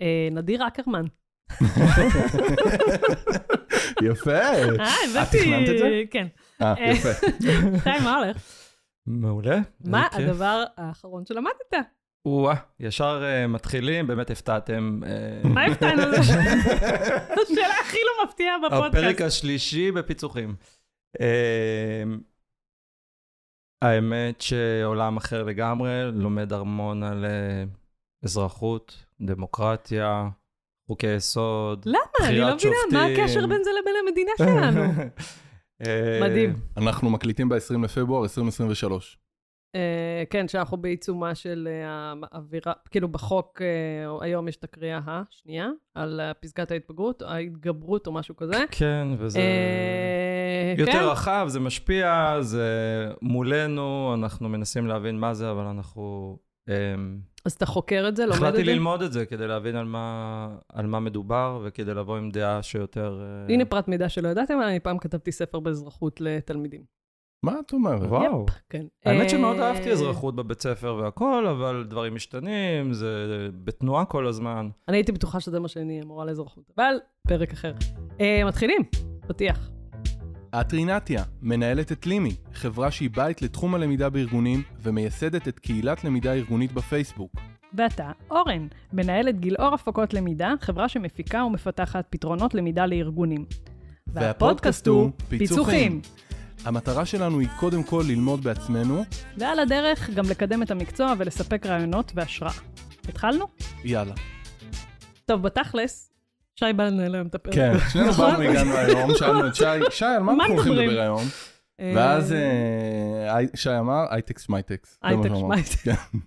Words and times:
אה, 0.00 0.28
נדיר 0.32 0.66
אקרמן. 0.66 1.04
יפה. 4.02 4.32
אה, 4.32 4.64
את 4.64 4.80
הבאתי... 5.10 5.38
תכננת 5.38 5.68
את 5.68 5.78
זה? 5.78 6.02
כן. 6.10 6.26
אה, 6.62 6.74
יפה. 6.90 7.08
חיים, 7.82 8.02
מה 8.04 8.16
הולך? 8.16 8.36
מעולה. 9.06 9.58
מה. 9.84 10.06
הדבר 10.12 10.64
האחרון 10.76 11.26
שלמדת? 11.26 11.86
או-אה, 12.26 12.54
ישר 12.80 13.22
אה, 13.24 13.46
מתחילים, 13.46 14.06
באמת 14.06 14.30
הפתעתם. 14.30 15.00
אה, 15.06 15.48
מה 15.48 15.64
הפתענו? 15.64 16.02
זו 16.12 16.20
השאלה 17.42 17.74
הכי 17.80 17.96
לא 18.06 18.24
מפתיעה 18.24 18.56
בפודקאסט. 18.58 18.94
הפרק 18.94 19.20
השלישי 19.20 19.92
בפיצוחים. 19.92 20.54
אה, 21.20 22.02
האמת 23.82 24.40
שעולם 24.40 25.16
אחר 25.16 25.42
לגמרי, 25.42 26.12
לומד 26.12 26.52
המון 26.52 27.02
על 27.02 27.24
אה, 27.24 27.64
אזרחות, 28.24 29.04
דמוקרטיה, 29.20 30.28
חוקי 30.86 31.14
יסוד, 31.14 31.86
למה? 31.86 32.28
אני 32.28 32.38
לא 32.38 32.54
מבינה, 32.54 32.76
מה. 32.92 33.06
הקשר 33.06 33.46
בין 33.46 33.64
זה 33.64 33.70
לבין 33.80 33.94
המדינה 34.06 34.30
שלנו? 34.44 34.82
אה, 35.86 36.20
מדהים. 36.22 36.54
אנחנו 36.76 37.10
מקליטים 37.10 37.48
ב-20 37.48 37.84
לפברואר 37.84 38.22
2023. 38.22 39.18
אה, 39.74 40.24
כן, 40.30 40.48
שאנחנו 40.48 40.76
בעיצומה 40.76 41.34
של 41.34 41.68
אה, 41.70 42.12
האווירה, 42.32 42.72
כאילו 42.90 43.08
בחוק, 43.08 43.62
אה, 43.62 44.24
היום 44.26 44.48
יש 44.48 44.56
את 44.56 44.64
הקריאה 44.64 45.00
השנייה, 45.06 45.68
על 45.94 46.20
פסקת 46.40 46.70
ההתבגרות, 46.70 47.22
ההתגברות 47.22 48.06
או 48.06 48.12
משהו 48.12 48.36
כזה. 48.36 48.64
כן, 48.70 49.08
וזה 49.18 49.38
כן. 50.76 50.80
יותר 50.80 51.10
רחב, 51.10 51.44
זה 51.48 51.60
משפיע, 51.60 52.36
זה 52.40 52.68
מולנו, 53.22 54.14
אנחנו 54.14 54.48
מנסים 54.48 54.86
להבין 54.86 55.18
מה 55.18 55.34
זה, 55.34 55.50
אבל 55.50 55.64
אנחנו... 55.64 56.36
אה, 56.68 56.74
אז 57.44 57.52
אתה 57.52 57.66
חוקר 57.66 58.04
את 58.08 58.16
זה, 58.16 58.26
לומד 58.26 58.36
את 58.36 58.42
החלטתי 58.42 58.64
זה? 58.64 58.72
ללמוד 58.72 59.02
את 59.02 59.12
זה 59.12 59.26
כדי 59.26 59.46
להבין 59.46 59.76
על 59.76 59.84
מה, 59.84 60.48
על 60.68 60.86
מה 60.86 61.00
מדובר 61.00 61.60
וכדי 61.64 61.94
לבוא 61.94 62.16
עם 62.16 62.30
דעה 62.30 62.62
שיותר... 62.62 63.20
אה, 63.22 63.54
הנה 63.54 63.64
פרט 63.64 63.88
מידע 63.88 64.08
שלא 64.08 64.28
ידעתם, 64.28 64.58
אני 64.62 64.80
פעם 64.80 64.98
כתבתי 64.98 65.32
ספר 65.32 65.60
באזרחות 65.60 66.20
לתלמידים. 66.20 66.82
מה 67.42 67.52
את 67.66 67.72
אומרת? 67.72 68.02
וואו. 68.02 68.46
כן. 68.70 68.86
האמת 69.04 69.30
שמאוד 69.30 69.56
אה, 69.56 69.68
אהבתי 69.68 69.92
אזרחות 69.92 70.36
בבית 70.36 70.62
ספר 70.62 70.94
והכל, 70.94 71.46
אבל 71.46 71.84
דברים 71.88 72.14
משתנים, 72.14 72.92
זה 72.92 73.26
בתנועה 73.64 74.04
כל 74.04 74.26
הזמן. 74.26 74.68
אני 74.88 74.96
הייתי 74.96 75.12
בטוחה 75.12 75.40
שזה 75.40 75.60
מה 75.60 75.68
שאני 75.68 76.02
אמורה 76.02 76.24
לאזרחות, 76.24 76.70
אבל 76.76 76.94
פרק 77.28 77.52
אחר. 77.52 77.72
אה, 78.20 78.42
מתחילים, 78.46 78.82
פתיח. 79.28 79.70
את 80.54 80.72
רינתיה, 80.72 81.24
מנהלת 81.42 81.92
את 81.92 82.06
לימי, 82.06 82.36
חברה 82.54 82.90
שהיא 82.90 83.10
בית 83.14 83.42
לתחום 83.42 83.74
הלמידה 83.74 84.10
בארגונים 84.10 84.62
ומייסדת 84.82 85.48
את 85.48 85.58
קהילת 85.58 86.04
למידה 86.04 86.32
ארגונית 86.32 86.72
בפייסבוק. 86.72 87.32
ואתה, 87.74 88.10
אורן, 88.30 88.66
מנהלת 88.92 89.40
גילאור 89.40 89.74
הפקות 89.74 90.14
למידה, 90.14 90.54
חברה 90.60 90.88
שמפיקה 90.88 91.44
ומפתחת 91.44 92.04
פתרונות 92.10 92.54
למידה 92.54 92.86
לארגונים. 92.86 93.44
והפודקאסט 94.06 94.86
הוא 94.86 95.10
פיצוחים. 95.28 96.00
המטרה 96.64 97.04
שלנו 97.04 97.40
היא 97.40 97.48
קודם 97.56 97.82
כל 97.82 98.04
ללמוד 98.08 98.44
בעצמנו, 98.44 99.04
ועל 99.36 99.58
הדרך 99.58 100.10
גם 100.10 100.24
לקדם 100.30 100.62
את 100.62 100.70
המקצוע 100.70 101.14
ולספק 101.18 101.66
רעיונות 101.66 102.12
והשראה. 102.14 102.52
התחלנו? 103.08 103.44
יאללה. 103.84 104.14
טוב, 105.26 105.42
בתכלס, 105.42 106.07
שי 106.58 106.72
בא 106.76 106.84
לנהל 106.84 107.14
היום 107.14 107.26
את 107.26 107.34
הפרק. 107.34 107.54
כן, 107.54 107.72
שנינו 107.92 108.08
נכון? 108.08 108.30
באנו 108.30 108.42
הגענו 108.42 108.76
היום, 108.76 109.14
שאלנו 109.14 109.46
את 109.46 109.54
שי, 109.54 109.64
שי, 109.90 110.04
על 110.04 110.22
מה 110.22 110.32
אנחנו 110.32 110.54
הולכים? 110.54 110.72
לדבר 110.72 111.00
היום? 111.00 111.22
אה, 111.80 111.92
ואז 111.96 112.32
אה, 112.32 113.38
שי 113.54 113.78
אמר, 113.78 114.04
הייטק 114.10 114.48
שמייטק. 114.48 114.98
זה 115.10 115.16
מה 115.16 115.22
הייטק, 115.22 115.28
שהוא 115.28 115.46
אמר. 115.46 115.56
שמייטק. 115.56 115.78
כן, 115.84 116.18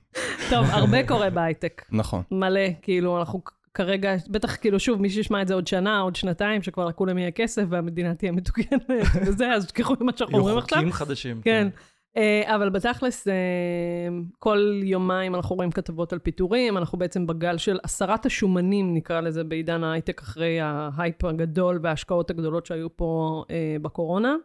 טוב, 0.50 0.66
הרבה 0.70 1.08
קורה 1.08 1.30
בהייטק. 1.30 1.86
נכון. 1.92 2.24
מלא, 2.32 2.62
כאילו, 2.82 3.20
אנחנו 3.20 3.42
כרגע, 3.74 4.16
בטח, 4.30 4.56
כאילו, 4.56 4.80
שוב, 4.80 5.02
מי 5.02 5.10
שישמע 5.10 5.42
את 5.42 5.48
זה 5.48 5.54
עוד 5.54 5.68
שנה, 5.68 6.00
עוד 6.00 6.16
שנתיים, 6.16 6.62
שכבר 6.62 6.86
לכולם 6.86 7.18
יהיה 7.18 7.32
כסף 7.32 7.64
והמדינה 7.70 8.16
תהיה 8.16 8.32
מתוקנת 8.32 8.90
וזה, 9.26 9.52
אז 9.52 9.66
תשכחו 9.66 9.96
ממה 10.00 10.12
שאנחנו 10.16 10.34
יהיו 10.34 10.42
אומרים 10.42 10.58
עכשיו. 10.58 10.78
חוקים 10.78 10.94
חדשים. 10.94 11.42
כן. 11.44 11.68
אה, 12.18 12.56
אבל 12.56 12.70
בתכלס, 12.70 13.28
אה, 13.28 13.34
כל 14.40 14.82
יומיים 14.84 15.36
אנחנו 15.36 15.56
רואים 15.56 15.72
כתבות 15.72 16.14
על 16.14 16.20
פיטורים, 16.20 16.78
אנחנו 16.78 16.98
בעצם 16.98 17.28
בגל 17.28 17.58
של 17.58 17.80
הסרת 17.84 18.26
השומנים, 18.26 18.94
נקרא 18.94 19.22
לזה, 19.22 19.44
בעידן 19.44 19.84
ההייטק, 19.84 20.22
אחרי 20.22 20.60
ההייפ 20.62 21.26
הגדול 21.26 21.80
וההשקעות 21.84 22.30
הגדולות 22.30 22.66
שהיו 22.66 22.96
פה 22.96 23.44
אה, 23.50 23.76
בקורונה. 23.82 24.36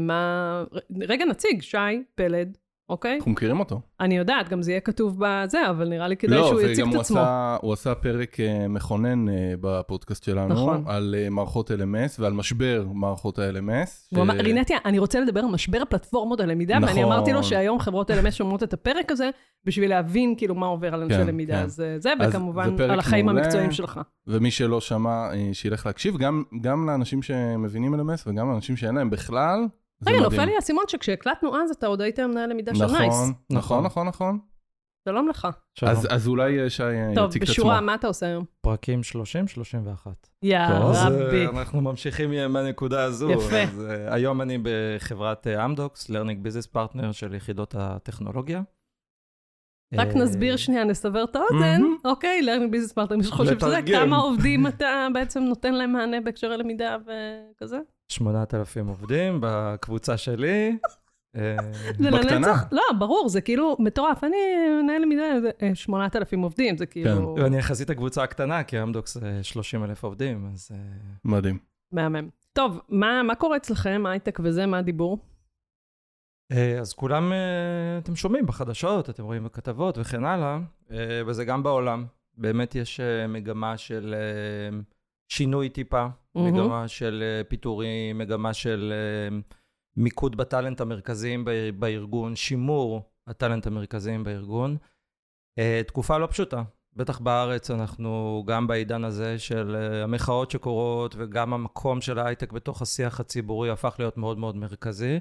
מה... 0.00 0.64
רגע, 1.00 1.24
נציג, 1.24 1.62
שי 1.62 2.04
פלד, 2.14 2.58
אוקיי? 2.88 3.16
אנחנו 3.16 3.30
מכירים 3.30 3.60
אותו. 3.60 3.80
אני 4.00 4.16
יודעת, 4.16 4.48
גם 4.48 4.62
זה 4.62 4.70
יהיה 4.70 4.80
כתוב 4.80 5.16
בזה, 5.18 5.70
אבל 5.70 5.88
נראה 5.88 6.08
לי 6.08 6.16
כדאי 6.16 6.38
לא, 6.38 6.46
שהוא 6.48 6.60
יציג 6.60 6.78
וגם 6.78 6.88
את 6.88 6.94
הוא 6.94 7.00
עצמו. 7.00 7.18
עשה- 7.20 7.56
הוא 7.60 7.72
עשה 7.72 7.94
פרק 7.94 8.40
אה, 8.40 8.68
מכונן 8.68 9.28
אה, 9.28 9.34
בפודקאסט 9.60 10.24
שלנו, 10.24 10.54
נכון. 10.54 10.84
על 10.86 11.14
אה, 11.18 11.30
מערכות 11.30 11.70
LMS 11.70 12.16
ועל 12.18 12.32
משבר 12.32 12.86
מערכות 12.94 13.38
ה-LMS. 13.38 14.16
הוא 14.16 14.22
אמר, 14.22 14.34
רינתיה, 14.34 14.78
אני 14.84 14.98
רוצה 14.98 15.20
לדבר 15.20 15.40
על 15.40 15.46
משבר 15.50 15.78
הפלטפורמות 15.82 16.40
הלמידה, 16.40 16.74
ואני 16.74 16.84
נכון. 17.00 17.04
אמרתי 17.04 17.32
לו 17.32 17.42
שהיום 17.44 17.78
חברות 17.80 18.10
LMS 18.10 18.30
שומעות 18.30 18.62
את 18.62 18.72
הפרק 18.72 19.12
הזה, 19.12 19.30
בשביל 19.64 19.90
להבין 19.90 20.34
כאילו 20.38 20.54
מה 20.54 20.66
עובר 20.66 20.94
על 20.94 21.02
אנשי 21.02 21.16
כן, 21.16 21.26
למידה. 21.26 21.54
כן. 21.54 21.62
אז 21.62 21.82
זה, 21.98 22.12
וכמובן 22.28 22.76
זה 22.76 22.92
על 22.92 22.98
החיים 22.98 23.26
מעולה. 23.26 23.42
המקצועיים 23.42 23.72
שלך. 23.72 24.00
ומי 24.26 24.50
שלא 24.50 24.80
שמע, 24.80 25.28
שילך 25.52 25.86
להקשיב, 25.86 26.16
גם, 26.16 26.42
גם 26.60 26.86
לאנשים 26.88 27.22
שמבינים 27.22 27.94
LMS 27.94 28.22
וגם 28.26 28.50
לאנשים 28.50 28.76
שאין 28.76 28.94
להם 28.94 29.10
בכלל. 29.10 29.58
רגע. 30.06 30.20
נופל 30.20 30.44
לי 30.44 30.54
האסימון 30.54 30.84
שכשהקלטנו 30.88 31.56
אז, 31.56 31.70
אתה 31.70 31.86
עוד 31.86 32.00
היית 32.00 32.20
מנהל 32.20 32.50
למידה 32.50 32.74
של 32.74 32.84
נכון, 32.84 32.98
nice. 32.98 33.14
נכון, 33.50 33.84
נכון, 33.84 34.08
נכון. 34.08 34.38
שלום 35.08 35.28
לך. 35.28 35.48
שלום. 35.74 35.92
אז, 35.92 36.06
אז 36.10 36.28
אולי 36.28 36.62
אה, 36.62 36.70
שי 36.70 36.82
אה, 36.82 37.12
טוב, 37.14 37.28
יציג 37.28 37.42
את 37.42 37.48
עצמו. 37.48 37.54
בשורה, 37.54 37.80
מה 37.80 37.94
אתה 37.94 38.06
עושה 38.06 38.26
היום? 38.26 38.44
פרקים 38.60 39.00
30-31. 40.06 40.08
יא 40.42 40.58
אז 40.58 40.96
אה, 40.96 41.08
רבי. 41.08 41.46
אנחנו 41.46 41.80
ממשיכים 41.80 42.30
מהנקודה 42.52 43.04
הזו. 43.04 43.30
יפה. 43.30 43.62
אז, 43.62 43.80
אה, 43.90 44.14
היום 44.14 44.42
אני 44.42 44.58
בחברת 44.62 45.46
אה, 45.46 45.64
אמדוקס, 45.64 46.10
Learning 46.10 46.46
Business 46.46 46.76
Partner 46.76 47.12
של 47.12 47.34
יחידות 47.34 47.74
הטכנולוגיה. 47.78 48.62
רק 49.94 50.08
אה, 50.08 50.14
נסביר 50.14 50.56
שנייה, 50.56 50.84
נסבר 50.84 51.24
את 51.24 51.36
האוזן. 51.36 51.82
אוקיי, 52.04 52.40
learning 52.40 52.74
business 52.74 52.92
partner, 52.92 53.16
מי 53.16 53.24
שחושב 53.24 53.60
שזה. 53.60 53.78
כמה 53.92 54.16
עובדים 54.16 54.66
אתה 54.66 55.08
בעצם 55.14 55.42
נותן 55.42 55.74
להם 55.74 55.92
מענה 55.92 56.20
בהקשרי 56.20 56.56
למידה 56.56 56.96
וכזה? 57.02 57.78
8,000 58.08 58.86
עובדים 58.86 59.38
בקבוצה 59.40 60.16
שלי. 60.16 60.78
אה, 61.36 61.56
זה 61.98 62.10
בקטנה. 62.10 62.36
לנצח, 62.36 62.64
לא, 62.72 62.82
ברור, 62.98 63.28
זה 63.28 63.40
כאילו 63.40 63.76
מטורף. 63.78 64.24
אני 64.24 64.36
מנהל 64.82 65.02
למידה, 65.02 65.40
זה 65.40 65.50
אה, 65.62 65.74
8,000 65.74 66.40
עובדים, 66.40 66.76
זה 66.76 66.86
כאילו 66.86 67.34
ואני 67.38 67.58
יחסית 67.58 67.90
הקבוצה 67.90 68.22
הקטנה, 68.22 68.62
כי 68.64 68.82
אמדוקס 68.82 69.16
30,000 69.42 70.04
עובדים, 70.04 70.50
אז... 70.52 70.70
אה, 70.74 70.78
מדהים. 71.24 71.58
מהמם. 71.92 72.28
טוב, 72.52 72.80
מה 72.88 73.22
מה 73.22 73.34
קורה 73.34 73.56
אצלכם, 73.56 74.04
הייטק 74.06 74.38
וזה, 74.42 74.66
מה 74.66 74.78
הדיבור? 74.78 75.18
אז 76.80 76.92
כולם, 76.92 77.32
אתם 77.98 78.16
שומעים 78.16 78.46
בחדשות, 78.46 79.10
אתם 79.10 79.24
רואים 79.24 79.44
בכתבות 79.44 79.98
וכן 79.98 80.24
הלאה, 80.24 80.58
אה, 80.90 81.22
וזה 81.26 81.44
גם 81.44 81.62
בעולם. 81.62 82.04
באמת 82.36 82.74
יש 82.74 83.00
מגמה 83.28 83.76
של 83.76 84.14
שינוי 85.28 85.68
טיפה, 85.68 86.06
מהמם. 86.34 86.52
מגמה 86.54 86.88
של 86.88 87.22
אה, 87.22 87.44
פיטורים, 87.44 88.18
מגמה 88.18 88.54
של 88.54 88.92
אה, 88.92 89.38
מיקוד 89.96 90.36
בטאלנט 90.36 90.80
המרכזיים 90.80 91.44
בארגון, 91.78 92.36
שימור 92.36 93.02
הטאלנט 93.26 93.66
המרכזיים 93.66 94.24
בארגון. 94.24 94.76
אה, 95.58 95.80
תקופה 95.86 96.18
לא 96.18 96.26
פשוטה. 96.26 96.62
בטח 96.96 97.18
בארץ 97.18 97.70
אנחנו 97.70 98.44
גם 98.46 98.66
בעידן 98.66 99.04
הזה 99.04 99.38
של 99.38 99.76
המחאות 100.04 100.50
שקורות 100.50 101.14
וגם 101.18 101.54
המקום 101.54 102.00
של 102.00 102.18
ההייטק 102.18 102.52
בתוך 102.52 102.82
השיח 102.82 103.20
הציבורי 103.20 103.70
הפך 103.70 103.96
להיות 103.98 104.16
מאוד 104.16 104.38
מאוד 104.38 104.56
מרכזי. 104.56 105.20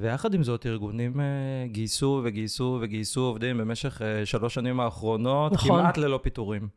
ויחד 0.00 0.34
עם 0.34 0.42
זאת, 0.42 0.66
ארגונים 0.66 1.20
גייסו 1.66 2.20
וגייסו 2.24 2.78
וגייסו 2.82 3.20
עובדים 3.20 3.58
במשך 3.58 4.00
שלוש 4.24 4.54
שנים 4.54 4.80
האחרונות, 4.80 5.52
נכון. 5.52 5.80
כמעט 5.80 5.98
ללא 5.98 6.20
פיטורים. 6.22 6.68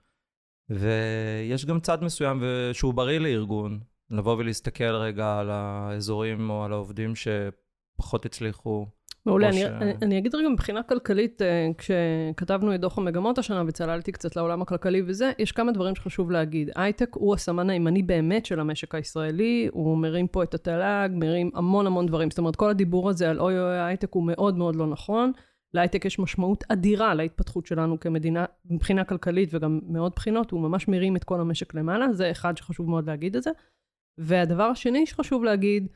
ויש 0.69 1.66
גם 1.66 1.79
צד 1.79 2.03
מסוים 2.03 2.43
שהוא 2.73 2.93
בריא 2.93 3.20
לארגון, 3.20 3.79
לבוא 4.11 4.35
ולהסתכל 4.38 4.96
רגע 4.96 5.40
על 5.40 5.49
האזורים 5.52 6.49
או 6.49 6.66
על 6.66 6.73
העובדים 6.73 7.14
שפחות 7.16 8.26
הצליחו. 8.26 8.85
מעולה, 9.26 9.47
אני, 9.47 9.58
ש- 9.58 9.64
אני, 9.64 9.93
אני 10.02 10.17
אגיד 10.17 10.35
רגע 10.35 10.49
מבחינה 10.49 10.84
כלכלית, 10.84 11.41
אה, 11.41 11.67
כשכתבנו 11.78 12.76
את 12.76 12.82
דוח 12.82 12.97
המגמות 12.97 13.38
השנה 13.38 13.64
וצללתי 13.67 14.11
קצת 14.11 14.35
לעולם 14.35 14.61
הכלכלי 14.61 15.02
וזה, 15.05 15.32
יש 15.40 15.52
כמה 15.52 15.72
דברים 15.72 15.96
שחשוב 15.96 16.32
להגיד. 16.32 16.70
הייטק 16.76 17.09
הוא 17.16 17.34
הסמן 17.34 17.70
הימני 17.70 18.03
באמת 18.03 18.46
של 18.46 18.59
המשק 18.59 18.96
הישראלי, 18.96 19.70
הוא 19.72 19.97
מרים 19.97 20.28
פה 20.28 20.43
את 20.43 20.53
התל"ג, 20.53 21.09
מרים 21.11 21.52
המון 21.53 21.88
המון 21.88 22.05
דברים. 22.05 22.29
זאת 22.29 22.40
אומרת, 22.40 22.55
כל 22.55 22.70
הדיבור 22.70 23.09
הזה 23.09 23.29
על 23.29 23.40
אוי 23.40 23.59
אוי 23.59 23.79
הייטק 23.79 24.14
הוא 24.14 24.23
מאוד 24.28 24.58
מאוד 24.58 24.76
לא 24.76 24.88
נכון. 24.88 25.32
להייטק 25.73 26.05
יש 26.05 26.19
משמעות 26.19 26.63
אדירה 26.69 27.13
להתפתחות 27.13 27.66
שלנו 27.66 27.99
כמדינה, 27.99 28.45
מבחינה 28.66 29.03
כלכלית 29.03 29.49
וגם 29.53 29.79
מעוד 29.83 30.11
בחינות, 30.16 30.51
הוא 30.51 30.61
ממש 30.61 30.87
מרים 30.87 31.16
את 31.16 31.23
כל 31.23 31.41
המשק 31.41 31.73
למעלה, 31.73 32.13
זה 32.13 32.31
אחד 32.31 32.57
שחשוב 32.57 32.89
מאוד 32.89 33.07
להגיד 33.07 33.35
את 33.35 33.43
זה. 33.43 33.51
והדבר 34.17 34.63
השני 34.63 35.05
שחשוב 35.05 35.43
להגיד, 35.43 35.87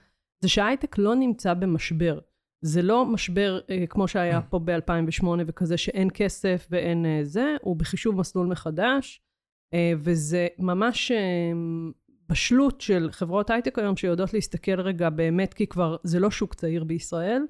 זה 0.41 0.49
שההייטק 0.49 0.97
לא 0.97 1.15
נמצא 1.15 1.53
במשבר. 1.53 2.19
זה 2.61 2.81
לא 2.81 3.05
משבר 3.05 3.59
אה, 3.69 3.87
כמו 3.89 4.07
שהיה 4.07 4.41
פה 4.41 4.59
ב-2008 4.59 5.25
וכזה 5.47 5.77
שאין 5.77 6.09
כסף 6.13 6.67
ואין 6.71 7.05
אה, 7.05 7.19
זה, 7.23 7.55
הוא 7.61 7.75
בחישוב 7.75 8.15
מסלול 8.15 8.47
מחדש, 8.47 9.21
אה, 9.73 9.93
וזה 9.97 10.47
ממש 10.59 11.11
אה, 11.11 11.51
בשלות 12.29 12.81
של 12.81 13.09
חברות 13.11 13.49
הייטק 13.49 13.79
היום 13.79 13.97
שיודעות 13.97 14.33
להסתכל 14.33 14.81
רגע 14.81 15.09
באמת, 15.09 15.53
כי 15.53 15.67
כבר 15.67 15.95
זה 16.03 16.19
לא 16.19 16.31
שוק 16.31 16.53
צעיר 16.53 16.83
בישראל, 16.83 17.43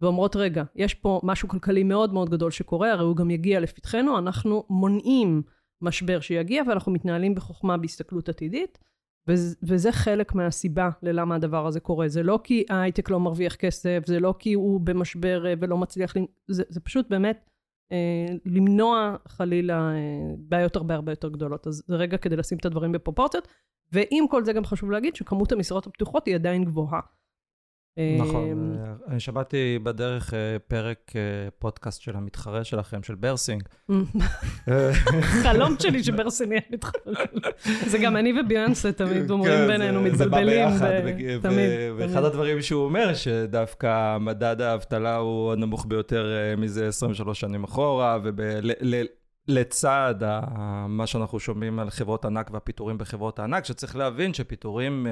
ואומרות, 0.00 0.36
רגע, 0.36 0.64
יש 0.74 0.94
פה 0.94 1.20
משהו 1.22 1.48
כלכלי 1.48 1.82
מאוד 1.82 2.12
מאוד 2.12 2.30
גדול 2.30 2.50
שקורה, 2.50 2.92
הרי 2.92 3.04
הוא 3.04 3.16
גם 3.16 3.30
יגיע 3.30 3.60
לפתחנו, 3.60 4.18
אנחנו 4.18 4.64
מונעים 4.70 5.42
משבר 5.82 6.20
שיגיע, 6.20 6.62
ואנחנו 6.68 6.92
מתנהלים 6.92 7.34
בחוכמה 7.34 7.76
בהסתכלות 7.76 8.28
עתידית, 8.28 8.78
וזה, 9.28 9.56
וזה 9.62 9.92
חלק 9.92 10.34
מהסיבה 10.34 10.90
ללמה 11.02 11.34
הדבר 11.34 11.66
הזה 11.66 11.80
קורה. 11.80 12.08
זה 12.08 12.22
לא 12.22 12.40
כי 12.44 12.64
ההייטק 12.70 13.10
לא 13.10 13.20
מרוויח 13.20 13.54
כסף, 13.54 14.02
זה 14.06 14.20
לא 14.20 14.34
כי 14.38 14.52
הוא 14.52 14.80
במשבר 14.80 15.46
אה, 15.46 15.54
ולא 15.60 15.76
מצליח, 15.76 16.14
זה, 16.48 16.62
זה 16.68 16.80
פשוט 16.80 17.08
באמת 17.10 17.50
אה, 17.92 18.26
למנוע 18.44 19.16
חלילה 19.28 19.90
אה, 19.92 20.34
בעיות 20.38 20.76
הרבה 20.76 20.94
הרבה 20.94 21.12
יותר 21.12 21.28
גדולות. 21.28 21.66
אז 21.66 21.82
זה 21.86 21.96
רגע 21.96 22.16
כדי 22.16 22.36
לשים 22.36 22.58
את 22.58 22.66
הדברים 22.66 22.92
בפרופורציות, 22.92 23.48
ועם 23.92 24.28
כל 24.30 24.44
זה 24.44 24.52
גם 24.52 24.64
חשוב 24.64 24.90
להגיד 24.90 25.16
שכמות 25.16 25.52
המשרות 25.52 25.86
הפתוחות 25.86 26.26
היא 26.26 26.34
עדיין 26.34 26.64
גבוהה. 26.64 27.00
נכון, 28.18 28.76
אה, 28.78 28.92
אני 29.08 29.20
שמעתי 29.20 29.78
בדרך 29.82 30.34
אה, 30.34 30.56
פרק 30.68 31.12
אה, 31.16 31.20
פודקאסט 31.58 32.00
של 32.02 32.16
המתחרה 32.16 32.64
שלכם, 32.64 33.02
של 33.02 33.14
ברסין. 33.14 33.62
חלום 35.42 35.74
שלי 35.78 36.04
שברסין 36.04 36.52
יהיה 36.52 36.62
מתחרה. 36.70 37.24
זה 37.86 37.98
גם 37.98 38.16
אני 38.16 38.40
וביאנסה 38.40 38.92
תמיד 38.92 39.30
אומרים 39.30 39.52
כן, 39.52 39.66
בינינו, 39.66 40.02
מתבלבלים. 40.02 40.68
תמיד. 41.42 41.70
ואחד 41.96 42.24
הדברים 42.24 42.62
שהוא 42.62 42.84
אומר, 42.84 43.14
שדווקא 43.14 44.18
מדד 44.18 44.60
האבטלה 44.60 45.16
הוא 45.16 45.52
הנמוך 45.52 45.86
ביותר 45.88 46.34
מזה 46.58 46.88
23 46.88 47.40
שנים 47.40 47.64
אחורה, 47.64 48.18
ולצד 49.48 50.14
מה 50.88 51.06
שאנחנו 51.06 51.40
שומעים 51.40 51.78
על 51.78 51.90
חברות 51.90 52.24
ענק 52.24 52.50
והפיטורים 52.52 52.98
בחברות 52.98 53.38
הענק, 53.38 53.64
שצריך 53.64 53.96
להבין 53.96 54.34
שפיטורים... 54.34 55.06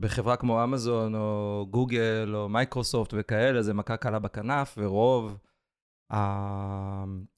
בחברה 0.00 0.36
כמו 0.36 0.64
אמזון, 0.64 1.14
או 1.14 1.66
גוגל, 1.70 2.32
או 2.34 2.48
מייקרוסופט 2.48 3.14
וכאלה, 3.16 3.62
זה 3.62 3.74
מכה 3.74 3.96
קלה 3.96 4.18
בכנף, 4.18 4.78
ורוב 4.78 5.38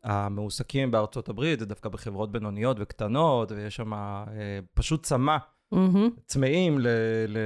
המועסקים 0.05 0.91
בארצות 0.91 1.29
הברית 1.29 1.59
זה 1.59 1.67
דווקא 1.67 1.89
בחברות 1.89 2.33
בינוניות 2.33 2.77
וקטנות, 2.81 3.53
ויש 3.53 3.77
שם 3.77 3.95
אה, 3.95 4.29
פשוט 4.75 5.03
צמא, 5.03 5.37
mm-hmm. 5.75 6.21
צמאים 6.27 6.79
ל... 6.79 6.87
ל... 7.29 7.39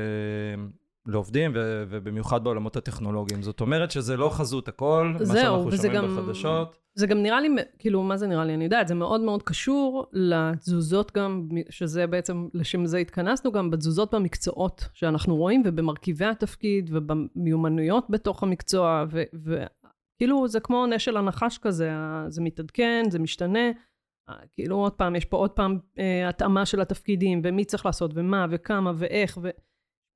לעובדים, 1.07 1.53
ו- 1.55 1.85
ובמיוחד 1.89 2.45
בעולמות 2.45 2.77
הטכנולוגיים. 2.77 3.43
זאת 3.43 3.61
אומרת 3.61 3.91
שזה 3.91 4.17
לא 4.17 4.31
חזות 4.31 4.69
הכל, 4.69 5.15
מה 5.29 5.35
שאנחנו 5.35 5.73
שומעים 5.73 5.93
גם, 5.93 6.17
בחדשות. 6.17 6.77
זה 6.99 7.07
גם 7.07 7.23
נראה 7.23 7.41
לי, 7.41 7.49
כאילו, 7.79 8.03
מה 8.03 8.17
זה 8.17 8.27
נראה 8.27 8.45
לי? 8.45 8.55
אני 8.55 8.65
יודעת, 8.65 8.89
זה 8.89 8.95
מאוד 8.95 9.21
מאוד 9.21 9.43
קשור 9.43 10.07
לתזוזות 10.13 11.13
גם, 11.13 11.49
שזה 11.71 12.07
בעצם, 12.07 12.49
לשם 12.55 12.87
זה 12.87 12.99
התכנסנו 12.99 13.53
גם, 13.53 13.71
בתזוזות 13.71 14.15
במקצועות 14.15 14.85
שאנחנו 14.95 15.37
רואים, 15.37 15.63
ובמרכיבי 15.65 16.25
התפקיד, 16.25 16.91
ובמיומנויות 16.93 18.11
בתוך 18.11 18.43
המקצוע, 18.43 19.05
וכאילו, 19.35 20.49
זה 20.49 20.61
כמו 20.61 20.87
נשל 20.87 21.17
הנחש 21.17 21.59
כזה, 21.59 21.91
זה 22.29 22.43
מתעדכן, 22.43 23.05
זה 23.09 23.19
משתנה. 23.19 23.71
כאילו, 24.55 24.77
עוד 24.77 24.93
פעם, 24.93 25.17
יש 25.17 25.25
פה 25.25 25.37
עוד 25.37 25.51
פעם 25.51 25.79
אה, 25.99 26.29
התאמה 26.29 26.67
של 26.67 26.81
התפקידים, 26.81 27.41
ומי 27.45 27.65
צריך 27.65 27.87
לעשות, 27.87 28.11
ומה, 28.15 28.47
וכמה, 28.51 28.93
ואיך, 28.97 29.39
ו... 29.43 29.49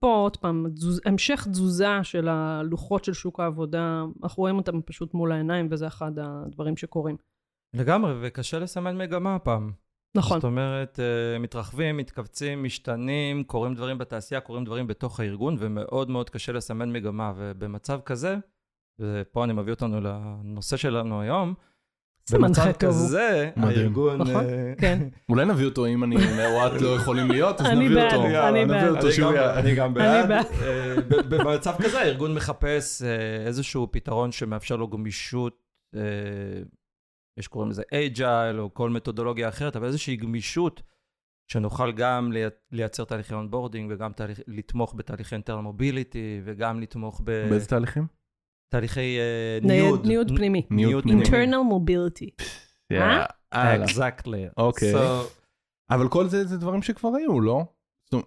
פה 0.01 0.15
עוד 0.15 0.37
פעם, 0.37 0.67
תזוז, 0.75 1.01
המשך 1.05 1.47
תזוזה 1.51 1.89
של 2.03 2.29
הלוחות 2.29 3.05
של 3.05 3.13
שוק 3.13 3.41
העבודה, 3.41 4.05
אנחנו 4.23 4.41
רואים 4.41 4.57
אותם 4.57 4.83
פשוט 4.83 5.15
מול 5.15 5.33
העיניים, 5.33 5.69
וזה 5.71 5.87
אחד 5.87 6.13
הדברים 6.19 6.77
שקורים. 6.77 7.17
לגמרי, 7.75 8.13
וקשה 8.21 8.59
לסמן 8.59 8.99
מגמה 8.99 9.35
הפעם. 9.35 9.73
נכון. 10.17 10.41
זאת 10.41 10.45
אומרת, 10.45 11.01
אה, 11.01 11.39
מתרחבים, 11.39 11.97
מתכווצים, 11.97 12.65
משתנים, 12.65 13.45
קורים 13.45 13.75
דברים 13.75 13.99
בתעשייה, 13.99 14.41
קורים 14.41 14.65
דברים 14.65 14.87
בתוך 14.87 15.21
הארגון, 15.21 15.57
ומאוד 15.59 16.11
מאוד 16.11 16.31
קשה 16.31 16.53
לסמן 16.53 16.93
מגמה. 16.93 17.33
ובמצב 17.37 18.01
כזה, 18.01 18.37
ופה 19.01 19.45
אני 19.45 19.53
מביא 19.53 19.73
אותנו 19.73 20.01
לנושא 20.01 20.77
שלנו 20.77 21.21
היום, 21.21 21.55
במצב 22.33 22.73
כזה, 22.73 23.51
הארגון... 23.57 24.21
נכון, 24.21 24.45
אה, 24.45 24.73
כן. 24.79 25.09
אולי 25.29 25.45
נביא 25.45 25.65
אותו 25.65 25.87
אם 25.87 26.05
אני 26.05 26.17
או 26.17 26.67
את 26.67 26.81
לא 26.81 26.89
יכולים 26.89 27.31
להיות, 27.31 27.61
אז 27.61 27.67
נביא 27.67 28.05
אותו. 28.05 28.25
אני 28.49 28.65
בעד, 28.67 29.57
אני 29.57 29.75
גם 29.75 29.95
בעד. 29.95 30.31
אה, 30.31 30.95
במצב 31.29 31.75
כזה, 31.83 32.01
הארגון 32.01 32.35
מחפש 32.35 33.03
אה, 33.03 33.47
איזשהו 33.47 33.89
פתרון 33.91 34.33
שמאפשר 34.33 34.77
לו 34.77 34.89
גמישות, 34.89 35.71
יש 37.39 37.49
קוראים 37.49 37.71
לזה 37.71 37.83
Agile, 37.93 38.61
או 38.61 38.75
כל 38.75 38.91
מתודולוגיה 38.91 39.49
אחרת, 39.49 39.77
אבל 39.77 39.87
איזושהי 39.87 40.17
גמישות 40.17 40.83
שנוכל 41.51 41.93
גם 41.93 42.33
לייצר 42.73 43.05
תהליכי 43.05 43.35
onboarding, 43.35 43.93
וגם 43.95 44.11
לתמוך 44.47 44.95
בתהליכי 44.97 45.35
אינטרנל 45.35 45.61
מוביליטי, 45.61 46.41
וגם 46.45 46.81
לתמוך 46.81 47.21
ב... 47.25 47.31
באיזה 47.51 47.67
תהליכים? 47.67 48.20
תהליכי 48.71 49.19
ניוד. 49.63 50.07
ניוד 50.07 50.33
פנימי. 50.37 50.67
ניוד 50.71 51.03
פנימי. 51.03 51.23
internal 51.23 51.73
mobility. 51.73 52.45
אה? 52.93 53.25
exactly. 53.85 54.53
אוקיי. 54.57 54.95
אבל 55.91 56.09
כל 56.09 56.29
זה 56.29 56.45
זה 56.45 56.57
דברים 56.57 56.83
שכבר 56.83 57.11
היו, 57.17 57.41
לא? 57.41 57.65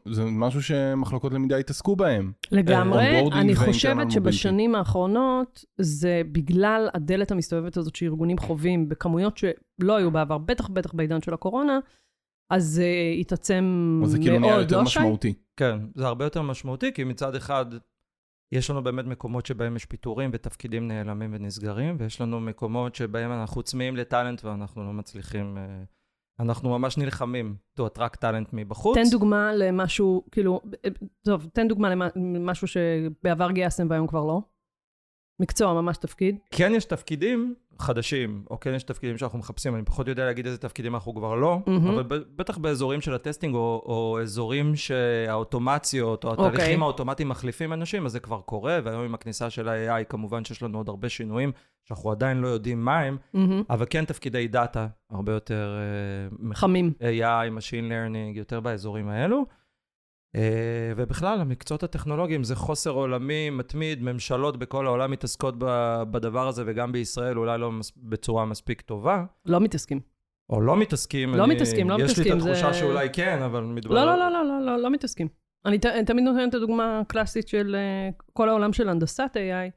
זה 0.05 0.25
משהו 0.25 0.63
שמחלקות 0.63 1.33
למידה 1.33 1.57
התעסקו 1.57 1.95
בהם. 1.95 2.31
לגמרי. 2.51 3.19
אני 3.31 3.55
חושבת 3.55 4.11
שבשנים 4.11 4.75
האחרונות, 4.75 5.65
זה 5.77 6.21
בגלל 6.31 6.89
הדלת 6.93 7.31
המסתובבת 7.31 7.77
הזאת 7.77 7.95
שארגונים 7.95 8.37
חווים 8.37 8.89
בכמויות 8.89 9.37
שלא 9.37 9.95
היו 9.97 10.11
בעבר, 10.11 10.37
בטח 10.37 10.69
בטח 10.69 10.93
בעידן 10.93 11.21
של 11.21 11.33
הקורונה, 11.33 11.79
אז 12.49 12.63
זה 12.65 12.85
התעצם 13.19 13.63
מאוד, 13.99 14.09
לא 14.09 14.15
שי? 14.15 14.17
זה 14.17 14.23
כאילו 14.23 14.39
נהיה 14.39 14.55
יותר 14.55 14.81
משמעותי. 14.81 15.33
כן, 15.57 15.79
זה 15.95 16.07
הרבה 16.07 16.25
יותר 16.25 16.41
משמעותי, 16.41 16.93
כי 16.93 17.03
מצד 17.03 17.35
אחד 17.35 17.65
יש 18.53 18.69
לנו 18.69 18.83
באמת 18.83 19.05
מקומות 19.05 19.45
שבהם 19.45 19.75
יש 19.75 19.85
פיטורים 19.85 20.29
ותפקידים 20.33 20.87
נעלמים 20.87 21.29
ונסגרים, 21.33 21.95
ויש 21.99 22.21
לנו 22.21 22.39
מקומות 22.39 22.95
שבהם 22.95 23.31
אנחנו 23.31 23.63
צמאים 23.63 23.95
לטאלנט 23.95 24.45
ואנחנו 24.45 24.83
לא 24.83 24.93
מצליחים, 24.93 25.57
אה, 25.57 25.83
אנחנו 26.39 26.69
ממש 26.79 26.97
נלחמים 26.97 27.55
to 27.79 27.83
attract 27.83 28.17
טאלנט 28.19 28.49
מבחוץ. 28.53 28.97
תן 28.97 29.09
דוגמה 29.11 29.53
למשהו, 29.53 30.23
כאילו, 30.31 30.61
אה, 30.85 30.89
טוב, 31.25 31.47
תן 31.53 31.67
דוגמה 31.67 31.89
למשהו 32.15 32.67
שבעבר 32.67 33.51
גייסתם 33.51 33.87
והיום 33.89 34.07
כבר 34.07 34.25
לא. 34.25 34.41
מקצוע, 35.39 35.73
ממש 35.73 35.97
תפקיד. 35.97 36.37
כן 36.51 36.71
יש 36.75 36.85
תפקידים 36.85 37.55
חדשים, 37.79 38.43
או 38.49 38.59
כן 38.59 38.73
יש 38.73 38.83
תפקידים 38.83 39.17
שאנחנו 39.17 39.39
מחפשים, 39.39 39.75
אני 39.75 39.85
פחות 39.85 40.07
יודע 40.07 40.25
להגיד 40.25 40.45
איזה 40.45 40.57
תפקידים 40.57 40.95
אנחנו 40.95 41.15
כבר 41.15 41.35
לא, 41.35 41.59
mm-hmm. 41.65 41.89
אבל 41.89 42.25
בטח 42.35 42.57
באזורים 42.57 43.01
של 43.01 43.13
הטסטינג, 43.13 43.55
או, 43.55 43.83
או 43.85 44.19
אזורים 44.21 44.75
שהאוטומציות, 44.75 46.23
או 46.23 46.29
אוקיי. 46.29 46.45
התהליכים 46.45 46.79
okay. 46.79 46.83
האוטומטיים 46.83 47.29
מחליפים 47.29 47.73
אנשים, 47.73 48.05
אז 48.05 48.11
זה 48.11 48.19
כבר 48.19 48.41
קורה, 48.41 48.79
והיום 48.83 49.03
עם 49.03 49.13
הכניסה 49.13 49.49
של 49.49 49.69
ה-AI, 49.69 50.03
כמובן 50.03 50.45
שיש 50.45 50.63
לנו 50.63 50.77
עוד 50.77 50.89
הרבה 50.89 51.09
שינויים, 51.09 51.51
שאנחנו 51.83 52.11
עדיין 52.11 52.37
לא 52.37 52.47
יודעים 52.47 52.85
מה 52.85 52.99
הם, 52.99 53.17
mm-hmm. 53.35 53.39
אבל 53.69 53.85
כן 53.89 54.05
תפקידי 54.05 54.47
דאטה, 54.47 54.87
הרבה 55.11 55.31
יותר... 55.31 55.77
אה, 56.49 56.55
חמים. 56.55 56.93
AI, 56.99 57.57
Machine 57.57 57.89
Learning, 57.89 58.37
יותר 58.37 58.59
באזורים 58.59 59.07
האלו. 59.07 59.45
אה, 60.35 60.93
ובכלל, 60.95 61.41
המקצועות 61.41 61.83
הטכנולוגיים 61.83 62.43
זה 62.43 62.55
חוסר 62.55 62.89
עולמי 62.89 63.49
מתמיד, 63.49 64.03
ממשלות 64.03 64.57
בכל 64.57 64.85
העולם 64.87 65.11
מתעסקות 65.11 65.55
בדבר 66.11 66.47
הזה, 66.47 66.63
וגם 66.65 66.91
בישראל 66.91 67.37
אולי 67.37 67.57
לא 67.57 67.71
בצורה 67.97 68.45
מספיק 68.45 68.81
טובה. 68.81 69.25
לא 69.45 69.59
מתעסקים. 69.59 69.99
או 70.49 70.61
לא 70.61 70.77
מתעסקים. 70.77 71.35
לא 71.35 71.43
אני, 71.43 71.55
מתעסקים, 71.55 71.89
לא 71.89 71.95
יש 71.95 72.01
מתעסקים. 72.01 72.21
יש 72.21 72.27
לי 72.27 72.37
את 72.37 72.37
התחושה 72.37 72.73
זה... 72.73 72.79
שאולי 72.79 73.09
כן, 73.13 73.41
אבל 73.41 73.63
מתברר... 73.63 74.05
לא, 74.05 74.05
לא, 74.05 74.17
לא, 74.17 74.29
לא, 74.29 74.45
לא, 74.45 74.65
לא, 74.65 74.77
לא 74.77 74.89
מתעסקים. 74.89 75.27
אני 75.65 75.79
ת, 75.79 75.85
תמיד 75.85 76.23
נותנת 76.23 76.49
את 76.49 76.53
הדוגמה 76.53 76.99
הקלאסית 76.99 77.47
של 77.47 77.75
uh, 77.75 78.23
כל 78.33 78.49
העולם 78.49 78.73
של 78.73 78.89
הנדסת 78.89 79.31
AI, 79.35 79.71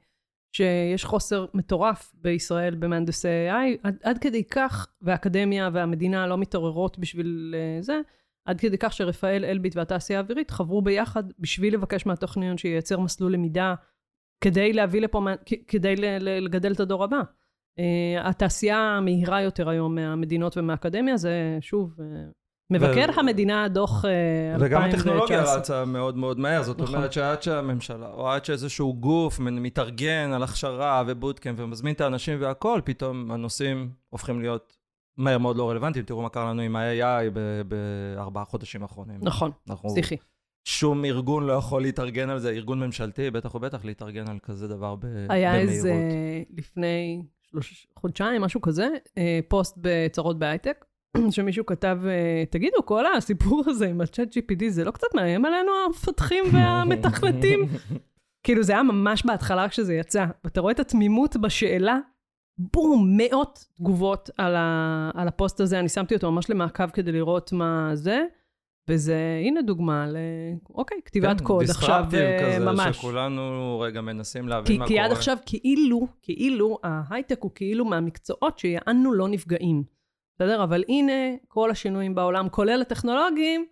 שיש 0.53 1.05
חוסר 1.05 1.47
מטורף 1.55 2.13
בישראל 2.15 2.75
במהנדסי 2.75 3.29
AI, 3.29 3.79
עד, 3.83 3.97
עד 4.03 4.19
כדי 4.19 4.45
כך, 4.45 4.87
והאקדמיה 5.03 5.71
והמדינה 5.73 6.27
לא 6.27 6.39
מתעוררות 6.39 6.99
בשביל 6.99 7.55
uh, 7.55 7.83
זה, 7.83 8.01
עד 8.47 8.61
כדי 8.61 8.79
כך 8.79 8.93
שרפאל 8.93 9.45
אלביט 9.45 9.77
והתעשייה 9.77 10.19
האווירית 10.19 10.51
חברו 10.51 10.83
ביחד 10.83 11.25
בשביל 11.39 11.75
לבקש 11.75 12.07
מהטכניון 12.07 12.59
שייצר 12.59 13.01
מסלול 13.01 13.33
למידה 13.33 13.75
כדי 14.41 14.73
להביא 14.73 15.01
לפה, 15.01 15.23
כדי 15.69 15.95
לגדל 16.21 16.73
את 16.73 16.81
הדור 16.81 17.05
הבא. 17.05 17.21
Uh, 17.21 17.81
התעשייה 18.21 18.79
המהירה 18.79 19.43
יותר 19.43 19.69
היום 19.69 19.95
מהמדינות 19.95 20.57
ומהאקדמיה 20.57 21.17
זה 21.17 21.59
שוב 21.61 21.95
uh, 21.99 22.03
מבקר 22.71 23.07
ו... 23.17 23.21
המדינה 23.21 23.69
דוח 23.69 24.05
uh, 24.05 24.09
אה, 24.09 24.55
2019. 24.55 24.67
וגם 24.67 24.83
הטכנולוגיה 24.83 25.57
רצה 25.57 25.85
מאוד 25.85 26.17
מאוד 26.17 26.39
מהר, 26.39 26.63
זאת 26.63 26.81
נכון. 26.81 26.95
אומרת 26.95 27.13
שעד 27.13 27.43
שהממשלה, 27.43 28.09
או 28.13 28.31
עד 28.31 28.45
שאיזשהו 28.45 28.95
גוף 28.95 29.41
מתארגן 29.41 30.33
על 30.33 30.43
הכשרה 30.43 31.03
ובוטקאמפ 31.07 31.61
ומזמין 31.61 31.95
את 31.95 32.01
האנשים 32.01 32.39
והכול, 32.41 32.81
פתאום 32.85 33.31
הנושאים 33.31 33.91
הופכים 34.09 34.41
להיות 34.41 34.76
מהר 35.17 35.39
מאוד 35.39 35.57
לא 35.57 35.71
רלוונטיים, 35.71 36.05
תראו 36.05 36.23
מה 36.23 36.29
קרה 36.29 36.51
לנו 36.51 36.63
עם 36.63 36.77
ה-AI 36.77 37.31
בארבעה 37.69 38.45
חודשים 38.45 38.83
האחרונים. 38.83 39.21
נכון, 39.67 39.91
שיחי. 39.95 40.17
שום 40.65 41.05
ארגון 41.05 41.47
לא 41.47 41.53
יכול 41.53 41.83
להתארגן 41.83 42.31
על 42.31 42.39
זה, 42.39 42.51
ארגון 42.51 42.81
ממשלתי, 42.81 43.31
בטח 43.31 43.55
ובטח 43.55 43.85
להתארגן 43.85 44.29
על 44.29 44.39
כזה 44.43 44.69
דבר 44.69 44.95
ב- 44.95 45.01
במהירות. 45.07 45.31
היה 45.31 45.57
איזה, 45.59 45.95
לפני 46.57 47.23
שלוש, 47.51 47.87
חודשיים, 47.99 48.43
משהו 48.43 48.61
כזה, 48.61 48.89
אה, 49.19 49.41
פוסט 49.49 49.79
בצרות 49.81 50.39
בהייטק, 50.39 50.85
שמישהו 51.31 51.67
כתב, 51.67 51.99
אה, 52.07 52.45
תגידו, 52.51 52.77
כל 52.85 53.05
הסיפור 53.17 53.63
הזה 53.67 53.87
עם 53.87 54.01
ה-chat 54.01 54.29
GPD, 54.39 54.65
זה 54.69 54.85
לא 54.85 54.91
קצת 54.91 55.07
מאיים 55.15 55.45
עלינו, 55.45 55.73
המפתחים 55.87 56.45
והמתכנתים? 56.53 57.61
כאילו, 58.43 58.63
זה 58.63 58.73
היה 58.73 58.83
ממש 58.83 59.27
בהתחלה 59.27 59.69
כשזה 59.69 59.95
יצא. 59.95 60.25
ואתה 60.45 60.61
רואה 60.61 60.73
את 60.73 60.81
התמימות 60.81 61.37
בשאלה, 61.37 61.99
בום, 62.59 63.17
מאות 63.17 63.65
תגובות 63.77 64.31
על, 64.39 64.57
ה, 64.57 65.11
על 65.15 65.29
הפוסט 65.29 65.61
הזה. 65.61 65.81
אני 65.81 65.89
שמתי 65.89 66.15
אותו 66.15 66.33
ממש 66.33 66.51
למעקב 66.51 66.91
כדי 66.91 67.13
לראות 67.13 67.53
מה 67.53 67.91
זה. 67.95 68.25
וזה, 68.89 69.41
הנה 69.45 69.63
דוגמה 69.63 70.07
ל... 70.07 70.17
אוקיי, 70.71 70.99
כתיבת 71.05 71.39
כן, 71.41 71.45
קוד 71.45 71.71
עכשיו, 71.71 72.05
אה, 72.15 72.39
כזה, 72.41 72.65
ממש. 72.65 72.97
שכולנו 72.97 73.81
רגע 73.81 74.01
מנסים 74.01 74.49
להבין 74.49 74.67
כי, 74.67 74.79
מה 74.79 74.87
כי 74.87 74.95
קורה. 74.95 75.05
עד 75.07 75.13
עכשיו 75.13 75.37
כאילו, 75.47 76.07
כאילו, 76.23 76.79
ההייטק 76.83 77.43
הוא 77.43 77.51
כאילו 77.55 77.85
מהמקצועות 77.85 78.59
שיענו 78.59 79.13
לא 79.13 79.29
נפגעים. 79.29 79.83
בסדר? 80.35 80.65
אבל 80.65 80.85
הנה, 80.89 81.13
כל 81.49 81.71
השינויים 81.71 82.15
בעולם, 82.15 82.49
כולל 82.49 82.83
הטכנולוגיים, 82.83 83.67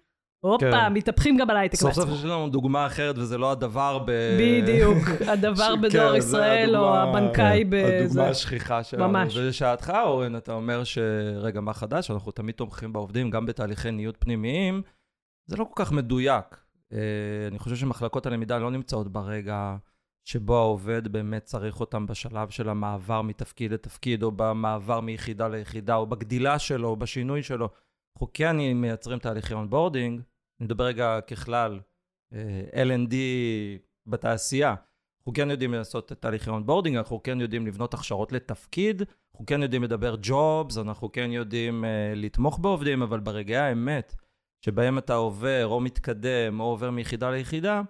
הופה, 0.52 0.70
כן. 0.70 0.92
מתהפכים 0.92 1.36
גם 1.36 1.50
על 1.50 1.56
ההייטק 1.56 1.76
סוף 1.78 1.92
סוף 1.92 2.04
בעצמו. 2.04 2.18
יש 2.18 2.24
לנו 2.24 2.48
דוגמה 2.48 2.86
אחרת, 2.86 3.18
וזה 3.18 3.38
לא 3.38 3.50
הדבר 3.52 3.98
ב... 4.06 4.10
בדיוק, 4.40 4.98
הדבר 5.32 5.74
ש- 5.74 5.78
בדואר 5.82 6.12
כן, 6.12 6.16
ישראל, 6.18 6.76
או 6.76 6.94
הדוגמה- 6.96 7.02
הבנקאי 7.18 7.64
כן, 7.64 7.70
בזה. 7.70 8.00
הדוגמה 8.04 8.28
השכיחה 8.28 8.82
שלנו. 8.82 9.08
ממש. 9.08 9.36
ולשעתך, 9.36 9.92
אורן, 10.04 10.36
אתה 10.36 10.52
אומר 10.52 10.84
שרגע, 10.84 11.60
מה 11.60 11.72
חדש? 11.74 12.10
אנחנו 12.10 12.32
תמיד 12.32 12.54
תומכים 12.54 12.92
בעובדים, 12.92 13.30
גם 13.30 13.46
בתהליכי 13.46 13.90
ניוד 13.90 14.16
פנימיים. 14.16 14.82
זה 15.46 15.56
לא 15.56 15.64
כל 15.64 15.84
כך 15.84 15.92
מדויק. 15.92 16.44
אה, 16.92 16.98
אני 17.50 17.58
חושב 17.58 17.76
שמחלקות 17.76 18.26
הלמידה 18.26 18.58
לא 18.58 18.70
נמצאות 18.70 19.12
ברגע 19.12 19.76
שבו 20.24 20.56
העובד 20.58 21.08
באמת 21.08 21.44
צריך 21.44 21.80
אותם 21.80 22.06
בשלב 22.06 22.48
של 22.50 22.68
המעבר 22.68 23.22
מתפקיד 23.22 23.72
לתפקיד, 23.72 24.22
או 24.22 24.32
במעבר 24.32 25.00
מיחידה 25.00 25.48
ליחידה, 25.48 25.96
או 25.96 26.06
בגדילה 26.06 26.58
שלו, 26.58 26.88
או 26.88 26.96
בשינוי 26.96 27.42
שלו. 27.42 27.68
אנחנו 28.16 28.26
כן 28.34 28.56
מייצרים 28.56 29.18
תהליכי 29.18 29.54
onboarding, 29.54 30.20
אני 30.60 30.64
מדבר 30.66 30.84
רגע 30.84 31.20
ככלל, 31.20 31.80
אה, 32.32 32.82
L&D 32.84 33.14
בתעשייה. 34.06 34.74
אנחנו 35.24 35.32
כן 35.34 35.50
יודעים 35.50 35.72
לעשות 35.72 36.12
את 36.12 36.20
תהליכי 36.20 36.50
onboarding, 36.50 36.96
אנחנו 36.96 37.22
כן 37.22 37.40
יודעים 37.40 37.66
לבנות 37.66 37.94
הכשרות 37.94 38.32
לתפקיד, 38.32 39.02
אנחנו 39.34 39.46
כן 39.46 39.62
יודעים 39.62 39.82
לדבר 39.82 40.16
ג'ובס, 40.22 40.78
אנחנו 40.78 41.12
כן 41.12 41.30
יודעים 41.32 41.84
אה, 41.84 41.86
לתמוך 42.16 42.58
בעובדים, 42.58 43.02
אבל 43.02 43.20
ברגעי 43.20 43.56
האמת, 43.56 44.14
שבהם 44.64 44.98
אתה 44.98 45.14
עובר 45.14 45.66
או 45.66 45.80
מתקדם 45.80 46.60
או 46.60 46.64
עובר 46.64 46.90
מיחידה 46.90 47.30
ליחידה, 47.30 47.82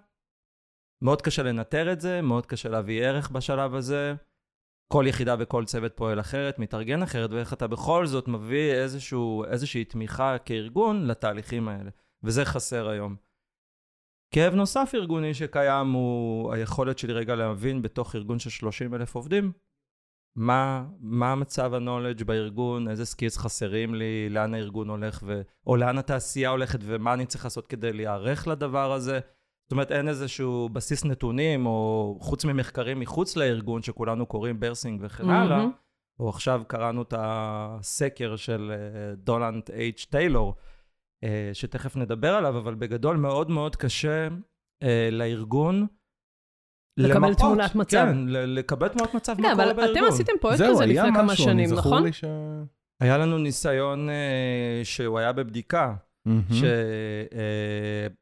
מאוד 1.05 1.23
קשה 1.23 1.43
לנטר 1.43 1.93
את 1.93 2.01
זה, 2.01 2.23
מאוד 2.23 2.47
קשה 2.47 2.69
להביא 2.69 3.03
ערך 3.03 3.31
בשלב 3.31 3.75
הזה. 3.75 4.15
כל 4.93 5.05
יחידה 5.09 5.37
וכל 5.39 5.65
צוות 5.65 5.97
פועל 5.97 6.21
אחרת, 6.21 6.59
מתארגן 6.59 7.03
אחרת, 7.03 7.31
ואיך 7.31 7.53
אתה 7.53 7.67
בכל 7.67 8.07
זאת 8.07 8.29
מביא 8.29 8.73
איזשהו, 8.73 9.45
איזושהי 9.45 9.85
תמיכה 9.85 10.39
כארגון 10.39 11.07
לתהליכים 11.07 11.69
האלה. 11.69 11.91
וזה 12.25 12.45
חסר 12.45 12.89
היום. 12.89 13.17
כאב 14.35 14.55
נוסף 14.55 14.91
ארגוני 14.95 15.35
שקיים 15.35 15.93
הוא 15.93 16.53
היכולת 16.53 16.99
שלי 16.99 17.13
רגע 17.13 17.35
להבין 17.35 17.83
בתוך 17.83 18.15
ארגון 18.15 18.39
של 18.39 18.51
30 18.51 18.95
אלף 18.95 19.15
עובדים, 19.15 19.53
מה, 20.37 20.85
מה 21.01 21.35
מצב 21.35 21.75
ה-knowledge 21.75 22.25
בארגון, 22.25 22.89
איזה 22.89 23.05
skills 23.07 23.39
חסרים 23.39 23.95
לי, 23.95 24.29
לאן 24.31 24.55
הארגון 24.55 24.91
הולך, 24.91 25.23
ו... 25.27 25.43
או 25.67 25.77
לאן 25.77 25.99
התעשייה 25.99 26.51
הולכת, 26.51 26.79
ומה 26.83 27.15
אני 27.15 27.27
צריך 27.27 27.45
לעשות 27.45 27.67
כדי 27.67 27.93
להיערך 27.93 28.49
לדבר 28.49 28.93
הזה. 28.93 29.21
זאת 29.65 29.73
אומרת, 29.73 29.93
אין 29.93 30.09
איזשהו 30.09 30.69
בסיס 30.69 31.05
נתונים, 31.05 31.67
או 31.67 32.17
חוץ 32.21 32.45
ממחקרים 32.45 33.01
מחוץ 33.01 33.37
לארגון, 33.37 33.83
שכולנו 33.83 34.27
קוראים 34.27 34.61
ברסין 34.61 35.01
וכן 35.05 35.27
מהמם. 35.27 35.53
הלאה, 35.53 35.65
או 36.21 36.29
עכשיו 36.29 36.63
קראנו 36.67 37.03
את 37.03 37.15
הסקר 37.17 38.37
של 38.37 38.73
דולנט 39.17 39.71
H. 39.71 40.07
טיילור, 40.11 40.55
שתכף 41.53 41.97
נדבר 41.97 42.35
עליו, 42.35 42.59
אבל 42.59 42.75
בגדול 42.75 43.17
מאוד 43.17 43.51
מאוד 43.51 43.77
קשה 43.77 44.29
אה, 44.83 45.09
לארגון 45.13 45.87
לקבל 46.97 47.17
למפות, 47.29 47.39
תמונת 47.39 47.75
מצב. 47.75 48.07
כן, 48.11 48.29
ל- 48.29 48.59
לקבל 48.59 48.89
תמונת 48.89 49.15
מצב 49.15 49.41
מה 49.41 49.47
רגע, 49.49 49.55
קורה 49.55 49.65
אבל 49.71 49.77
בארגון. 49.77 49.97
אתם 50.05 50.13
עשיתם 50.13 50.33
פרויקט 50.41 50.59
זהו, 50.59 50.75
כזה 50.75 50.85
היה 50.85 51.03
לפני 51.03 51.15
כמה 51.15 51.23
משהו, 51.33 51.45
אני 51.49 51.53
שנים, 51.53 51.67
זכור 51.69 51.93
נכון? 51.93 52.03
לי 52.03 52.13
ש... 52.13 52.25
היה 53.01 53.19
לנו 53.19 53.39
ניסיון 53.39 54.09
אה, 54.11 54.81
שהוא 54.85 55.19
היה 55.19 55.33
בבדיקה, 55.33 55.95
מהמם. 56.27 56.43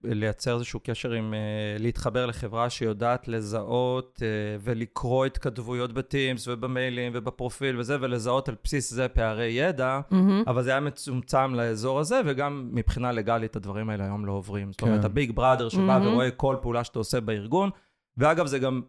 שלייצר 0.05 0.55
איזשהו 0.55 0.81
קשר 0.85 1.13
עם, 1.13 1.35
אה, 1.35 1.39
להתחבר 1.79 2.27
לחברה 2.27 2.71
שיודעת 2.71 3.29
לזהות 3.29 4.23
אה, 4.23 4.29
ולקרוא 4.61 5.27
התכתבויות 5.27 5.93
בטימס 5.93 6.49
ובמיילים 6.49 7.13
ובפרופיל 7.15 7.79
וזה, 7.79 7.97
ולזהות 8.01 8.49
על 8.49 8.55
בסיס 8.65 8.91
זה 8.91 9.09
פערי 9.09 9.53
ידע, 9.53 10.01
מהמם. 10.11 10.45
אבל 10.47 10.63
זה 10.63 10.71
היה 10.71 10.81
מצומצם 10.81 11.55
לאזור 11.55 12.01
הזה, 12.01 12.21
וגם 12.27 12.69
מבחינה 12.73 13.13
לגאלית 13.13 13.57
הדברים 13.57 13.91
האלה 13.91 14.05
היום 14.05 14.27
לא 14.27 14.33
עוברים. 14.33 14.73
זאת 14.73 14.81
כן. 14.81 14.87
אומרת, 14.87 15.05
הביג 15.05 15.33
בראדר 15.35 15.69
שבא 15.69 15.83
מהמם. 15.83 16.07
ורואה 16.07 16.31
כל 16.31 16.57
פעולה 16.63 16.85
שאתה 16.85 16.99
עושה 16.99 17.21
בארגון, 17.21 17.71
ואגב, 18.17 18.47
זה 18.47 18.59
גם 18.59 18.83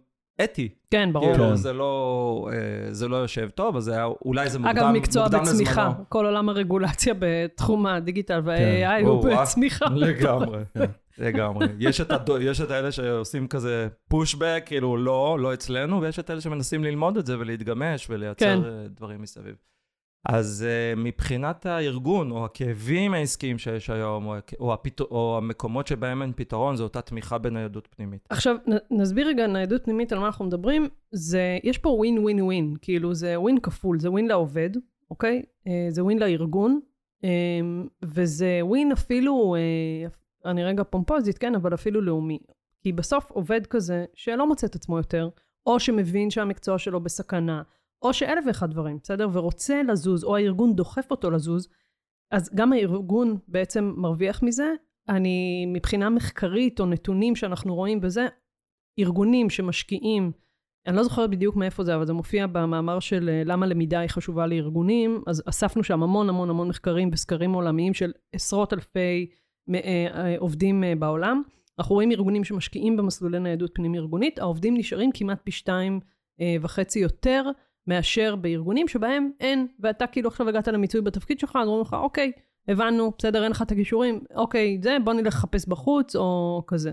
אתי. 0.43 0.69
כן, 0.91 1.09
ברור. 1.13 1.31
כאילו, 1.31 1.49
כן. 1.49 1.55
זה 1.55 1.73
לא, 1.73 2.49
אה, 2.53 2.93
זה 2.93 3.07
לא 3.07 3.15
יושב 3.15 3.49
טוב, 3.49 3.77
אז 3.77 3.83
זה 3.83 3.93
היה, 3.93 4.05
אולי 4.05 4.49
זה 4.49 4.59
מוקדם, 4.59 4.77
אגב, 4.77 4.91
מקצוע 4.91 5.23
מוקדם 5.23 5.41
בצמיחה. 5.41 5.87
לזמנו. 5.87 6.05
כל 6.09 6.25
עולם 6.25 6.49
הרגולציה 6.49 7.13
בתחום 7.19 7.85
הדיגיטל 7.85 8.41
וה-AI 8.43 9.05
הוא 9.05 9.09
או, 9.09 9.27
אה, 9.27 9.41
בצמיחה. 9.41 9.85
לגמרי, 9.95 10.63
כן. 10.73 10.85
לגמרי. 11.17 11.67
יש 11.79 12.01
את, 12.01 12.11
הדו, 12.11 12.39
יש 12.39 12.61
את 12.61 12.71
האלה 12.71 12.91
שעושים 12.91 13.47
כזה 13.47 13.87
פושבק, 14.09 14.63
כאילו 14.65 14.97
לא, 14.97 15.37
לא 15.39 15.53
אצלנו, 15.53 16.01
ויש 16.01 16.19
את 16.19 16.29
אלה 16.29 16.41
שמנסים 16.41 16.83
ללמוד 16.83 17.17
את 17.17 17.25
זה 17.25 17.39
ולהתגמש 17.39 18.07
ולייצר 18.09 18.45
כן. 18.45 18.61
כן. 18.63 18.87
דברים 18.95 19.21
מסביב. 19.21 19.55
אז 20.29 20.65
uh, 20.65 20.99
מבחינת 20.99 21.65
הארגון, 21.65 22.31
או 22.31 22.45
הכאבים 22.45 23.13
העסקיים 23.13 23.57
שיש 23.57 23.89
היום, 23.89 24.25
או, 24.25 24.35
או, 24.59 24.73
הפת... 24.73 25.01
או 25.01 25.37
המקומות 25.37 25.87
שבהם 25.87 26.21
אין 26.21 26.33
פתרון, 26.35 26.75
זו 26.75 26.83
אותה 26.83 27.01
תמיכה 27.01 27.37
בניידות 27.37 27.87
פנימית. 27.95 28.27
עכשיו, 28.29 28.55
נ- 28.67 29.01
נסביר 29.01 29.27
רגע 29.27 29.47
ניידות 29.47 29.83
פנימית 29.83 30.13
על 30.13 30.19
מה 30.19 30.25
אנחנו 30.25 30.45
מדברים. 30.45 30.87
זה, 31.11 31.57
יש 31.63 31.77
פה 31.77 31.89
ווין 31.89 32.19
ווין 32.19 32.41
ווין, 32.41 32.75
כאילו 32.81 33.13
זה 33.13 33.39
ווין 33.39 33.59
כפול, 33.59 33.99
זה 33.99 34.11
ווין 34.11 34.27
לעובד, 34.27 34.69
אוקיי? 35.11 35.41
אה, 35.67 35.87
זה 35.89 36.03
ווין 36.03 36.19
לארגון, 36.19 36.79
אה, 37.23 37.29
וזה 38.03 38.59
ווין 38.61 38.91
אפילו, 38.91 39.55
אה, 39.55 40.51
אני 40.51 40.63
רגע 40.63 40.83
פומפוזית, 40.83 41.37
כן, 41.37 41.55
אבל 41.55 41.73
אפילו 41.73 42.01
לאומי. 42.01 42.39
כי 42.81 42.91
בסוף 42.91 43.31
עובד 43.31 43.65
כזה 43.65 44.05
שלא 44.13 44.47
מוצא 44.47 44.67
את 44.67 44.75
עצמו 44.75 44.97
יותר, 44.97 45.29
או 45.65 45.79
שמבין 45.79 46.29
שהמקצוע 46.29 46.77
שלו 46.77 46.99
בסכנה, 46.99 47.61
או 48.03 48.13
שאלף 48.13 48.43
ואחד 48.47 48.71
דברים, 48.71 48.99
בסדר? 49.03 49.29
ורוצה 49.33 49.81
לזוז, 49.83 50.23
או 50.23 50.35
הארגון 50.35 50.75
דוחף 50.75 51.11
אותו 51.11 51.31
לזוז, 51.31 51.69
אז 52.31 52.49
גם 52.55 52.73
הארגון 52.73 53.37
בעצם 53.47 53.93
מרוויח 53.97 54.43
מזה. 54.43 54.73
אני, 55.09 55.65
מבחינה 55.67 56.09
מחקרית 56.09 56.79
או 56.79 56.85
נתונים 56.85 57.35
שאנחנו 57.35 57.75
רואים 57.75 58.01
בזה, 58.01 58.27
ארגונים 58.99 59.49
שמשקיעים, 59.49 60.31
אני 60.87 60.95
לא 60.95 61.03
זוכרת 61.03 61.29
בדיוק 61.29 61.55
מאיפה 61.55 61.83
זה, 61.83 61.95
אבל 61.95 62.05
זה 62.05 62.13
מופיע 62.13 62.47
במאמר 62.47 62.99
של 62.99 63.29
אה, 63.29 63.41
למה 63.45 63.65
למידה 63.65 63.99
היא 63.99 64.09
חשובה 64.09 64.47
לארגונים, 64.47 65.23
אז 65.27 65.43
אספנו 65.45 65.83
שם 65.83 66.03
המון 66.03 66.29
המון 66.29 66.49
המון 66.49 66.67
מחקרים 66.67 67.11
בסקרים 67.11 67.53
עולמיים 67.53 67.93
של 67.93 68.11
עשרות 68.33 68.73
אלפי 68.73 69.29
אה, 69.73 69.79
אה, 70.13 70.35
עובדים 70.37 70.83
בעולם. 70.99 71.41
אנחנו 71.79 71.95
רואים 71.95 72.11
ארגונים 72.11 72.43
שמשקיעים 72.43 72.97
במסלולי 72.97 73.39
ניידות 73.39 73.71
פנים 73.73 73.95
ארגונית, 73.95 74.39
העובדים 74.39 74.77
נשארים 74.77 75.11
כמעט 75.13 75.39
פי 75.43 75.51
שתיים 75.51 75.99
וחצי 76.61 76.99
יותר 76.99 77.43
מאשר 77.87 78.35
בארגונים 78.35 78.87
שבהם 78.87 79.31
אין, 79.39 79.67
ואתה 79.79 80.07
כאילו 80.07 80.29
עכשיו 80.29 80.49
הגעת 80.49 80.67
למיצוי 80.67 81.01
בתפקיד 81.01 81.39
שלך, 81.39 81.55
אז 81.61 81.67
אומרים 81.67 81.81
לך, 81.81 81.93
אוקיי, 81.93 82.31
הבנו, 82.67 83.11
בסדר, 83.17 83.43
אין 83.43 83.51
לך 83.51 83.61
את 83.61 83.71
הכישורים, 83.71 84.19
אוקיי, 84.35 84.79
זה, 84.83 84.97
בוא 85.03 85.13
נלך 85.13 85.35
לחפש 85.35 85.67
בחוץ, 85.67 86.15
או 86.15 86.63
כזה. 86.67 86.91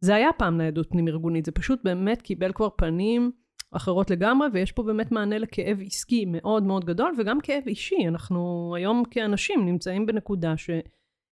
זה 0.00 0.14
היה 0.14 0.32
פעם 0.38 0.58
ניידות 0.58 0.90
פנים 0.90 1.08
ארגונית, 1.08 1.44
זה 1.44 1.52
פשוט 1.52 1.80
באמת 1.84 2.22
קיבל 2.22 2.52
כבר 2.52 2.68
פנים 2.76 3.30
אחרות 3.72 4.10
לגמרי, 4.10 4.48
ויש 4.52 4.72
פה 4.72 4.82
באמת 4.82 5.12
מענה 5.12 5.38
לכאב 5.38 5.80
עסקי 5.86 6.24
מאוד 6.24 6.62
מאוד 6.62 6.84
גדול, 6.84 7.12
וגם 7.18 7.40
כאב 7.40 7.62
אישי. 7.66 8.08
אנחנו 8.08 8.72
היום 8.76 9.02
כאנשים 9.10 9.66
נמצאים 9.66 10.06
בנקודה 10.06 10.56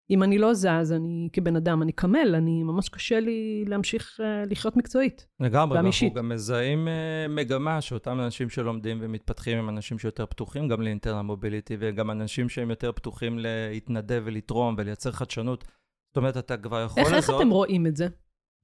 שאם 0.08 0.22
אני 0.22 0.38
לא 0.38 0.54
זז, 0.54 0.92
אני 0.96 1.28
כבן 1.32 1.56
אדם, 1.56 1.82
אני 1.82 1.92
קמל, 1.92 2.34
אני 2.36 2.62
ממש 2.62 2.88
קשה 2.88 3.20
לי 3.20 3.64
להמשיך 3.66 4.20
אה, 4.24 4.42
לחיות 4.50 4.76
מקצועית. 4.76 5.26
לגמרי, 5.40 5.52
גם 5.64 5.70
ואנחנו 5.70 5.86
אישית. 5.86 6.14
גם 6.14 6.28
מזהים 6.28 6.88
uh, 6.88 7.30
מגמה 7.32 7.80
שאותם 7.80 8.20
אנשים 8.20 8.48
שלומדים 8.48 8.98
ומתפתחים 9.00 9.58
הם 9.58 9.68
אנשים 9.68 9.98
שיותר 9.98 10.26
פתוחים 10.26 10.68
גם 10.68 10.82
לאינטרנל 10.82 11.20
מוביליטי, 11.22 11.76
וגם 11.80 12.10
אנשים 12.10 12.48
שהם 12.48 12.70
יותר 12.70 12.92
פתוחים 12.92 13.38
להתנדב 13.38 14.22
ולתרום 14.24 14.74
ולייצר 14.78 15.12
חדשנות. 15.12 15.64
זאת 16.08 16.16
אומרת, 16.16 16.36
אתה 16.36 16.56
כבר 16.56 16.82
יכול 16.84 17.02
איך, 17.02 17.12
איך 17.12 17.18
לזהות... 17.18 17.40
אתם 17.40 17.50
רואים 17.50 17.86
את 17.86 17.96
זה? 17.96 18.08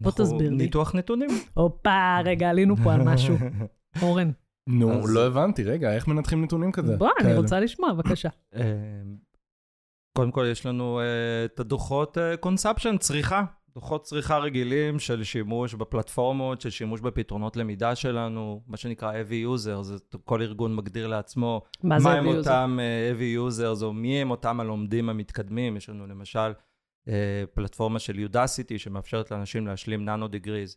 בוא 0.02 0.10
אנחנו- 0.10 0.24
תסביר 0.24 0.50
לי. 0.50 0.56
ניתוח 0.56 0.94
נתונים. 0.94 1.30
הופה, 1.54 2.18
רגע, 2.24 2.50
עלינו 2.50 2.76
פה 2.76 2.94
על 2.94 3.02
משהו. 3.02 3.36
אורן, 4.02 4.30
נו, 4.68 4.92
אז- 4.92 5.14
לא 5.14 5.26
הבנתי, 5.26 5.62
רגע, 5.64 5.94
איך 5.94 6.08
מנתחים 6.08 6.44
נתונים 6.44 6.72
כזה? 6.72 6.96
בוא, 6.96 7.08
אני? 7.20 7.36
רוצה 7.36 7.60
לשמוע, 7.60 7.92
בבקשה. 7.92 8.28
אה, 10.12 10.22
קודם 10.22 10.30
כל, 10.30 10.46
יש 10.50 10.66
לנו 10.66 11.00
אה, 11.00 11.04
את 11.44 11.60
הדוחות 11.60 12.18
קונספשן, 12.40 12.96
צריכה. 12.98 13.44
דוחות 13.74 14.02
צריכה 14.02 14.38
רגילים 14.38 14.98
של 14.98 15.24
שימוש 15.24 15.74
בפלטפורמות, 15.74 16.60
של 16.60 16.70
שימוש 16.70 17.00
בפתרונות 17.00 17.56
למידה 17.56 17.94
שלנו, 17.94 18.62
מה 18.66 18.76
שנקרא 18.76 19.12
heavy 19.12 19.46
users, 19.56 19.82
זה 19.82 19.96
כל 20.24 20.42
ארגון 20.42 20.76
מגדיר 20.76 21.06
לעצמו. 21.06 21.62
מה 21.82 22.00
זה 22.00 22.08
מה 22.08 22.14
heavy 22.14 22.18
הם 22.18 22.26
user? 22.26 22.36
אותם 22.36 22.78
אה, 22.80 23.12
heavy 23.12 23.50
users, 23.50 23.82
או 23.84 23.92
מי 23.92 24.20
הם 24.22 24.30
אותם 24.30 24.60
הלומדים 24.60 25.08
המתקדמים. 25.08 25.76
יש 25.76 25.88
לנו 25.88 26.06
למשל 26.06 26.52
אה, 27.08 27.44
פלטפורמה 27.54 27.98
של 27.98 28.18
יודסיטי, 28.18 28.78
שמאפשרת 28.78 29.30
לאנשים 29.30 29.66
להשלים 29.66 30.04
ננו 30.04 30.28
דיגריז. 30.28 30.76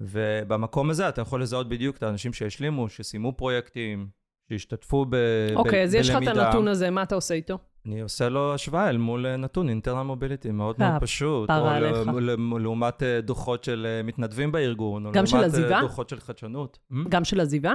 ובמקום 0.00 0.90
הזה 0.90 1.08
אתה 1.08 1.20
יכול 1.20 1.42
לזהות 1.42 1.68
בדיוק 1.68 1.96
את 1.96 2.02
האנשים 2.02 2.32
שהשלימו, 2.32 2.88
שסיימו 2.88 3.32
פרויקטים, 3.32 4.08
שהשתתפו 4.48 5.04
ב- 5.04 5.16
ב- 5.16 5.56
אוקיי, 5.56 5.82
אז 5.82 5.94
יש 5.94 6.10
לך 6.10 6.16
את 6.16 6.20
בלמידה. 6.20 6.46
הנתון 6.46 6.68
הזה, 6.68 6.90
מה 6.90 7.02
אתה 7.02 7.14
עושה 7.14 7.34
איתו? 7.34 7.58
אני 7.86 8.00
עושה 8.00 8.28
לו 8.28 8.54
השוואה 8.54 8.88
אל 8.88 8.96
מול 8.96 9.26
אה, 9.26 9.36
נתון 9.36 9.68
אינטרנל 9.68 10.02
מוביליטי, 10.02 10.50
מאוד 10.50 10.76
אה, 10.82 10.90
מאוד 10.90 11.02
פשוט. 11.02 11.48
פרה 11.48 11.78
או 12.12 12.20
ל- 12.20 12.58
לעומת 12.60 13.02
אה, 13.02 13.20
דוחות 13.20 13.64
של 13.64 13.86
אה, 13.88 14.02
מתנדבים 14.02 14.52
בארגון, 14.52 15.06
או 15.06 15.12
גם 15.12 15.26
של 15.26 15.40
לעומת 15.40 15.72
אה? 15.72 15.80
דוחות 15.80 16.08
של 16.08 16.20
חדשנות. 16.20 16.78
Hmm? 16.92 17.08
גם 17.08 17.24
של 17.24 17.40
עזיבה? 17.40 17.72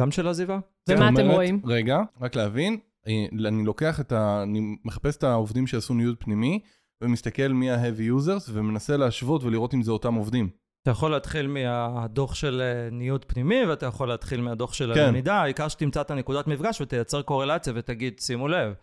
גם 0.00 0.10
של 0.10 0.28
עזיבה. 0.28 0.58
ומה 0.88 1.08
אתם 1.08 1.20
אומרת, 1.20 1.34
רואים? 1.34 1.60
רגע, 1.64 1.98
רק 2.20 2.36
להבין, 2.36 2.78
אה, 3.06 3.24
אני 3.48 3.64
לוקח 3.64 4.00
את 4.00 4.12
ה... 4.12 4.42
אני 4.42 4.76
מחפש 4.84 5.16
את 5.16 5.24
העובדים 5.24 5.66
שעשו 5.66 5.94
ניוד 5.94 6.16
פנימי, 6.18 6.60
ומסתכל 7.02 7.48
מי 7.48 7.70
ה-heavy 7.70 8.20
users, 8.20 8.50
ומנסה 8.52 8.96
להשוות 8.96 9.44
ולראות 9.44 9.74
אם 9.74 9.82
זה 9.82 9.90
אותם 9.90 10.14
עובדים. 10.14 10.50
אתה 10.82 10.90
יכול 10.90 11.10
להתחיל 11.10 11.46
מהדוח 11.46 12.34
של 12.34 12.60
אה, 12.60 12.90
ניוד 12.90 13.24
פנימי, 13.24 13.66
ואתה 13.66 13.86
יכול 13.86 14.08
להתחיל 14.08 14.40
מהדוח 14.40 14.72
של 14.72 14.94
כן. 14.94 15.00
הלמידה, 15.00 15.34
העיקר 15.34 15.68
שתמצא 15.68 16.00
את 16.00 16.10
הנקודת 16.10 16.46
מפגש 16.46 16.80
ותייצר 16.80 17.22
קורלציה 17.22 17.72
ותגיד, 17.76 18.18
שימו 18.20 18.48
לב, 18.48 18.74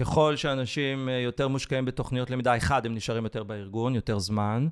ככל 0.00 0.36
שאנשים 0.36 1.08
אה, 1.08 1.14
יותר 1.14 1.48
מושקעים 1.48 1.84
בתוכניות 1.84 2.30
למידה, 2.30 2.56
אחד, 2.56 2.86
הם 2.86 2.94
נשארים 2.94 3.24
יותר 3.24 3.42
בארגון, 3.42 3.94
יותר 3.94 4.18
זמן, 4.18 4.68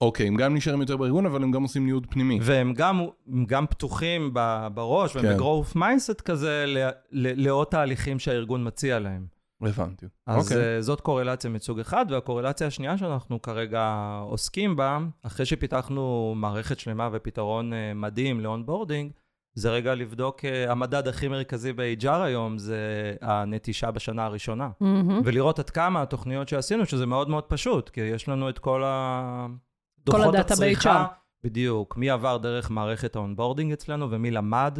אוקיי, 0.00 0.28
הם 0.28 0.36
גם 0.36 0.54
נשארים 0.54 0.80
יותר 0.80 0.96
בארגון, 0.96 1.26
אבל 1.26 1.42
הם 1.42 1.50
גם 1.50 1.62
עושים 1.62 1.86
ניוד 1.86 2.06
פנימי. 2.10 2.38
והם 2.42 2.74
גם, 2.74 3.06
גם 3.46 3.66
פתוחים 3.66 4.34
בראש, 4.74 5.16
והם 5.16 5.24
כן. 5.24 5.36
ב-growth 5.36 5.76
mindset 5.76 6.22
כזה, 6.22 6.64
לעוד 7.12 7.66
תהליכים 7.66 8.18
שהארגון 8.18 8.66
מציע 8.66 8.98
להם. 8.98 9.26
הבנתי. 9.62 10.06
אז 10.26 10.44
אוקיי. 10.44 10.78
okay. 10.78 10.82
זאת 10.82 11.00
קורלציה 11.00 11.50
מסוג 11.50 11.80
אחד, 11.80 12.06
והקורלציה 12.10 12.66
השנייה 12.66 12.98
שאנחנו 12.98 13.42
כרגע 13.42 14.18
עוסקים 14.22 14.76
בה, 14.76 14.98
אחרי 15.22 15.46
שפיתחנו 15.46 16.34
מערכת 16.36 16.78
שלמה 16.78 17.08
ופתרון 17.12 17.72
אה, 17.72 17.94
מדהים 17.94 18.40
ל 18.40 18.46
onboarding, 18.46 19.12
זה 19.54 19.70
רגע 19.70 19.94
לבדוק, 19.94 20.44
אה, 20.44 20.72
המדד 20.72 21.08
הכי 21.08 21.28
מרכזי 21.28 21.72
ב-HR 21.72 22.08
היום 22.08 22.58
זה 22.58 23.14
הנטישה 23.20 23.90
בשנה 23.90 24.24
הראשונה. 24.24 24.70
מהמם. 24.80 25.20
ולראות 25.24 25.58
עד 25.58 25.70
כמה 25.70 26.02
התוכניות 26.02 26.48
שעשינו, 26.48 26.86
שזה 26.86 27.06
מאוד 27.06 27.28
מאוד 27.28 27.44
פשוט, 27.44 27.88
כי 27.88 28.00
יש 28.00 28.28
לנו 28.28 28.48
את 28.48 28.58
כל 28.58 28.82
הדוחות 28.86 30.22
כל 30.22 30.36
הצריכה. 30.36 31.04
ב-HR. 31.04 31.20
בדיוק, 31.44 31.96
מי 31.96 32.10
עבר 32.10 32.36
דרך 32.36 32.70
מערכת 32.70 33.16
ה 33.16 33.21
onboarding 33.21 33.72
אצלנו 33.72 34.10
ומי 34.10 34.30
למד, 34.30 34.78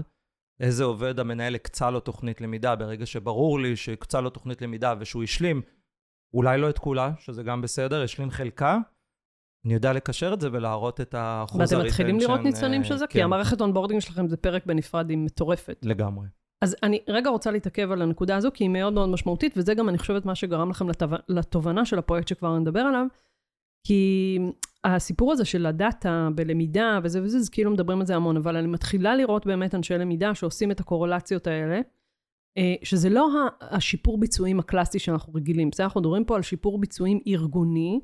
איזה 0.60 0.84
עובד 0.84 1.20
המנהל 1.20 1.54
הקצה 1.54 1.90
לו 1.90 2.00
תוכנית 2.00 2.40
למידה, 2.40 2.76
ברגע 2.76 3.06
שברור 3.06 3.60
לי 3.60 3.76
שהקצה 3.76 4.20
לו 4.20 4.30
תוכנית 4.30 4.62
למידה 4.62 4.94
ושהוא 4.98 5.22
השלים, 5.22 5.62
אולי 6.34 6.58
לא 6.58 6.70
את 6.70 6.78
כולה, 6.78 7.12
שזה 7.18 7.42
גם 7.42 7.62
בסדר, 7.62 8.02
השלים 8.02 8.30
חלקה, 8.30 8.78
אני 9.64 9.74
יודע 9.74 9.92
לקשר 9.92 10.32
את 10.34 10.40
זה 10.40 10.48
ולהראות 10.52 11.00
את 11.00 11.14
האחוז 11.14 11.60
ואת 11.60 11.74
ה 11.74 11.76
retention. 11.76 11.88
מתחילים 11.88 12.18
לראות 12.18 12.40
ניצנים 12.40 12.80
אה, 12.82 12.86
של 12.86 12.96
זה? 12.96 13.06
כן, 13.06 13.12
כי 13.12 13.22
המערכת 13.22 13.60
onboarding 13.60 14.00
שלכם 14.00 14.28
זה 14.28 14.36
פרק 14.36 14.66
בנפרד, 14.66 15.10
היא 15.10 15.18
מטורפת. 15.18 15.78
לגמרי. 15.82 16.26
אז 16.62 16.76
אני 16.82 17.00
רגע 17.08 17.30
רוצה 17.30 17.50
להתעכב 17.50 17.90
על 17.90 18.02
הנקודה 18.02 18.36
הזו, 18.36 18.48
כי 18.54 18.64
היא 18.64 18.70
מאוד 18.70 18.92
מאוד 18.92 19.08
משמעותית, 19.08 19.54
וזה 19.56 19.74
גם, 19.74 19.88
אני 19.88 19.98
חושבת, 19.98 20.24
מה 20.24 20.34
שגרם 20.34 20.70
לכם 20.70 20.88
לתו... 20.88 21.06
לתובנה 21.28 21.84
של 21.84 21.98
הפרויקט 21.98 22.28
שכבר 22.28 22.58
נדבר 22.58 22.80
עליו, 22.80 23.06
כי 23.86 24.38
הסיפור 24.84 25.32
הזה 25.32 25.44
של 25.44 25.66
הדאטה 25.66 26.28
בלמידה 26.34 26.98
וזה 27.02 27.22
וזה, 27.22 27.40
זה 27.40 27.50
כאילו 27.50 27.70
מדברים 27.70 28.00
על 28.00 28.06
זה 28.06 28.16
המון, 28.16 28.36
אבל 28.36 28.56
אני 28.56 28.66
מתחילה 28.66 29.16
לראות 29.16 29.46
באמת 29.46 29.74
אנשי 29.74 29.94
למידה 29.94 30.34
שעושים 30.34 30.70
את 30.70 30.80
הקורלציות 30.80 31.46
האלה, 31.46 31.80
אה, 32.58 32.74
שזה 32.82 33.10
לא 33.10 33.28
השיפור 33.60 34.20
ביצועים 34.20 34.60
הקלאסי 34.60 34.98
שאנחנו 34.98 35.34
רגילים. 35.34 35.70
בסדר, 35.70 35.84
אנחנו 35.84 36.00
מדברים 36.00 36.24
פה 36.24 36.36
על 36.36 36.42
שיפור 36.42 36.80
ביצועים 36.80 37.20
ארגוני, 37.26 38.00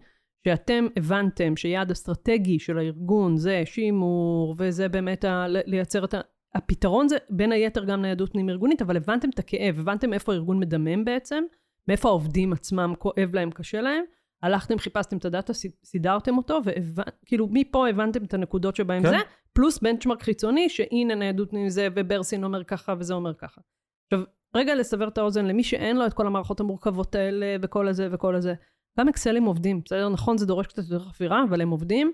שאתם 0.46 0.86
הבנתם 0.96 1.56
שיעד 1.56 1.90
אסטרטגי 1.90 2.58
של 2.58 2.78
הארגון 2.78 3.36
זה 3.36 3.62
שימור, 3.64 4.54
וזה 4.58 4.88
באמת 4.88 5.24
ה- 5.24 5.46
לייצר 5.48 6.04
את 6.04 6.14
ה... 6.14 6.20
הפתרון 6.54 7.08
זה 7.08 7.16
בין 7.30 7.52
היתר 7.52 7.84
גם 7.84 8.02
ניידות 8.02 8.32
פנים-ארגונית, 8.32 8.82
אבל 8.82 8.96
הבנתם 8.96 9.28
את 9.28 9.38
הכאב, 9.38 9.78
הבנתם 9.78 10.12
איפה 10.12 10.32
הארגון 10.32 10.58
מדמם 10.58 11.04
בעצם, 11.04 11.44
מאיפה 11.88 12.08
העובדים 12.08 12.52
עצמם 12.52 12.94
כואב 12.98 13.30
להם, 13.32 13.50
קשה 13.50 13.80
להם, 13.80 14.04
הלכתם, 14.42 14.78
חיפשתם 14.78 15.16
את 15.16 15.24
הדאטה, 15.24 15.52
סידרתם 15.84 16.36
אותו, 16.36 16.60
וכאילו 16.64 17.48
מפה 17.50 17.88
הבנתם 17.88 18.24
את 18.24 18.34
הנקודות 18.34 18.76
שבהם 18.76 19.02
כן. 19.02 19.08
זה, 19.08 19.16
פלוס 19.52 19.78
בנצ'מרק 19.78 20.22
חיצוני, 20.22 20.68
שהנה 20.68 21.14
ניידות 21.14 21.50
פנים 21.50 21.68
זה, 21.68 21.88
וברסין 21.96 22.44
אומר 22.44 22.64
ככה, 22.64 22.94
וזה 22.98 23.14
אומר 23.14 23.34
ככה. 23.34 23.60
עכשיו, 24.06 24.26
רגע 24.56 24.74
לסבר 24.74 25.08
את 25.08 25.18
האוזן 25.18 25.46
למי 25.46 25.64
שאין 25.64 25.96
לו 25.96 26.06
את 26.06 26.12
כל 26.12 26.26
המערכות 26.26 26.60
המורכבות 26.60 27.14
האלה, 27.14 27.56
וכל 27.62 27.88
הזה 27.88 28.08
וכל 28.12 28.34
הזה. 28.34 28.54
גם 28.98 29.08
אקסלים 29.08 29.44
עובדים, 29.44 29.80
בסדר? 29.84 30.08
נכון, 30.08 30.38
זה 30.38 30.46
דורש 30.46 30.66
קצת 30.66 30.82
יותר 30.90 30.98
חפירה, 30.98 31.44
אבל 31.48 31.60
הם 31.60 31.70
עובדים. 31.70 32.12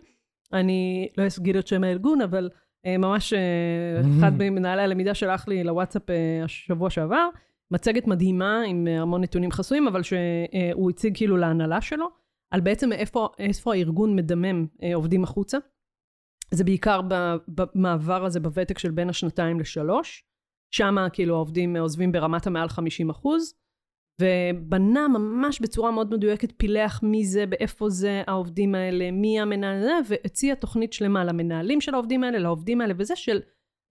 אני 0.53 1.09
לא 1.18 1.25
אגיד 1.40 1.57
את 1.57 1.66
שם 1.66 1.85
הארגון, 1.85 2.21
אבל 2.21 2.51
אה, 2.87 2.99
ממש 2.99 3.33
אה, 3.33 4.01
אחד 4.18 4.33
ממנהלי 4.42 4.83
הלמידה 4.83 5.14
שלח 5.14 5.49
לי 5.49 5.64
לוואטסאפ 5.64 6.11
אה, 6.11 6.45
השבוע 6.45 6.90
שעבר, 6.90 7.29
מצגת 7.71 8.07
מדהימה 8.07 8.62
עם 8.66 8.87
המון 8.87 9.23
נתונים 9.23 9.51
חסויים, 9.51 9.88
אבל 9.88 10.03
שהוא 10.03 10.90
הציג 10.90 11.16
כאילו 11.16 11.37
להנהלה 11.37 11.81
שלו, 11.81 12.07
על 12.51 12.61
בעצם 12.61 12.92
איפה, 12.92 13.29
איפה 13.38 13.75
הארגון 13.75 14.16
מדמם 14.16 14.66
עובדים 14.95 15.25
החוצה. 15.25 15.59
זה 16.51 16.64
בעיקר 16.64 17.01
במעבר 17.49 18.25
הזה 18.25 18.40
בוותק 18.40 18.79
של 18.79 18.90
בין 18.90 19.09
השנתיים 19.09 19.61
לשלוש. 19.61 20.25
שם 20.71 20.97
כאילו 21.12 21.35
העובדים 21.35 21.77
עוזבים 21.77 22.12
ברמת 22.12 22.47
המעל 22.47 22.68
50 22.68 23.11
אחוז, 23.11 23.55
ובנה 24.20 25.09
ממש 25.09 25.61
בצורה 25.61 25.90
מאוד 25.90 26.14
מדויקת, 26.14 26.53
פילח 26.57 27.01
מי 27.03 27.25
זה, 27.25 27.46
באיפה 27.46 27.88
זה 27.88 28.22
העובדים 28.27 28.75
האלה, 28.75 29.11
מי 29.11 29.40
המנהל 29.40 29.79
הזה, 29.79 29.92
והציע 30.09 30.55
תוכנית 30.55 30.92
שלמה 30.92 31.25
למנהלים 31.25 31.81
של 31.81 31.94
העובדים 31.94 32.25
האלה, 32.25 32.38
לעובדים 32.38 32.81
האלה, 32.81 32.94
וזה 32.96 33.16
של 33.16 33.40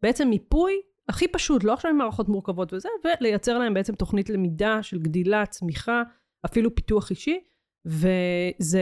בעצם 0.01 0.27
מיפוי 0.27 0.73
הכי 1.09 1.27
פשוט, 1.27 1.63
לא 1.63 1.73
עכשיו 1.73 1.91
עם 1.91 1.97
מערכות 1.97 2.29
מורכבות 2.29 2.73
וזה, 2.73 2.89
ולייצר 3.05 3.57
להם 3.59 3.73
בעצם 3.73 3.95
תוכנית 3.95 4.29
למידה 4.29 4.83
של 4.83 4.99
גדילה, 4.99 5.45
צמיחה, 5.45 6.03
אפילו 6.45 6.75
פיתוח 6.75 7.09
אישי, 7.09 7.39
וזה, 7.85 8.81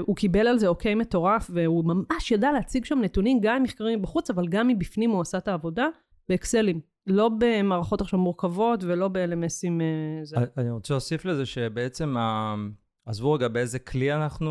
הוא 0.00 0.16
קיבל 0.16 0.46
על 0.46 0.58
זה 0.58 0.68
אוקיי 0.68 0.94
מטורף, 0.94 1.50
והוא 1.54 1.84
ממש 1.84 2.30
ידע 2.30 2.52
להציג 2.52 2.84
שם 2.84 2.98
נתונים, 2.98 3.40
גם 3.40 3.56
עם 3.56 3.62
מחקרים 3.62 4.02
בחוץ, 4.02 4.30
אבל 4.30 4.48
גם 4.48 4.68
מבפנים 4.68 5.10
הוא 5.10 5.20
עשה 5.20 5.38
את 5.38 5.48
העבודה 5.48 5.88
באקסלים. 6.28 6.80
לא 7.08 7.30
במערכות 7.38 8.00
עכשיו 8.00 8.18
מורכבות 8.18 8.84
ולא 8.84 9.08
ב-LMSים 9.08 9.80
אה, 9.80 10.24
זה. 10.24 10.36
אני 10.56 10.70
רוצה 10.70 10.94
להוסיף 10.94 11.24
לזה 11.24 11.46
שבעצם, 11.46 12.16
ה- 12.16 12.54
עזבו 13.06 13.32
רגע 13.32 13.48
באיזה 13.48 13.78
כלי 13.78 14.14
אנחנו 14.14 14.50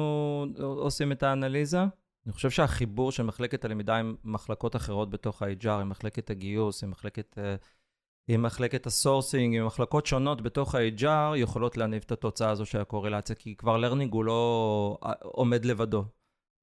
עושים 0.59 1.11
את 1.11 1.23
האנליזה. 1.23 1.79
אני 2.25 2.33
חושב 2.33 2.49
שהחיבור 2.49 3.11
של 3.11 3.23
מחלקת 3.23 3.65
הלמידה 3.65 3.95
עם 3.97 4.15
מחלקות 4.23 4.75
אחרות 4.75 5.09
בתוך 5.09 5.41
ה-HR, 5.41 5.69
עם 5.69 5.89
מחלקת 5.89 6.29
הגיוס, 6.29 6.83
עם 6.83 6.91
מחלקת, 6.91 7.37
אה, 7.37 7.55
עם 8.27 8.43
מחלקת 8.43 8.85
ה 8.85 8.92
sourcing, 8.92 9.55
עם 9.55 9.65
מחלקות 9.65 10.05
שונות 10.05 10.41
בתוך 10.41 10.75
ה-HR, 10.75 11.35
יכולות 11.37 11.77
להניב 11.77 12.03
את 12.05 12.11
התוצאה 12.11 12.49
הזו 12.49 12.65
של 12.65 12.81
הקורלציה, 12.81 13.35
כי 13.35 13.55
כבר 13.55 13.77
learning 13.77 14.13
הוא 14.13 14.23
לא 14.23 14.97
אה, 15.05 15.11
עומד 15.21 15.65
לבדו. 15.65 16.05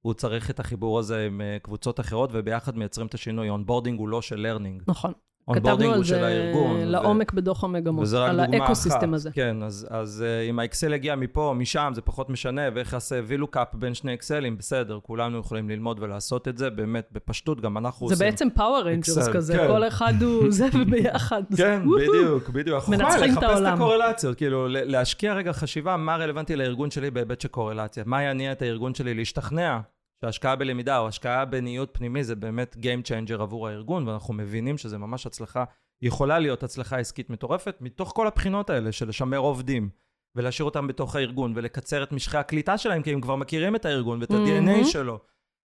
הוא 0.01 0.13
צריך 0.13 0.49
את 0.49 0.59
החיבור 0.59 0.99
הזה 0.99 1.25
עם 1.25 1.41
קבוצות 1.61 1.99
אחרות, 1.99 2.29
וביחד 2.33 2.77
מייצרים 2.77 3.07
את 3.07 3.13
השינוי. 3.13 3.49
onboarding 3.49 3.99
הוא 3.99 4.09
לא 4.09 4.21
של 4.21 4.39
learning. 4.39 4.83
נכון. 4.87 5.13
onboarding 5.47 5.77
כתבנו 5.79 5.89
הוא 5.89 5.97
על 5.97 6.03
של 6.03 6.15
זה 6.15 6.27
הארגון. 6.27 6.71
ו- 6.71 6.85
לעומק 6.85 7.33
בדוח 7.33 7.63
המגמות, 7.63 8.03
וזה 8.03 8.19
רק 8.19 8.29
על. 8.29 8.39
ה 8.39 8.46
ecosystem 8.46 9.13
הזה. 9.13 9.31
כן, 9.31 9.63
אז, 9.63 9.87
אז 9.89 10.23
אה, 10.25 10.49
אם 10.49 10.59
האקסל 10.59 10.93
יגיע 10.93 11.15
מפה 11.15 11.53
משם, 11.57 11.91
זה 11.95 12.01
פחות 12.01 12.29
משנה, 12.29 12.61
ואיך 12.75 12.93
יעשה 12.93 13.19
VLOOKUP 13.27 13.75
בין 13.75 13.93
שני 13.93 14.13
אקסלים, 14.13 14.57
בסדר, 14.57 14.99
כולנו 15.03 15.39
יכולים 15.39 15.69
ללמוד 15.69 15.99
ולעשות 16.01 16.47
את 16.47 16.57
זה, 16.57 16.69
באמת, 16.69 17.09
בפשטות, 17.11 17.61
גם 17.61 17.77
אנחנו 17.77 18.07
זה 18.07 18.13
עושים. 18.13 18.27
בעצם 18.27 18.47
Power 18.55 18.81
Rangers 18.85 19.17
אקסל, 19.17 19.33
כזה, 19.33 19.57
כן. 19.57 19.67
כל 19.67 19.87
אחד 19.87 20.13
הוא 20.21 20.51
זה 20.57 20.67
וביחד. 20.73 21.43
כן. 21.57 21.81
בדיוק, 21.97 22.49
בדיוק. 22.49 22.89
מנצחים 22.89 23.23
את 23.23 23.29
לחפש 23.29 23.37
את 23.37 23.43
העולם. 23.43 23.73
הקורלציות, 23.73 24.37
כאילו, 24.37 24.67
להשקיע 24.69 25.33
רגע 25.33 25.53
חשיבה 25.53 25.97
מה 25.97 26.15
רלוונטי 26.15 26.55
לארגון 26.55 26.91
שלי 26.91 27.11
בהיבט 27.11 27.41
של 27.41 27.47
קורלציה. 27.47 28.03
מה 28.05 28.23
יניע 28.23 28.51
את 28.51 28.61
הארגון 28.61 28.93
שלי 28.93 29.13
להשתכנע 29.13 29.79
שהשקעה 30.21 30.55
בלמידה 30.55 30.99
או 30.99 31.07
השקעה 31.07 31.45
בניוד 31.45 31.89
פנימי 31.89 32.23
זה 32.23 32.35
באמת 32.35 32.75
Game 32.75 33.07
Changer 33.07 33.41
עבור 33.41 33.67
הארגון, 33.67 34.07
ואנחנו 34.07 34.33
מבינים 34.33 34.77
שזה 34.77 34.97
ממש 34.97 35.27
הצלחה, 35.27 35.63
יכולה 36.01 36.39
להיות 36.39 36.63
הצלחה 36.63 36.97
עסקית 36.97 37.29
מטורפת, 37.29 37.77
מתוך 37.81 38.11
כל 38.15 38.27
הבחינות 38.27 38.69
האלה 38.69 38.91
של 38.91 39.07
לשמר 39.07 39.37
עובדים. 39.37 39.89
ולהשאיר 40.35 40.65
אותם 40.65 40.87
בתוך 40.87 41.15
הארגון, 41.15 41.53
ולקצר 41.55 42.03
את 42.03 42.11
משכי 42.11 42.37
הקליטה 42.37 42.77
שלהם, 42.77 43.01
כי 43.01 43.13
הם 43.13 43.21
כבר 43.21 43.35
מכירים 43.35 43.75
את 43.75 43.85
הארגון 43.85 44.21
ואת 44.21 44.31
ה-DNA 44.31 44.61
מהמם. 44.61 44.83
שלו. 44.83 45.19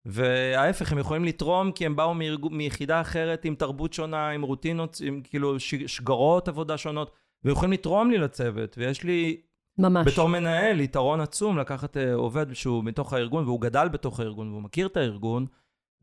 וההפך, 0.05 0.91
הם 0.91 0.97
יכולים 0.97 1.25
לתרום 1.25 1.71
כי 1.71 1.85
הם 1.85 1.95
באו 1.95 2.13
מארגו, 2.13 2.49
מיחידה 2.49 3.01
אחרת 3.01 3.45
עם 3.45 3.55
תרבות 3.55 3.93
שונה, 3.93 4.29
עם 4.29 4.41
רוטינות, 4.41 4.97
עם 5.05 5.21
כאילו 5.23 5.59
ש, 5.59 5.75
שגרות 5.75 6.47
עבודה 6.47 6.77
שונות, 6.77 7.11
ויכולים 7.43 7.71
לתרום 7.71 8.11
לי 8.11 8.17
לצוות, 8.17 8.77
ויש 8.77 9.03
לי 9.03 9.41
ממש. 9.77 10.07
בתור 10.07 10.29
מנהל, 10.29 10.79
יתרון 10.79 11.21
עצום 11.21 11.57
לקחת 11.57 11.97
אה, 11.97 12.13
עובד 12.13 12.53
שהוא 12.53 12.83
מתוך 12.83 13.13
הארגון, 13.13 13.43
והוא 13.43 13.61
גדל 13.61 13.87
בתוך 13.87 14.19
הארגון, 14.19 14.51
והוא 14.51 14.61
מכיר 14.61 14.87
את 14.87 14.97
הארגון, 14.97 15.45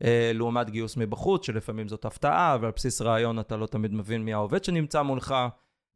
אה, 0.03 0.31
לעומת 0.33 0.69
גיוס 0.69 0.97
מבחוץ, 0.97 1.45
שלפעמים 1.45 1.87
זאת 1.87 2.05
הפתעה, 2.05 2.57
ועל 2.61 2.71
בסיס 2.75 3.01
רעיון 3.01 3.39
אתה 3.39 3.57
לא 3.57 3.65
תמיד 3.65 3.93
מבין 3.93 4.25
מי 4.25 4.33
העובד 4.33 4.63
שנמצא 4.63 5.01
מולך, 5.01 5.35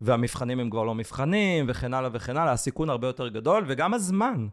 והמבחנים 0.01 0.59
הם 0.59 0.69
כבר 0.69 0.83
לא 0.83 0.95
מבחנים, 0.95 1.65
וכן 1.69 1.93
הלאה 1.93 2.09
וכן 2.13 2.37
הלאה, 2.37 2.53
הסיכון 2.53 2.89
הרבה 2.89 3.07
יותר 3.07 3.27
גדול, 3.27 3.63
וגם 3.67 3.93
הזמן. 3.93 4.47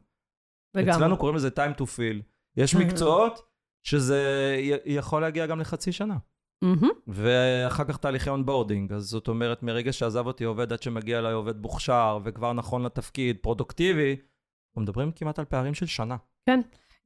לגמרי. 0.75 0.97
אצלנו 0.97 1.17
קוראים 1.17 1.37
לזה 1.37 1.49
time 1.49 1.79
to 1.81 1.83
fill. 1.83 2.23
יש 2.57 2.75
מקצועות 2.85 3.43
שזה 3.83 4.23
יכול 4.85 5.23
להגיע 5.23 5.47
גם 5.47 5.61
לחצי 5.61 5.93
שנה. 5.93 6.17
מהמם. 6.63 6.91
ואחר 7.07 7.85
כך 7.85 7.97
תהליכי 7.97 8.31
onboarding, 8.31 8.93
אז 8.93 9.03
זאת 9.03 9.29
אומרת, 9.29 9.63
מרגע 9.63 9.93
שעזב 9.93 10.27
אותי 10.27 10.45
עובד 10.45 10.73
עד 10.73 10.83
שמגיע 10.83 11.19
אליי 11.19 11.33
עובד 11.33 11.61
מוכשר, 11.61 12.19
וכבר 12.25 12.53
נכון 12.53 12.83
לתפקיד, 12.83 13.37
פרודוקטיבי, 13.41 14.17
אנחנו 14.69 14.83
מדברים 14.83 15.13
כמעט 15.13 15.39
על 15.39 15.45
פערים 15.45 15.75
של 15.75 15.87
שנה. 15.87 16.17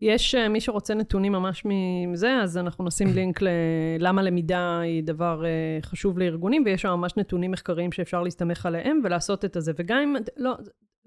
יש 0.00 0.34
אה, 0.34 0.48
מי 0.48 0.60
שרוצה 0.60 0.94
נתונים 0.94 1.32
ממש 1.32 1.62
מזה, 1.64 2.36
אז 2.42 2.58
אנחנו 2.58 2.84
נשים 2.84 3.08
לינק 3.14 3.40
ללמה 3.42 4.22
למידה 4.22 4.80
היא 4.80 5.04
דבר 5.04 5.44
אה, 5.44 5.78
חשוב 5.82 6.18
לארגונים, 6.18 6.62
ויש 6.66 6.82
שם 6.82 6.88
ממש 6.88 7.16
נתונים 7.16 7.50
מחקריים 7.50 7.92
שאפשר 7.92 8.22
להסתמך 8.22 8.66
עליהם 8.66 9.00
ולעשות 9.04 9.44
את 9.44 9.56
הזה. 9.56 9.72
וגם 9.76 9.98
אם, 9.98 10.16
לא, 10.36 10.56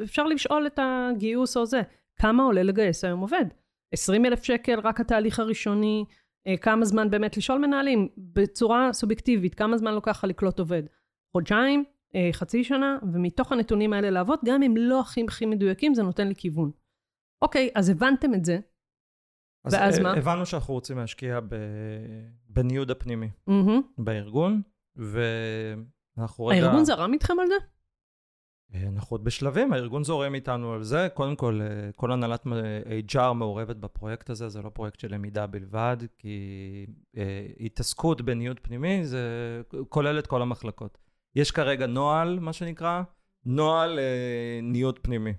אפשר 0.01 0.23
לשאול 0.23 0.67
את 0.67 0.79
הגיוס 0.81 1.57
או 1.57 1.65
זה, 1.65 1.81
כמה 2.15 2.43
עולה 2.43 2.63
לגייס 2.63 3.03
היום 3.03 3.19
עובד? 3.19 3.45
20 3.93 4.25
אלף 4.25 4.43
שקל, 4.43 4.79
רק 4.79 4.99
התהליך 4.99 5.39
הראשוני, 5.39 6.05
כמה 6.61 6.85
זמן 6.85 7.09
באמת 7.09 7.37
לשאול 7.37 7.59
מנהלים, 7.59 8.07
בצורה 8.17 8.93
סובייקטיבית, 8.93 9.55
כמה 9.55 9.77
זמן 9.77 9.93
לוקח 9.93 10.11
לך 10.11 10.23
לקלוט 10.23 10.59
עובד? 10.59 10.83
חודשיים, 11.31 11.83
אה, 12.15 12.29
חצי 12.31 12.63
שנה, 12.63 12.97
ומתוך 13.13 13.51
הנתונים 13.51 13.93
האלה 13.93 14.09
לעבוד, 14.09 14.39
גם 14.45 14.63
אם 14.63 14.73
לא 14.77 14.99
הכי 14.99 15.23
הכי 15.27 15.45
מדויקים, 15.45 15.93
זה 15.93 16.03
נותן 16.03 16.27
לי 16.27 16.35
כיוון. 16.35 16.71
אוקיי, 17.41 17.69
אז 17.75 17.89
הבנתם 17.89 18.33
את 18.33 18.45
זה, 18.45 18.59
אז 19.65 19.73
ואז 19.73 19.97
אה, 19.97 20.03
מה? 20.03 20.13
הבנו 20.13 20.45
שאנחנו 20.45 20.73
רוצים 20.73 20.97
להשקיע 20.97 21.39
ב... 21.39 21.55
בניוד 22.49 22.91
הפנימי 22.91 23.29
מהמם. 23.47 23.81
בארגון, 23.97 24.61
ואנחנו 24.95 26.45
רגע... 26.45 26.65
הארגון 26.65 26.85
זרם 26.85 27.13
איתכם 27.13 27.39
על 27.39 27.47
זה? 27.47 27.53
אה, 28.75 28.87
אנחנו 28.87 29.13
עוד 29.13 29.23
בשלבים, 29.23 29.73
הארגון 29.73 30.03
זורם 30.03 30.35
איתנו 30.35 30.73
על 30.73 30.83
זה. 30.83 31.07
קודם 31.13 31.35
כל, 31.35 31.59
אה, 31.61 31.91
כל 31.95 32.11
הנהלת 32.11 32.47
אה, 32.47 32.99
HR 33.29 33.33
מעורבת 33.33 33.75
בפרויקט 33.75 34.29
הזה, 34.29 34.49
זה 34.49 34.61
לא 34.61 34.69
פרויקט 34.69 34.99
של 34.99 35.13
למידה 35.13 35.47
בלבד, 35.47 35.97
כי 36.17 36.37
אה, 37.17 37.47
התעסקות 37.59 38.21
בניוד 38.21 38.59
פנימי 38.59 39.05
זה 39.05 39.21
כולל 39.89 40.19
את 40.19 40.27
כל 40.27 40.41
המחלקות. 40.41 40.97
יש 41.35 41.51
כרגע 41.51 41.87
נוהל, 41.87 42.39
מה 42.39 42.53
שנקרא, 42.53 43.01
נוהל 43.45 43.99
אה, 43.99 44.59
ניוד 44.63 44.99
פנימי. 44.99 45.33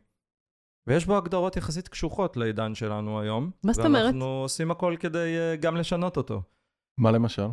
ויש 0.87 1.07
בו 1.07 1.17
הגדרות 1.17 1.57
יחסית 1.57 1.89
קשוחות 1.89 2.37
לעידן 2.37 2.75
שלנו 2.75 3.21
היום. 3.21 3.51
מה 3.65 3.73
זאת 3.73 3.85
אומרת? 3.85 4.05
ואנחנו 4.05 4.25
עושים 4.25 4.71
הכל 4.71 4.97
כדי 5.01 5.37
אה, 5.39 5.57
גם 5.57 5.77
לשנות 5.77 6.17
אותו. 6.17 6.43
מה 6.99 7.11
למשל? 7.11 7.47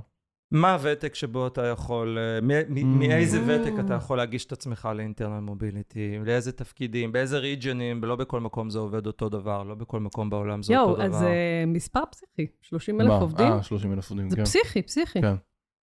מה 0.51 0.73
הוותק 0.73 1.15
שבו 1.15 1.47
אתה 1.47 1.65
יכול, 1.65 2.17
אה, 2.17 2.39
Mm. 2.39 2.83
מאיזה 2.85 3.41
ותק 3.47 3.71
אתה 3.85 3.93
יכול 3.93 4.17
להגיש 4.17 4.45
את 4.45 4.51
עצמך 4.51 4.89
לאינטרנל 4.95 5.39
מוביליטי, 5.39 6.17
לאיזה 6.25 6.51
תפקידים, 6.51 7.11
באיזה 7.11 7.37
ריג'נים, 7.37 7.99
ולא 8.03 8.15
בכל 8.15 8.39
מקום 8.39 8.69
זה 8.69 8.79
עובד 8.79 9.07
אותו 9.07 9.29
דבר, 9.29 9.63
לא 9.63 9.75
בכל 9.75 9.99
מקום 9.99 10.29
בעולם 10.29 10.63
זה 10.63 10.79
אותו 10.79 10.89
יואו, 10.91 11.07
דבר. 11.07 11.17
אז 11.17 11.23
אה, 11.23 11.63
מספר 11.67 12.01
פסיכי, 12.11 12.47
30 12.61 13.01
אלף 13.01 13.09
מה? 13.09 13.15
עובדים? 13.17 13.51
אה, 13.51 13.63
30 13.63 13.93
אלף 13.93 14.09
עובדים, 14.09 14.29
זה 14.29 14.35
כן. 14.35 14.43
פסיכי, 14.43 14.81
פסיכי. 14.81 15.21
כן. 15.21 15.35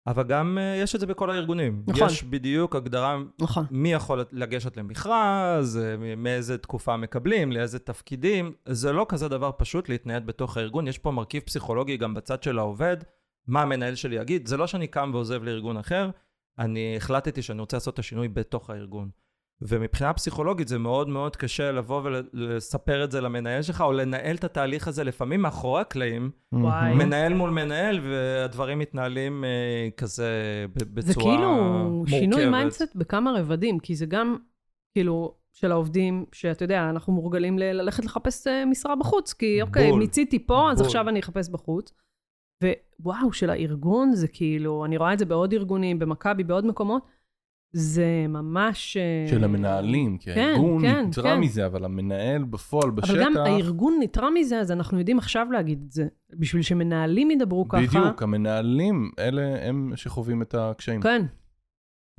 אבל 0.07 0.23
גם 0.23 0.57
אה, 0.61 0.75
יש 0.83 0.95
את 0.95 0.99
זה 0.99 1.05
בכל 1.05 1.29
הארגונים. 1.29 1.83
נכון. 1.87 2.07
יש 2.07 2.23
בדיוק 2.23 2.75
הגדרה 2.75 3.17
נכון. 3.41 3.65
מי 3.71 3.93
יכול 3.93 4.25
לגשת 4.31 4.77
למכרז, 4.77 5.77
אה, 5.77 6.15
מאיזה 6.15 6.57
תקופה 6.57 6.97
מקבלים, 6.97 7.51
לאיזה 7.51 7.79
תפקידים. 7.79 8.51
זה 8.65 8.91
לא 8.91 9.05
כזה 9.09 9.27
דבר 9.27 9.51
פשוט 9.57 9.89
להתנייד 9.89 10.25
בתוך 10.25 10.57
הארגון, 10.57 10.87
יש 10.87 10.97
פה 10.97 11.11
מרכיב 11.11 11.43
פסיכולוגי 11.43 11.97
גם 11.97 12.13
בצד 12.13 12.43
של 12.43 12.59
העובד, 12.59 12.97
מה 13.47 13.61
המנהל 13.61 13.95
שלי 13.95 14.15
יגיד. 14.15 14.47
זה 14.47 14.57
לא 14.57 14.67
שאני 14.67 14.87
קם 14.87 15.09
ועוזב 15.13 15.43
לארגון 15.43 15.77
אחר, 15.77 16.09
אני 16.59 16.97
החלטתי 16.97 17.41
שאני 17.41 17.59
רוצה 17.59 17.77
לעשות 17.77 17.93
את 17.93 17.99
השינוי 17.99 18.27
בתוך 18.27 18.69
הארגון. 18.69 19.09
ומבחינה 19.61 20.13
פסיכולוגית 20.13 20.67
זה 20.67 20.77
מאוד 20.77 21.09
מאוד 21.09 21.35
קשה 21.35 21.71
לבוא 21.71 22.01
ולספר 22.03 23.03
את 23.03 23.11
זה 23.11 23.21
למנהל 23.21 23.61
שלך, 23.61 23.81
או 23.81 23.91
לנהל 23.91 24.35
את 24.35 24.43
התהליך 24.43 24.87
הזה 24.87 25.03
לפעמים 25.03 25.41
מאחורי 25.41 25.81
הקלעים, 25.81 26.31
וואי. 26.51 26.93
מנהל 26.93 27.33
מול 27.33 27.49
מנהל, 27.49 27.99
והדברים 27.99 28.79
מתנהלים 28.79 29.43
אה, 29.43 29.89
כזה 29.97 30.29
בצורה 30.75 31.01
זה 31.01 31.13
כאילו 31.13 31.55
מורכבת. 31.89 32.19
שינוי 32.19 32.49
mindset 32.49 32.95
בכמה 32.95 33.31
רבדים, 33.39 33.79
כי 33.79 33.95
זה 33.95 34.05
גם, 34.05 34.37
כאילו, 34.93 35.35
של 35.53 35.71
העובדים, 35.71 36.25
שאתה 36.33 36.63
יודע, 36.63 36.89
אנחנו 36.89 37.13
מורגלים 37.13 37.59
ללכת 37.59 38.05
לחפש 38.05 38.47
אה, 38.47 38.65
משרה 38.65 38.95
בחוץ, 38.95 39.33
כי 39.33 39.61
אוקיי, 39.61 39.89
בול. 39.89 39.99
מיציתי 39.99 40.47
פה, 40.47 40.71
אז 40.71 40.77
בול. 40.77 40.85
עכשיו 40.85 41.09
אני 41.09 41.19
אחפש 41.19 41.49
בחוץ. 41.49 41.93
ווואו, 42.99 43.33
של 43.33 43.49
הארגון, 43.49 44.13
זה 44.13 44.27
כאילו, 44.27 44.85
אני 44.85 44.97
רואה 44.97 45.13
את 45.13 45.19
זה 45.19 45.25
בעוד 45.25 45.53
ארגונים, 45.53 45.99
במכבי, 45.99 46.43
בעוד 46.43 46.65
מקומות, 46.65 47.03
זה 47.71 48.25
ממש... 48.29 48.97
אה, 48.97 49.25
של 49.29 49.43
המנהלים, 49.43 50.17
כי 50.17 50.33
כן, 50.33 50.39
הארגון 50.39 50.81
כן, 50.81 51.05
נתרע 51.05 51.33
כן. 51.35 51.39
מזה, 51.39 51.65
אבל 51.65 51.85
המנהל 51.85 52.43
בפועל, 52.43 52.91
בשטח... 52.91 53.09
אבל 53.09 53.23
גם 53.23 53.37
הארגון 53.37 53.97
נתרע 54.01 54.29
מזה, 54.29 54.59
אז 54.59 54.71
אנחנו 54.71 54.99
יודעים 54.99 55.17
עכשיו 55.17 55.47
להגיד 55.51 55.81
את 55.85 55.91
זה. 55.91 56.07
בשביל 56.33 56.61
שמנהלים 56.61 57.31
ידברו 57.31 57.67
ככה. 57.67 57.81
בדיוק, 57.81 58.23
המנהלים, 58.23 59.11
אלה 59.19 59.67
הם 59.67 59.91
שחווים 59.95 60.41
את 60.41 60.55
הקשיים. 60.55 61.01
כן. 61.01 61.25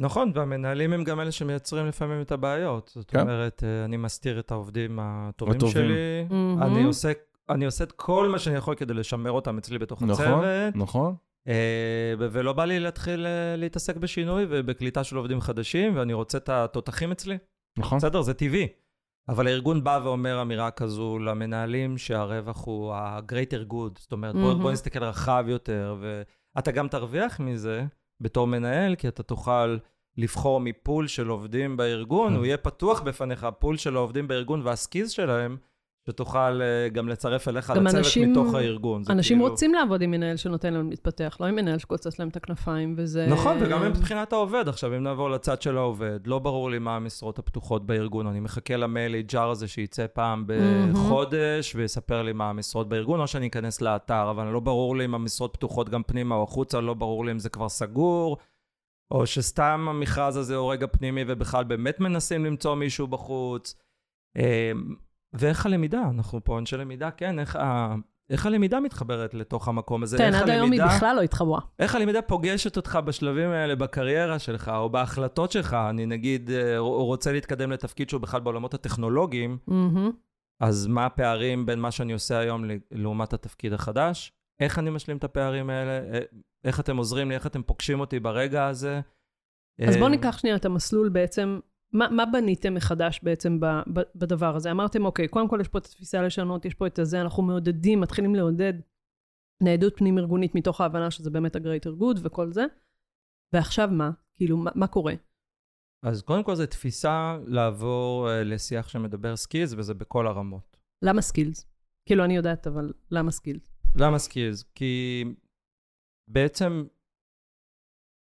נכון, 0.01 0.33
והמנהלים 0.35 0.92
הם 0.92 1.05
גם 1.05 1.20
אלה 1.20 1.33
שמייצרים 1.33 1.87
לפעמים 1.87 2.20
את 2.20 2.33
הבעיות. 2.33 2.90
זאת 2.94 3.11
כן. 3.11 3.20
אומרת, 3.20 3.64
אה, 3.64 3.85
אני 3.85 3.96
מסתיר 3.96 4.38
את 4.38 4.51
העובדים 4.51 4.98
הטובים 5.03 5.57
הטובים. 5.57 5.72
שלי, 5.72 6.27
מהמם. 6.31 6.62
אני 6.62 6.85
עושה, 6.85 7.12
אני 7.50 7.64
עושה 7.64 7.84
את 7.84 7.92
כל 7.92 8.28
מה 8.28 8.38
שאני 8.38 8.56
יכול 8.56 8.74
כדי 8.74 8.94
לשמר 8.94 9.30
אותם 9.30 9.58
אצלי 9.58 9.78
בתוך 9.78 10.02
נכון, 10.02 10.24
הצוות, 10.24 10.76
נכון. 10.76 11.14
אה, 11.48 12.14
ו- 12.18 12.28
ולא 12.32 12.52
בא 12.52 12.64
לי 12.64 12.80
להתחיל 12.80 13.26
אה, 13.26 13.56
להתעסק 13.56 13.96
בשינוי 13.96 14.46
ובקליטה 14.48 15.04
של 15.04 15.16
עובדים 15.16 15.40
חדשים, 15.40 15.96
ואני 15.96 16.12
רוצה 16.12 16.38
את 16.38 16.48
התותחים 16.48 17.12
אצלי. 17.12 17.38
נכון. 17.78 17.98
בסדר, 17.98 18.22
זה 18.22 18.34
טבעי. 18.34 18.68
אבל 19.28 19.46
הארגון 19.46 19.84
בא 19.84 20.00
ואומר 20.04 20.42
אמירה 20.42 20.70
כזו 20.70 21.18
למנהלים 21.18 21.98
שהרווח 21.98 22.66
הוא 22.66 22.92
ה-greater 22.94 23.72
good, 23.72 24.00
זאת 24.00 24.12
אומרת, 24.12 24.34
בוא, 24.34 24.42
מהמם. 24.42 24.62
בוא 24.62 24.72
נסתכל 24.72 25.04
רחב 25.04 25.44
יותר, 25.48 25.96
ואתה 26.00 26.70
גם 26.70 26.88
תרוויח 26.88 27.40
מזה 27.40 27.84
בתור 28.20 28.46
מנהל, 28.46 28.94
כי 28.94 29.08
אתה 29.08 29.22
תוכל 29.22 29.76
לבחור 30.16 30.61
מפול 30.61 31.06
של 31.06 31.28
עובדים 31.28 31.76
בארגון, 31.76 32.28
כן. 32.28 32.37
הוא 32.37 32.44
יהיה 32.44 32.56
פתוח 32.56 33.00
בפניך, 33.00 33.46
פול 33.58 33.76
של 33.76 33.96
העובדים 33.96 34.28
בארגון 34.28 34.61
והסקיז 34.64 35.11
שלהם, 35.11 35.56
שתוכל 36.12 36.61
אה, 36.62 36.88
גם 36.88 37.09
לצרף 37.09 37.49
אליך 37.49 37.71
גם 37.71 37.85
לצוות 37.87 37.94
אנשים- 38.05 38.33
מתוך 38.33 38.55
הארגון. 38.55 39.03
אנשים 39.11 39.37
כאילו- 39.38 39.51
רוצים 39.51 39.75
לעבוד 39.75 40.03
עם 40.03 40.11
מנהל 40.11 40.37
שנותן 40.37 40.75
להם 40.75 40.90
להתפתח, 40.90 41.37
לא 41.40 41.47
עם 41.47 41.55
מנהל 41.55 41.79
שקוצץ 41.79 42.18
להם 42.18 42.29
את 42.29 42.37
הכנפיים, 42.37 42.94
וזה... 42.97 43.27
נכון, 43.31 43.57
וגם 43.61 43.83
מבחינת 43.83 44.33
העובד. 44.33 44.68
עכשיו, 44.68 44.97
אם 44.97 45.03
נעבור 45.03 45.31
לצד 45.31 45.62
של 45.62 45.77
העובד, 45.77 46.27
לא 46.27 46.38
ברור 46.38 46.71
לי 46.71 46.79
מה 46.79 46.97
המשרות 46.97 47.38
הפתוחות 47.38 47.87
בארגון. 47.87 48.27
אני 48.27 48.40
מחכה 48.40 48.77
למייל 48.77 49.14
HR 49.33 49.38
הזה 49.38 49.68
שייצא 49.68 50.07
פעם 50.12 50.44
בחודש, 50.47 51.75
ויספר 51.75 52.23
לי 52.23 52.33
מה 52.33 52.51
המשרות 52.51 52.88
בארגון, 52.88 53.21
או 53.21 53.27
שאני 53.27 53.47
אכנס 53.49 53.81
לאתר, 53.81 54.31
אבל 54.31 54.47
לא 54.47 54.61
ברור 54.61 54.97
לי 54.97 55.05
אם 55.05 55.14
המשרות 55.14 55.53
פתוחות 55.55 55.88
גם 55.88 56.03
פנימה 56.03 56.35
או 56.35 56.42
החוצה, 56.42 56.81
לא 56.81 56.94
ברור 56.94 57.25
לי 57.25 57.33
אם 57.33 57.38
זה 57.38 57.49
כבר 57.49 57.68
סגור, 57.68 58.37
או 59.11 59.27
שסתם 59.27 59.87
המכרז 59.90 60.37
הזה 60.37 60.57
הוא 60.57 60.73
רגע 60.73 60.87
פנימי, 60.87 61.25
ובכלל 61.27 61.64
באמת 61.64 62.01
מנסים 62.01 62.44
למצוא 62.44 62.75
מישהו 62.75 63.07
בחוץ. 63.07 63.75
אה, 65.35 65.38
ואיך 65.41 65.67
הלמידה? 65.67 66.03
אנחנו 66.11 66.45
פה 66.45 66.59
אנשי 66.59 66.77
למידה, 66.77 67.11
כן, 67.11 67.38
איך 67.38 67.57
ה... 67.57 67.95
איך 68.31 68.47
הלמידה 68.47 68.81
מתחברת 68.81 69.35
לתוך 69.35 69.69
המקום 69.69 70.03
הזה? 70.03 70.19
כן, 70.19 70.35
עד 70.35 70.51
היום 70.51 70.73
היא 70.73 70.83
בכלל 70.85 71.17
לא 71.17 71.23
התחברה. 71.23 71.61
איך 71.79 71.95
הלמידה 71.95 72.23
פוגשת 72.23 72.77
אותך 72.77 72.99
בשלבים 73.05 73.51
האלה 73.51 73.77
בקריירה 73.77 74.38
שלך, 74.38 74.69
או 74.75 74.91
בהחלטות 74.91 75.53
שלך? 75.53 75.75
אני 75.91 76.07
נגיד 76.07 76.51
אה, 76.51 76.79
רוצה 76.79 77.33
להתקדם 77.33 77.71
לתפקיד 77.71 78.11
שהוא 78.11 78.21
בכלל 78.21 78.41
בעולמות 78.41 78.75
הטכנולוגיים, 78.75 79.59
מהמם. 79.67 80.11
אז 80.61 80.87
מה 80.87 81.07
הפערים 81.07 81.67
בין 81.67 81.81
מה 81.81 81.91
שאני 81.91 82.12
עושה 82.12 82.38
היום 82.38 82.64
לעומת 82.91 83.33
התפקיד 83.33 83.73
החדש? 83.73 84.33
איך 84.61 84.79
אני 84.79 84.91
משלים 84.91 85.17
את 85.17 85.25
הפערים 85.25 85.71
האלה? 85.71 85.91
אה, 85.91 86.21
איך 86.64 86.81
אתם 86.81 86.97
עוזרים 86.97 87.29
לי? 87.29 87.35
איך 87.35 87.47
אתם 87.47 87.62
פוגשים 87.62 88.01
אותי 88.01 88.21
ברגע 88.21 88.67
הזה? 88.67 89.01
אז 89.87 89.95
אה, 89.95 89.99
בואו 89.99 90.09
ניקח 90.11 90.38
שנייה 90.38 90.57
את 90.57 90.64
המסלול 90.64 91.09
בעצם, 91.09 91.61
מה, 91.92 92.09
מה 92.11 92.27
בניתם 92.27 92.74
מחדש 92.74 93.20
בעצם 93.22 93.61
ב, 93.61 93.66
ב, 93.66 94.01
בדבר 94.14 94.57
הזה? 94.57 94.70
אמרתם, 94.70 95.05
אוקיי, 95.05 95.29
קודם 95.29 95.48
כל 95.48 95.59
יש 95.61 95.68
פה 95.68 95.79
את 95.79 95.87
התפיסה 95.87 96.22
לשנות, 96.22 96.64
יש 96.64 96.74
פה 96.74 96.87
את 96.87 96.98
הזה, 96.98 97.20
אנחנו 97.20 97.42
מעודדים, 97.42 98.01
מתחילים 98.01 98.35
לעודד 98.35 98.72
ניידות 99.62 99.96
פנים-ארגונית 99.96 100.55
מתוך 100.55 100.81
ההבנה 100.81 101.11
שזה 101.11 101.31
באמת 101.31 101.57
ה-greater 101.57 102.01
good 102.01 102.18
וכל 102.22 102.53
זה, 102.53 102.64
ועכשיו 103.53 103.88
מה? 103.92 104.11
כאילו, 104.37 104.57
מה, 104.57 104.70
מה 104.74 104.87
קורה? 104.87 105.14
אז 106.03 106.22
קודם 106.22 106.44
כל 106.44 106.55
זו 106.55 106.66
תפיסה 106.66 107.38
לעבור 107.46 108.31
אה, 108.31 108.44
לשיח 108.44 108.88
שמדבר 108.88 109.37
skills, 109.37 109.74
וזה 109.79 109.94
בכל 109.94 110.27
הרמות. 110.27 110.77
למה 111.03 111.22
skills? 111.22 111.66
כאילו, 112.07 112.24
אני 112.24 112.37
יודעת, 112.37 112.66
אבל 112.66 112.92
למה 113.11 113.31
skills? 113.31 113.70
למה 113.96 114.18
skills? 114.18 114.62
כי 114.74 115.24
בעצם 116.31 116.85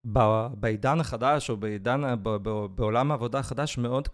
בעידן 0.06 1.00
החדש, 1.00 1.50
או 1.50 1.58
בעידן, 1.58 2.02
בעולם 2.76 3.12
העבודה 3.12 3.40
החדש, 3.40 3.78
מאוד 3.78 4.08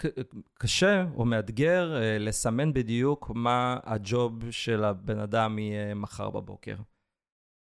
קשה 0.54 1.06
או 1.16 1.26
מאתגר 1.26 2.02
אה, 2.02 2.18
לסמן 2.20 2.74
בדיוק 2.74 3.32
מה 3.36 3.78
הג'וב 3.84 4.52
של 4.52 4.84
הבן 4.84 5.20
אדם 5.20 5.60
יהיה 5.60 5.94
מחר 5.94 6.30
בבוקר. 6.30 6.76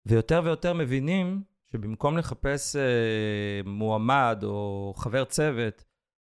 ויותר 0.07 0.41
ויותר 0.45 0.73
מבינים 0.73 1.43
שבמקום 1.73 2.19
לחפש 2.19 2.77
אה, 2.77 2.83
מועמד 3.65 4.41
או 4.43 4.95
חבר 4.97 5.25
צוות 5.25 5.85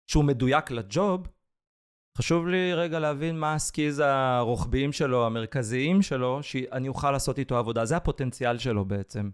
שהוא 0.07 0.25
מדויק 0.25 0.71
לג'וב, 0.71 1.29
חשוב 2.19 2.49
לי 2.49 2.75
רגע 2.75 2.99
להבין 2.99 3.39
מה 3.39 3.55
הסקיז 3.55 4.03
הרוחביים 4.05 4.93
שלו, 4.93 5.27
המרכזיים 5.27 6.03
שלו, 6.03 6.43
שאני 6.43 6.89
אוכל 6.89 7.11
לעשות 7.11 7.39
איתו 7.39 7.59
עבודה. 7.59 7.85
זה 7.85 7.97
הפוטנציאל 7.97 8.59
שלו 8.59 8.85
בעצם. 8.85 9.31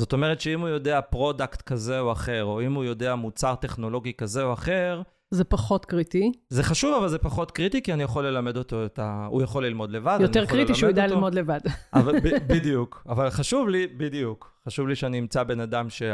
זאת 0.00 0.12
אומרת 0.12 0.40
שאם 0.40 0.60
הוא 0.60 0.68
יודע 0.68 1.00
product 1.00 1.62
כזה 1.62 2.00
או 2.00 2.12
אחר, 2.12 2.44
או 2.44 2.60
אם 2.62 2.74
הוא 2.74 2.84
יודע 2.84 3.14
מוצר 3.14 3.54
טכנולוגי 3.54 4.12
כזה 4.12 4.42
או 4.44 4.52
אחר, 4.52 5.02
זה 5.30 5.44
פחות 5.44 5.84
קריטי. 5.84 6.32
זה 6.48 6.62
חשוב, 6.62 6.94
אבל 6.94 7.08
זה 7.08 7.18
פחות 7.18 7.50
קריטי, 7.50 7.82
כי 7.82 7.92
אני 7.92 8.02
יכול 8.02 8.26
ללמד 8.26 8.56
אותו 8.56 8.84
את 8.84 8.98
ה... 8.98 9.26
הוא 9.30 9.42
יכול 9.42 9.66
ללמוד 9.66 9.90
לבד, 9.90 10.18
יותר 10.20 10.46
קריטי 10.46 10.74
שהוא 10.74 10.90
ידע. 10.90 11.06
ללמוד 11.06 11.34
לבד. 11.34 11.58
אבל, 11.94 12.20
ב- 12.20 12.28
בדיוק. 12.52 13.02
אבל 13.08 13.30
חשוב 13.30 13.68
לי, 13.68 13.86
בדיוק. 13.86 14.52
חשוב 14.66 14.88
לי 14.88 14.94
שאני 14.96 15.18
אמצא 15.18 15.42
בן 15.42 15.60
אדם 15.60 15.90
שהוא 15.90 16.10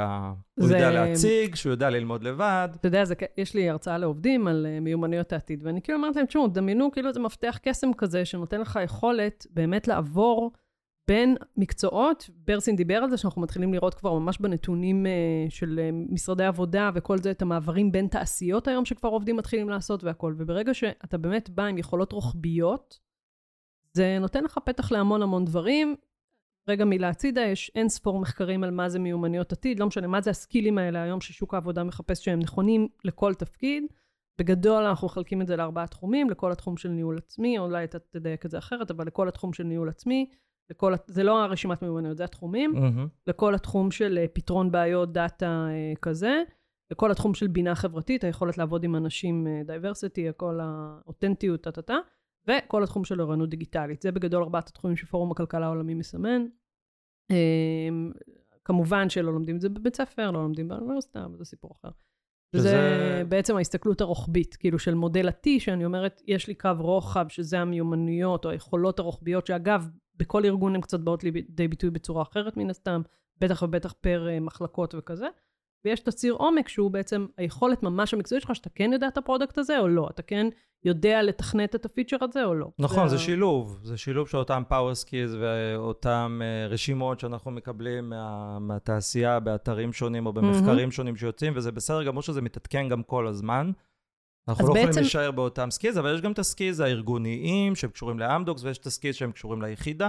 זה- 0.57 0.75
יודע 0.75 0.91
להציג, 0.91 1.55
שהוא 1.55 1.71
יודע 1.71 1.91
ללמוד 1.91 2.23
לבד. 2.25 2.69
אתה 2.75 2.89
יודע, 2.89 3.05
זה, 3.05 3.15
יש 3.39 3.55
לי 3.55 3.71
הרצאה 3.71 3.99
לעובדים 3.99 4.47
על 4.49 4.67
אה, 4.69 4.81
מיומנויות 4.81 5.33
העתיד, 5.33 5.61
ואני 5.67 5.83
כאילו 5.83 5.99
אומרת 5.99 6.17
להם, 6.17 6.27
תשמעו, 6.27 6.49
דמיינו 6.49 6.91
כאילו 6.93 7.09
איזה 7.09 7.21
מפתח 7.21 7.59
קסם 7.63 7.93
כזה, 7.99 8.25
שנותן 8.25 8.61
לך 8.61 8.79
יכולת 8.85 9.47
באמת 9.51 9.89
לעבור 9.89 10.53
בין 11.09 11.37
מקצועות. 11.57 12.31
ברסין 12.47 12.77
דיבר 12.77 12.95
על 12.97 13.11
זה, 13.11 13.17
שאנחנו 13.17 13.43
מתחילים 13.43 13.75
לראות 13.75 13.95
כבר 13.95 14.19
ממש 14.19 14.39
בנתונים 14.39 15.07
אה, 15.07 15.47
של 15.49 15.81
אה, 15.83 15.91
משרדי 15.93 16.45
עבודה 16.45 16.91
וכל 16.95 17.19
זה, 17.19 17.31
את 17.31 17.43
המעברים 17.43 17.93
בין 17.93 18.07
תעשיות 18.07 18.69
היום, 18.69 18.85
שכבר 18.85 19.09
עובדים 19.09 19.37
מתחילים 19.37 19.69
לעשות 19.69 20.05
והכל. 20.05 20.35
וברגע 20.39 20.75
שאתה 20.75 21.19
באמת 21.19 21.51
בא 21.51 21.65
עם 21.65 21.79
יכולות 21.79 22.13
רוחביות, 22.13 22.99
זה 23.93 24.19
נותן 24.21 24.45
לך 24.45 24.59
פתח 24.65 24.93
להמון 24.93 25.23
המון 25.23 25.45
דברים. 25.45 25.97
רגע 26.69 26.85
מילה 26.85 27.09
הצידה, 27.09 27.41
יש 27.41 27.73
אין 27.75 27.89
ספור 27.89 28.21
מחקרים 28.21 28.65
על 28.65 28.71
מה 28.71 28.89
זה 28.89 28.99
מיומנויות 28.99 29.53
עתיד, 29.53 29.81
לא 29.81 29.87
משנה 29.87 30.07
מה 30.07 30.21
זה 30.21 30.31
הסקילים 30.31 30.79
האלה 30.79 31.03
היום 31.03 31.21
ששוק 31.21 31.55
העבודה 31.55 31.85
מחפש 31.85 32.25
שהם 32.25 32.39
נכונים 32.39 32.89
לכל 33.05 33.35
תפקיד. 33.35 33.85
בגדול 34.39 34.83
אנחנו 34.85 35.07
מחלקים 35.07 35.43
את 35.43 35.47
זה 35.47 35.57
לארבעה 35.57 35.87
תחומים, 35.87 36.31
לכל 36.31 36.53
התחום 36.53 36.77
של 36.77 36.89
ניהול 36.89 37.19
עצמי, 37.19 37.59
או 37.59 37.65
אולי 37.65 37.85
אתה 37.85 37.99
תדייק 37.99 38.47
את 38.47 38.51
זה 38.51 38.59
אחרת, 38.59 38.91
אבל 38.91 39.07
לכל 39.07 39.29
התחום 39.29 39.53
של 39.53 39.65
ניהול 39.65 39.89
עצמי, 39.89 40.31
לכל, 40.73 40.93
זה 41.07 41.23
לא 41.23 41.43
הרשימת 41.45 41.83
מיומנויות, 41.83 42.17
זה 42.17 42.25
התחומים, 42.25 42.73
מהמם. 42.75 43.09
לכל 43.27 43.55
התחום 43.55 43.91
של 43.91 44.19
אה, 44.19 44.27
פתרון 44.33 44.71
בעיות 44.71 45.13
data 45.13 45.67
אה, 45.71 45.93
כזה, 46.03 46.43
לכל 46.91 47.11
התחום 47.11 47.35
של 47.35 47.47
בינה 47.47 47.75
חברתית, 47.75 48.25
היכולת 48.25 48.59
לעבוד 48.59 48.85
עם 48.85 48.97
אנשים, 48.97 49.47
diversity, 49.67 50.29
כל 50.37 50.59
האותנטיות, 50.63 51.61
טה-טה-טה, 51.61 51.97
וכל 52.49 52.83
התחום 52.83 53.05
של 53.05 53.23
אוריינות 53.23 53.49
דיגיטלית. 53.49 54.03
זה 54.03 54.13
בגדול 54.13 54.43
ארבעת 54.43 54.69
התחומים 54.69 54.97
שפורום 54.97 55.31
הכלכלה 55.31 55.67
העולמי 55.67 55.95
מסמן. 55.95 56.43
כמובן 58.65 59.09
שלא 59.09 59.33
לומדים 59.33 59.57
את 59.57 59.61
זה 59.61 59.69
בבית 59.69 59.97
ספר, 59.97 60.31
לא 60.31 60.43
לומדים 60.43 60.69
באוניברסיטה, 60.69 61.25
אבל 61.25 61.39
זה 61.39 61.45
סיפור 61.45 61.71
אחר. 61.81 61.89
שזה- 62.57 62.69
זה 62.69 63.23
בעצם 63.29 63.57
ההסתכלות 63.57 64.01
הרוחבית, 64.01 64.57
כאילו 64.57 64.79
של 64.79 64.95
מודל 64.95 65.29
ה-T, 65.29 65.49
שאני 65.59 65.85
אומרת, 65.85 66.23
יש 66.27 66.49
לי 66.49 66.55
קו 66.55 66.69
רוחב, 66.79 67.27
שזה 67.29 67.61
המיומנויות 67.61 68.45
או 68.45 68.51
היכולות 68.51 68.99
הרוחביות, 68.99 69.47
שאגב, 69.47 69.89
בכל 70.17 70.45
ארגון 70.45 70.75
הן 70.75 70.81
קצת 70.81 71.01
באות 71.01 71.25
לידי 71.25 71.69
ביטוי 71.69 71.91
בצורה 71.91 72.23
אחרת 72.23 72.57
מן 72.57 72.71
הסתם, 72.71 73.03
בטח 73.41 73.63
ובטח 73.63 73.93
per 74.01 74.29
אה, 74.29 74.41
מחלקות 74.41 74.95
וכזה. 74.99 75.27
ויש 75.85 76.01
את 76.01 76.09
הציר 76.09 76.33
עומק, 76.35 76.69
שהוא 76.69 76.91
בעצם 76.91 77.27
היכולת 77.37 77.83
ממש 77.83 78.15
המקצועית 78.15 78.43
שלך, 78.43 78.57
שאתה 78.57 78.71
כן 78.75 78.91
יודע 78.93 79.09
את 79.09 79.19
ה 79.19 79.24
product 79.24 79.59
הזה 79.59 79.79
או 79.79 79.89
לא, 79.89 80.09
אתה 80.11 80.23
כן 80.23 80.47
יודע 80.85 81.23
לתכנת 81.23 81.75
את 81.75 81.85
ה 81.85 81.89
feature 81.89 82.17
הזה 82.21 82.45
או 82.45 82.55
לא. 82.55 82.69
נכון, 82.79 83.09
זה 83.09 83.17
ה- 83.17 83.19
שילוב. 83.19 83.81
זה 83.83 83.97
שילוב 83.99 84.29
של 84.29 84.37
אותם 84.37 84.63
power 84.71 85.05
skills 85.07 85.37
ואותם 85.41 86.41
אה, 86.45 86.67
רשימות 86.67 87.21
שאנחנו 87.21 87.51
מקבלים 87.51 88.09
מה- 88.11 88.59
מהתעשייה 88.59 89.41
באתרים 89.41 89.93
שונים 89.93 90.27
או 90.27 90.33
במחקרים 90.33 90.91
שונים 90.91 91.17
שיוצאים, 91.17 91.53
וזה 91.57 91.73
בסדר 91.73 92.03
גמור 92.05 92.23
שזה 92.23 92.43
מתעדכן 92.43 92.89
גם 92.89 93.03
כל 93.03 93.27
הזמן. 93.27 93.71
אנחנו 94.49 94.69
לא 94.69 94.75
בעצם- 94.75 94.83
יכולים 94.89 95.03
להישאר 95.03 95.31
באותם 95.31 95.71
skills, 95.71 95.99
אבל 95.99 96.15
יש 96.15 96.21
גם 96.21 96.33
את 96.33 96.39
ה 96.39 96.45
skills 96.45 96.81
הארגוניים 96.81 97.75
שהם 97.77 97.91
קשורים 97.91 98.19
לאמדוקס, 98.19 98.65
ויש 98.65 98.79
את 98.79 98.87
ה 98.87 98.91
skills 98.91 99.15
שהם 99.15 99.33
קשורים 99.33 99.63
ליחידה, 99.63 100.09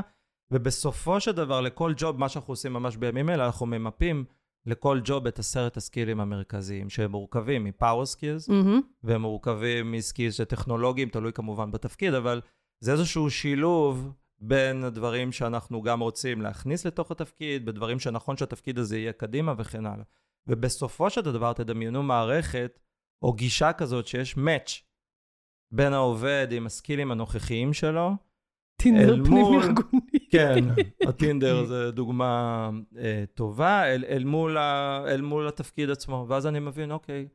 ובסופו 0.52 1.19
של 1.19 1.32
דבר, 1.32 1.62
לכל 1.62 1.93
job, 1.98 2.20
מה 2.19 2.30
שאנחנו 2.30 2.52
עושים 2.52 2.74
ממש 2.74 2.98
בימים 2.98 3.30
אלה, 3.30 3.46
אנחנו 3.46 3.65
ממפים 3.65 4.26
לכל 4.65 5.00
job 5.04 5.28
את 5.28 5.39
עשרת 5.39 5.78
הסקילים 5.78 6.19
המרכזיים, 6.19 6.89
שהם 6.89 7.12
מורכבים 7.12 7.63
מ 7.63 7.71
power 7.71 8.06
skills, 8.06 8.50
מהמם. 8.50 8.82
והם 9.04 9.22
מורכבים 9.22 9.91
מ 9.92 9.99
skills 9.99 10.42
טכנולוגיים, 10.41 11.10
תלוי 11.10 11.34
כמובן 11.34 11.72
בתפקיד, 11.72 12.13
אבל 12.13 12.41
זה 12.84 12.91
איזשהו 12.91 13.30
שילוב 13.30 14.12
בין 14.39 14.84
הדברים 14.84 15.32
שאנחנו 15.32 15.82
גם 15.82 16.00
רוצים 16.00 16.41
להכניס 16.41 16.86
לתוך 16.86 17.12
התפקיד, 17.12 17.65
בדברים 17.65 18.00
שנכון 18.00 18.38
שהתפקיד 18.38 18.80
הזה 18.80 18.98
יהיה 18.98 19.13
קדימה 19.13 19.54
וכן 19.58 19.86
הלאה. 19.86 20.04
ובסופו 20.48 21.10
של 21.10 21.22
דבר 21.22 21.54
תדמיינו 21.54 22.04
מערכת 22.04 22.80
או 23.24 23.34
גישה 23.34 23.74
כזאת 23.74 24.08
שיש 24.08 24.34
match 24.34 24.82
בין 25.74 25.94
העובד 25.94 26.48
עם 26.52 26.66
הסקילים 26.66 27.12
הנוכחיים 27.12 27.74
שלו, 27.74 28.12
טינדר 28.82 29.26
פנים 29.26 29.46
ארגוני. 29.46 30.30
כן, 30.32 30.60
הטינדר 31.10 31.66
זה 31.66 31.92
דוגמה 31.92 32.70
אה, 32.98 33.24
טובה, 33.34 33.84
אל, 33.86 34.06
אל, 34.08 34.24
מול 34.24 34.58
ה, 34.58 35.04
אל 35.08 35.22
מול 35.22 35.48
התפקיד 35.48 35.90
עצמו. 35.90 36.26
ואז 36.30 36.48
אני 36.48 36.60
מבין, 36.60 36.92
אוקיי, 36.92 37.28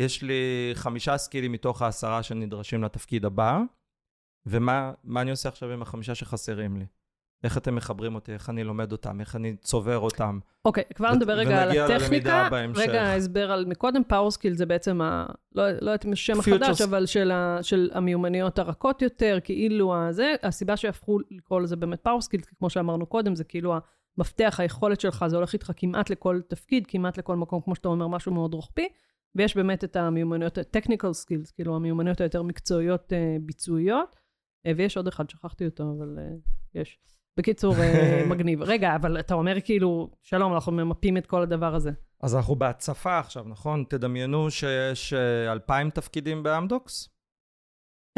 יש 0.00 0.22
לי 0.22 0.70
חמישה 0.74 1.18
סקילים 1.18 1.52
מתוך 1.52 1.82
העשרה 1.82 2.22
שנדרשים 2.22 2.84
לתפקיד 2.84 3.24
הבא, 3.24 3.60
ומה 4.46 4.92
מה 5.04 5.22
אני 5.22 5.30
עושה 5.30 5.48
עכשיו 5.48 5.72
עם 5.72 5.82
החמישה 5.82 6.14
שחסרים 6.14 6.76
לי? 6.76 6.86
איך 7.44 7.58
אתם 7.58 7.74
מחברים 7.74 8.14
אותי, 8.14 8.32
איך 8.32 8.50
אני 8.50 8.64
לומד 8.64 8.92
אותם, 8.92 9.20
איך 9.20 9.36
אני 9.36 9.56
צובר 9.56 9.98
אותם. 9.98 10.38
אוקיי, 10.64 10.84
כבר 10.94 11.08
ו- 11.12 11.14
נדבר 11.14 11.32
רגע 11.32 11.62
על 11.62 11.68
ונגיע 11.68 11.86
ללמידה 11.86 11.96
הטכניקה. 11.96 12.48
בהמשך. 12.50 12.80
רגע, 12.80 13.12
הסבר 13.14 13.52
על 13.52 13.64
מקודם, 13.64 14.04
power 14.04 14.30
skill 14.30 14.54
זה 14.54 14.66
בעצם, 14.66 15.00
ה... 15.00 15.26
לא, 15.54 15.70
לא 15.70 15.76
יודעת 15.76 16.06
אם 16.06 16.12
יש 16.12 16.26
שם 16.26 16.40
החדש, 16.40 16.80
אבל 16.80 17.06
של, 17.06 17.30
ה... 17.30 17.58
של 17.62 17.90
המיומנויות 17.92 18.58
הרכות 18.58 19.02
יותר, 19.02 19.38
כאילו 19.44 19.96
הזה, 19.96 20.34
הסיבה 20.42 20.76
שהפכו 20.76 21.18
לקרוא 21.30 21.60
לזה 21.60 21.76
באמת 21.76 22.00
power 22.00 22.20
skill, 22.20 22.40
כמו 22.58 22.70
שאמרנו 22.70 23.06
קודם, 23.06 23.34
זה 23.34 23.44
כאילו 23.44 23.74
המפתח, 24.18 24.56
היכולת 24.60 25.00
שלך, 25.00 25.24
זה 25.28 25.36
הולך 25.36 25.52
איתך 25.52 25.72
כמעט 25.76 26.10
לכל 26.10 26.40
תפקיד, 26.48 26.86
כמעט 26.86 27.18
לכל 27.18 27.36
מקום, 27.36 27.60
כמו 27.60 27.74
שאתה 27.74 27.88
אומר, 27.88 28.06
משהו 28.06 28.32
מאוד 28.32 28.54
רוחבי, 28.54 28.88
ויש 29.34 29.56
באמת 29.56 29.84
את 29.84 29.96
המיומנויות, 29.96 30.58
ה-technical 30.58 31.24
skills, 31.24 31.52
כאילו 31.54 31.76
המיומנויות 31.76 32.20
היותר 32.20 32.42
מקצועיות 32.42 33.12
אה, 33.12 33.36
ביצועיות, 33.40 34.16
אה, 34.66 34.72
ויש 34.76 34.96
עוד 34.96 35.08
אחד, 35.08 35.30
שכחתי 35.30 35.64
אותו, 35.66 35.94
אבל 35.98 36.18
אה, 36.18 36.34
יש. 36.74 36.98
בקיצור, 37.36 37.74
אה, 37.78 38.22
מגניב. 38.30 38.62
רגע, 38.62 38.96
אבל 38.96 39.20
אתה 39.20 39.34
אומר 39.34 39.60
כאילו, 39.60 40.10
שלום, 40.22 40.54
אנחנו 40.54 40.72
ממפים 40.72 41.16
את 41.16 41.26
כל 41.26 41.42
הדבר 41.42 41.74
הזה. 41.74 41.90
אז 42.20 42.36
אנחנו 42.36 42.56
בהצפה 42.56 43.18
עכשיו, 43.18 43.44
נכון? 43.48 43.84
תדמיינו 43.88 44.50
שיש 44.50 45.12
אה, 45.12 45.52
אלפיים 45.52 45.90
תפקידים 45.90 46.42
באמדוקס. 46.42 47.08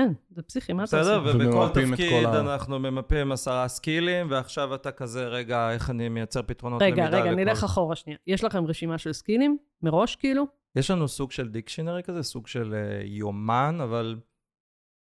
כן, 0.01 0.13
זה 0.31 0.43
פסיכי, 0.43 0.73
מה 0.73 0.85
אתה 0.85 1.01
בסדר, 1.01 1.21
עושה? 1.21 1.37
ובכל 1.37 1.57
וממפים 1.57 1.95
את 1.95 1.99
תפקיד 1.99 2.25
ה- 2.27 2.41
אנחנו 2.41 2.79
ממפים 2.79 3.33
עשרה 3.33 3.69
סקילים, 3.69 4.27
ועכשיו 4.31 4.75
אתה 4.75 4.93
כזה, 4.93 5.27
רגע, 5.27 5.71
איך 5.73 5.91
אני 5.91 6.09
מייצר 6.09 6.43
פתרונות 6.43 6.83
רגע, 6.83 7.03
למידה 7.03 7.21
רגע, 7.21 7.31
לכל... 7.31 7.41
נלך 7.45 7.65
אחורה 7.65 7.97
שנייה. 7.97 8.19
יש 8.27 8.45
לכם 8.45 8.65
רשימה 8.67 8.99
של 8.99 9.13
סקילים? 9.13 9.59
מראש, 9.83 10.17
כאילו? 10.17 10.45
יש 10.77 10.91
לנו 10.91 11.09
סוג 11.09 11.33
של 11.33 11.49
דיקשנרי 11.49 12.03
כזה, 12.03 12.23
סוג 12.23 12.47
של 12.47 12.75
אה, 12.75 13.01
יומן, 13.05 13.79
אבל. 13.83 14.17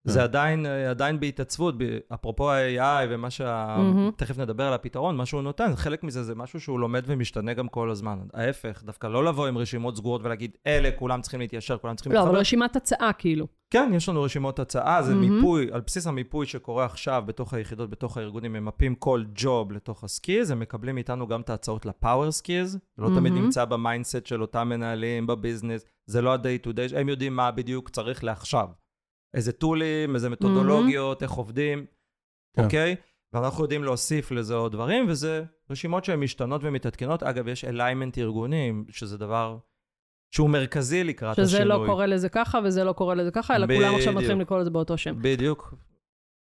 זה 0.04 0.24
עדיין, 0.24 0.66
אה, 0.66 0.90
עדיין 0.90 1.20
בהתעצבות, 1.20 1.76
אפרופו 2.14 2.52
ה-AI 2.52 3.08
ומה 3.10 3.30
שה... 3.30 3.76
מהמם. 3.78 4.12
תכף 4.16 4.38
נדבר 4.38 4.64
על 4.64 4.74
הפתרון, 4.74 5.18
מה 5.18 5.26
שהוא 5.26 5.42
נותן, 5.42 5.76
חלק 5.76 6.04
מזה 6.04 6.24
זה 6.24 6.36
משהו 6.36 6.62
שהוא 6.62 6.80
לומד 6.80 7.04
ומשתנה 7.08 7.54
גם 7.54 7.68
כל 7.68 7.92
הזמן. 7.92 8.20
ההפך, 8.34 8.84
דווקא 8.86 9.08
לא 9.08 9.26
לבוא 9.26 9.48
עם 9.48 9.58
רשימות 9.58 9.98
סגורות 9.98 10.24
ולהגיד, 10.24 10.58
אלה, 10.68 10.90
כולם 10.92 11.22
צריכים 11.22 11.40
להתיישר, 11.40 11.78
כולם 11.78 11.96
צריכים 11.96 12.14
לא, 12.14 12.20
אבל 12.20 12.28
להתחבר. 12.28 12.40
רשימת 12.40 12.76
הצעה, 12.76 13.14
כאילו. 13.14 13.48
כן, 13.70 13.92
יש 13.96 14.10
לנו 14.10 14.24
רשימות 14.24 14.60
הצעה, 14.60 15.04
זה 15.04 15.16
מהמם. 15.16 15.36
מיפוי, 15.36 15.68
על 15.72 15.82
בסיס 15.88 16.08
המיפוי 16.08 16.46
שקורה 16.46 16.86
עכשיו 16.86 17.24
בתוך 17.26 17.54
היחידות, 17.54 17.90
בתוך 17.90 18.18
הארגונים, 18.18 18.54
ממפים 18.54 18.96
כל 18.96 19.24
job 19.36 19.72
לתוך 19.72 20.04
ה 20.04 20.10
skills, 20.10 20.52
הם 20.52 20.60
מקבלים 20.60 20.96
מאיתנו 20.96 21.28
גם 21.28 21.42
את 21.42 21.50
ההצעות 21.50 21.86
ל 21.86 21.93
power 21.93 22.32
skills, 22.32 22.72
זה 22.72 22.78
לא 22.98 23.08
תמיד 23.16 23.34
מהמם. 23.34 23.46
נמצא 23.46 23.66
ב 23.65 23.73
mindset 23.73 24.26
של 24.26 24.42
אותם 24.42 24.70
מנהלים 24.70 25.28
ב 25.28 25.33
business, 25.33 25.86
זה 26.06 26.22
לא 26.22 26.34
ה-day 26.34 26.68
to 26.68 26.70
day, 26.70 26.98
הם 26.98 27.10
יודעים 27.10 27.36
מה 27.36 27.52
בדיוק 27.52 27.90
צריך 27.90 28.24
לעכשיו. 28.24 28.68
איזה 29.34 29.52
tool 29.52 29.88
ים, 29.88 30.15
איזה 30.15 30.30
מתודולוגיות, 30.30 31.24
איך 31.24 31.32
עובדים, 31.32 31.86
כן. 32.56 32.63
אוקיי? 32.63 32.96
ואנחנו 33.34 33.63
יודעים 33.63 33.84
להוסיף 33.84 34.32
לזה 34.32 34.56
עוד 34.56 34.72
דברים, 34.72 35.06
וזה 35.10 35.44
רשימות 35.70 36.06
שהן 36.06 36.20
משתנות 36.20 36.62
ומתעדכנות. 36.63 37.24
אגב, 37.24 37.48
יש 37.48 37.65
alignment 37.65 38.17
ארגוני, 38.17 38.86
שזה 38.89 39.17
דבר 39.17 39.58
שהוא 40.34 40.50
מרכזי 40.50 41.04
לקראת 41.04 41.36
שזה 41.36 41.58
השינוי. 41.58 41.67
לא 41.67 41.84
קורא 41.86 42.06
לזה 42.06 42.30
ככה 42.30 42.60
וזה 42.63 42.84
לא 42.84 42.94
קורא 42.94 43.15
לזה 43.15 43.32
ככה, 43.32 43.56
אלא 43.56 43.67
כולם 43.67 43.96
עכשיו. 43.96 44.13
מתחילים 44.13 44.41
לקרוא 44.41 44.60
לזה 44.60 44.70
באותו 44.70 44.98
שם. 44.98 45.15
בדיוק. 45.22 45.74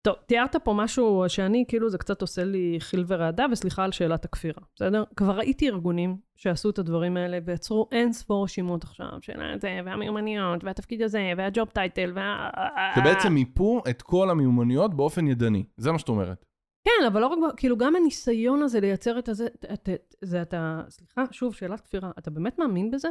טוב, 0.07 0.15
תיארת 0.25 0.55
פה 0.55 0.73
משהו 0.73 1.23
שאני, 1.27 1.65
כאילו 1.67 1.89
זה 1.89 1.97
קצת 1.97 2.21
עושה 2.21 2.43
לי 2.43 2.77
חיל 2.79 3.03
ורעדה, 3.07 3.45
וסליחה 3.51 3.83
על 3.83 3.91
שאלת 3.91 4.25
הכפירה, 4.25 4.61
בסדר? 4.75 5.03
כבר 5.15 5.37
ראיתי 5.37 5.69
ארגונים 5.69 6.17
שעשו 6.35 6.69
את 6.69 6.79
הדברים 6.79 7.17
האלה 7.17 7.39
ויצרו 7.45 7.89
אין 7.91 8.13
ספור 8.13 8.43
רשימות 8.43 8.83
עכשיו, 8.83 9.07
של 9.21 9.33
זה, 9.61 9.79
והמיומנויות, 9.85 10.63
והתפקיד 10.63 11.01
הזה, 11.01 11.31
והג'וב 11.37 11.69
טייטל, 11.69 12.11
וה... 12.15 12.49
שבעצם 12.95 13.33
מיפו 13.33 13.81
את 13.89 14.01
כל 14.01 14.29
המיומנויות 14.29 14.93
באופן 14.93 15.27
ידני. 15.27 15.63
זה 15.77 15.91
מה 15.91 15.99
שאת 15.99 16.09
אומרת. 16.09 16.45
כן, 16.83 17.05
אבל 17.07 17.21
לא 17.21 17.27
רק, 17.27 17.39
כאילו 17.57 17.77
גם 17.77 17.95
הניסיון 17.95 18.61
הזה 18.61 18.79
לייצר 18.79 19.19
את 19.19 19.29
הזה, 19.29 19.47
את, 19.73 19.89
את, 19.89 20.15
זה 20.21 20.41
אתה, 20.41 20.81
סליחה, 20.89 21.23
שוב, 21.31 21.53
שאלת 21.53 21.81
כפירה, 21.81 22.11
אתה 22.19 22.31
באמת 22.31 22.59
מאמין 22.59 22.91
בזה? 22.91 23.09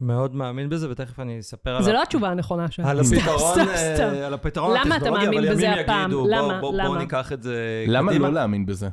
מאוד 0.00 0.34
מאמין 0.34 0.68
בזה, 0.68 0.90
ותכף 0.90 1.20
אני 1.20 1.40
אספר 1.40 1.76
על... 1.76 1.82
זה 1.82 1.92
לא 1.92 2.02
התשובה 2.02 2.30
הנכונה 2.30 2.70
שלך. 2.70 2.86
על 2.86 3.00
הפתרון, 3.00 3.58
אה. 3.58 4.26
על 4.26 4.34
הפתרון 4.34 4.70
למה 4.70 4.82
אתה 4.82 4.94
הטכנולוגי, 4.94 5.26
מאמין 5.26 5.44
אבל 5.44 5.52
בזה 5.52 5.66
ימים 5.66 5.78
הפעם? 5.78 6.10
יגידו, 6.10 6.26
למה? 6.28 6.60
בואו 6.60 6.72
למה? 6.72 6.98
ניקח 6.98 7.32
את 7.32 7.42
זה 7.42 7.84
למה 7.88 8.10
קדימה. 8.10 8.28
לא 8.28 8.34
להאמין 8.34 8.66
בזה? 8.66 8.88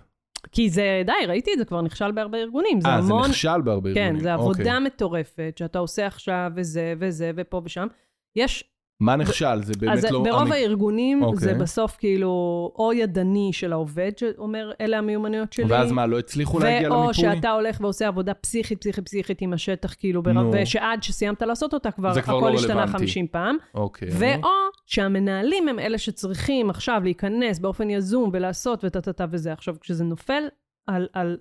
כי 0.52 0.70
זה, 0.70 1.04
די, 1.06 1.26
ראיתי 1.28 1.54
את 1.54 1.58
זה 1.58 1.66
כבר 1.66 1.82
נכשל 1.82 2.12
בהרבה 2.12 2.38
ארגונים. 2.38 2.82
זה 2.82 2.88
אה, 2.88 3.02
זה. 3.02 3.14
נכשל 3.14 3.62
בהרבה 3.62 3.94
כן, 3.94 4.02
ארגונים. 4.02 4.24
זה 4.24 4.36
אוקיי. 4.36 4.64
עבודה 4.64 4.80
מטורפת 4.80 5.54
שאתה 5.60 5.80
עושה 5.80 6.08
עכשיו, 6.08 6.52
וזה 6.56 6.94
וזה, 7.00 7.32
ופה 7.36 7.62
ושם. 7.66 7.88
יש 8.36 8.64
מה 9.00 9.16
נכשל? 9.16 9.62
זה 9.64 9.74
באמת 9.80 9.98
אז 9.98 10.06
לא... 10.06 10.24
ברוב 10.24 10.42
אני- 10.42 10.56
הארגונים 10.56 11.24
אוקיי. 11.24 11.40
זה 11.40 11.54
בסוף 11.54 11.96
כאילו 12.00 12.30
או 12.76 12.94
ידני 12.94 13.50
של 13.54 13.74
העובד 13.74 14.12
שאומר, 14.18 14.72
אלה 14.82 14.98
המיומנויות 14.98 15.54
שלי. 15.54 15.66
ואז 15.66 15.92
מה, 15.92 16.06
לא 16.06 16.20
הצליחו 16.20 16.60
להגיע 16.60 16.92
ואו 16.92 17.04
למיפוי? 17.04 17.14
שאתה 17.14 17.52
הולך 17.52 17.82
ועושה 17.82 18.08
עבודה 18.08 18.34
פסיכית, 18.34 18.80
פסיכית, 18.80 19.06
פסיכית 19.06 19.42
עם 19.42 19.54
השטח, 19.54 19.94
כאילו, 19.94 20.24
ברב... 20.24 20.34
נו. 20.38 20.52
ושעד 20.54 21.04
שסיימת 21.04 21.42
לעשות 21.42 21.74
אותה, 21.74 21.92
כבר 21.92 22.22
כבר 22.22 22.38
הכל 22.38 22.50
לא 22.50 22.56
השתנה 22.56 22.74
רלוונטי. 22.74 22.98
50 22.98 23.28
פעם. 23.28 23.58
אוקיי. 23.74 24.10
ואו 24.12 24.50
שהמנהלים 24.86 25.68
הם 25.68 25.80
אלה 25.80 25.98
שצריכים 25.98 26.70
עכשיו 26.70 27.02
להיכנס 27.04 27.60
באופן 27.60 27.90
יזום 27.90 28.30
ולעשות 28.34 28.84
וטה-טה-טה 28.84 29.26
וזה. 29.32 29.54
עכשיו, 29.54 29.76
כשזה 29.82 30.04
נופל 30.04 30.44
על 30.88 31.08
על 31.14 31.38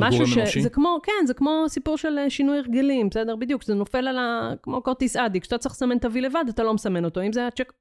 משהו 0.00 0.26
ש... 0.26 0.38
אנושי? 0.38 0.62
זה 0.62 0.70
כמו, 0.70 0.98
כן, 1.02 1.26
זה 1.26 1.34
כמו 1.34 1.64
סיפור 1.68 1.98
של 1.98 2.18
אה, 2.18 2.30
שינוי 2.30 2.58
הרגלים, 2.58 3.08
בסדר? 3.08 3.36
בדיוק, 3.36 3.60
כשזה 3.60 3.74
נופל 3.74 4.08
על 4.08 4.18
ה... 4.18 4.52
כמו 4.62 4.82
כרטיס 4.82 5.16
אדי, 5.16 5.40
כשאתה 5.40 5.58
צריך 5.58 5.74
לסמן 5.74 5.96
ה-V 5.96 6.20
לבד, 6.20 6.44
אתה 6.48 6.62
לא 6.62 6.74
מסמן 6.74 7.04
אותו. 7.04 7.22
אם 7.22 7.32
זה 7.32 7.46
הצ'ק... 7.46 7.72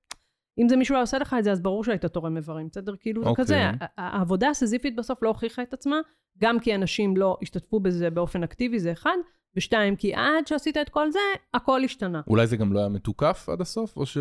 אם 0.59 0.69
זה 0.69 0.75
מישהו 0.77 0.95
היה 0.95 1.01
עושה 1.01 1.17
לך 1.17 1.35
את 1.39 1.43
זה, 1.43 1.51
אז 1.51 1.61
ברור 1.61 1.83
שהיית 1.83 2.05
תורם 2.05 2.37
איברים, 2.37 2.67
בסדר? 2.67 2.95
כאילו 2.99 3.23
זה 3.23 3.29
אוקיי. 3.29 3.45
כזה. 3.45 3.61
ה- 3.65 3.71
העבודה 3.97 4.49
הסיזיפית 4.49 4.95
בסוף 4.95 5.23
לא 5.23 5.29
הוכיחה 5.29 5.61
את 5.61 5.73
עצמה, 5.73 5.97
גם 6.41 6.59
כי 6.59 6.75
אנשים 6.75 7.17
לא 7.17 7.37
השתתפו 7.41 7.79
בזה 7.79 8.09
באופן 8.09 8.43
אקטיבי, 8.43 8.79
זה 8.79 8.91
אחד, 8.91 9.17
ושתיים, 9.55 9.95
כי 9.95 10.13
עד 10.13 10.47
שעשית 10.47 10.77
את 10.77 10.89
כל 10.89 11.11
זה, 11.11 11.19
הכל 11.53 11.83
השתנה. 11.83 12.21
אולי 12.27 12.47
זה 12.47 12.57
גם 12.57 12.73
לא 12.73 12.79
היה 12.79 12.89
מתוקף 12.89 13.49
עד 13.49 13.61
הסוף, 13.61 13.97
או 13.97 14.05
ש... 14.05 14.17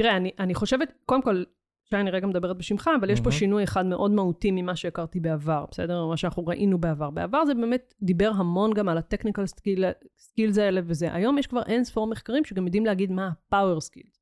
תראה, 0.00 0.16
אני, 0.16 0.30
אני 0.38 0.54
חושבת, 0.54 0.92
קודם 1.06 1.22
כל, 1.22 1.42
שי, 1.92 1.96
אני 1.96 2.10
רגע 2.10 2.26
מדברת 2.26 2.56
בשמך, 2.56 2.90
אבל 3.00 3.10
יש 3.10 3.20
פה. 3.20 3.30
שינוי 3.30 3.64
אחד 3.64 3.86
מאוד 3.86 4.10
מהותי 4.10 4.50
ממה 4.50 4.76
שהכרתי 4.76 5.20
בעבר, 5.20 5.64
בסדר? 5.70 6.06
מה 6.06 6.16
שאנחנו 6.16 6.46
ראינו 6.46 6.78
בעבר. 6.78 7.10
בעבר 7.10 7.44
זה 7.44 7.54
באמת 7.54 7.94
דיבר 8.02 8.30
המון 8.36 8.74
גם 8.74 8.88
על 8.88 8.98
ה 8.98 9.03
technical 9.03 9.44
skills 10.18 10.58
האלה 10.58 10.80
וזה. 10.84 11.14
היום 11.14 11.38
יש 11.38 11.46
כבר 11.46 11.62
אין 11.62 11.84
ספור 11.84 12.06
מחקרים 12.06 12.44
שגם 12.44 12.64
יודעים 12.64 12.86
להגיד 12.86 13.12
מה 13.12 13.26
ה-power 13.28 13.78
skills. 13.78 14.18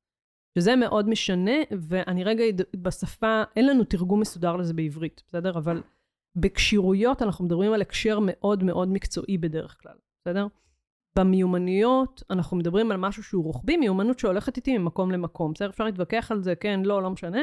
שזה 0.57 0.75
מאוד 0.75 1.09
משנה, 1.09 1.55
ואני 1.71 2.23
רגע, 2.23 2.43
בשפה, 2.77 3.43
אין 3.55 3.67
לנו 3.67 3.83
תרגום 3.83 4.19
מסודר 4.19 4.55
לזה 4.55 4.73
בעברית, 4.73 5.23
בסדר? 5.27 5.57
אבל 5.57 5.81
בכשירויות 6.35 7.21
אנחנו 7.21 7.45
מדברים 7.45 7.73
על 7.73 7.81
הקשר 7.81 8.19
מאוד 8.21 8.63
מאוד 8.63 8.87
מקצועי 8.87 9.37
בדרך 9.37 9.77
כלל, 9.81 9.95
בסדר? 10.21 10.47
במיומנויות 11.15 12.23
אנחנו 12.29 12.57
מדברים 12.57 12.91
על 12.91 12.97
משהו 12.97 13.23
שהוא 13.23 13.43
רוחבי, 13.43 13.77
מיומנות 13.77 14.19
שהולכת 14.19 14.57
איתי 14.57 14.77
ממקום 14.77 15.11
למקום. 15.11 15.53
בסדר? 15.53 15.69
אפשר 15.69 15.83
להתווכח 15.83 16.31
על 16.31 16.41
זה, 16.41 16.55
כן, 16.55 16.79
לא, 16.83 17.03
לא 17.03 17.09
משנה. 17.09 17.39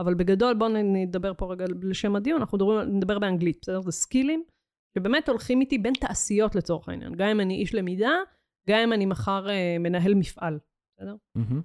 אבל 0.00 0.14
בגדול, 0.14 0.54
בואו 0.54 0.70
נדבר 0.84 1.32
פה 1.34 1.52
רגע 1.52 1.64
לשם 1.82 2.16
הדיון, 2.16 2.40
אנחנו 2.40 2.58
מדברים, 2.58 2.96
נדבר 2.96 3.18
באנגלית, 3.18 3.58
בסדר? 3.62 3.80
זה 3.80 3.92
סקילים 3.92 4.44
שבאמת 4.98 5.28
הולכים 5.28 5.60
איתי 5.60 5.78
בין 5.78 5.92
תעשיות 6.00 6.54
לצורך 6.54 6.88
העניין. 6.88 7.14
גם 7.14 7.28
אם 7.28 7.40
אני 7.40 7.54
איש 7.54 7.74
למידה, 7.74 8.12
גם 8.68 8.78
אם 8.78 8.92
אני 8.92 9.06
מחר 9.06 9.50
אה, 9.50 9.76
מנהל 9.80 10.14
מפעל, 10.14 10.58
בסדר? 10.96 11.16
מהמם. 11.34 11.62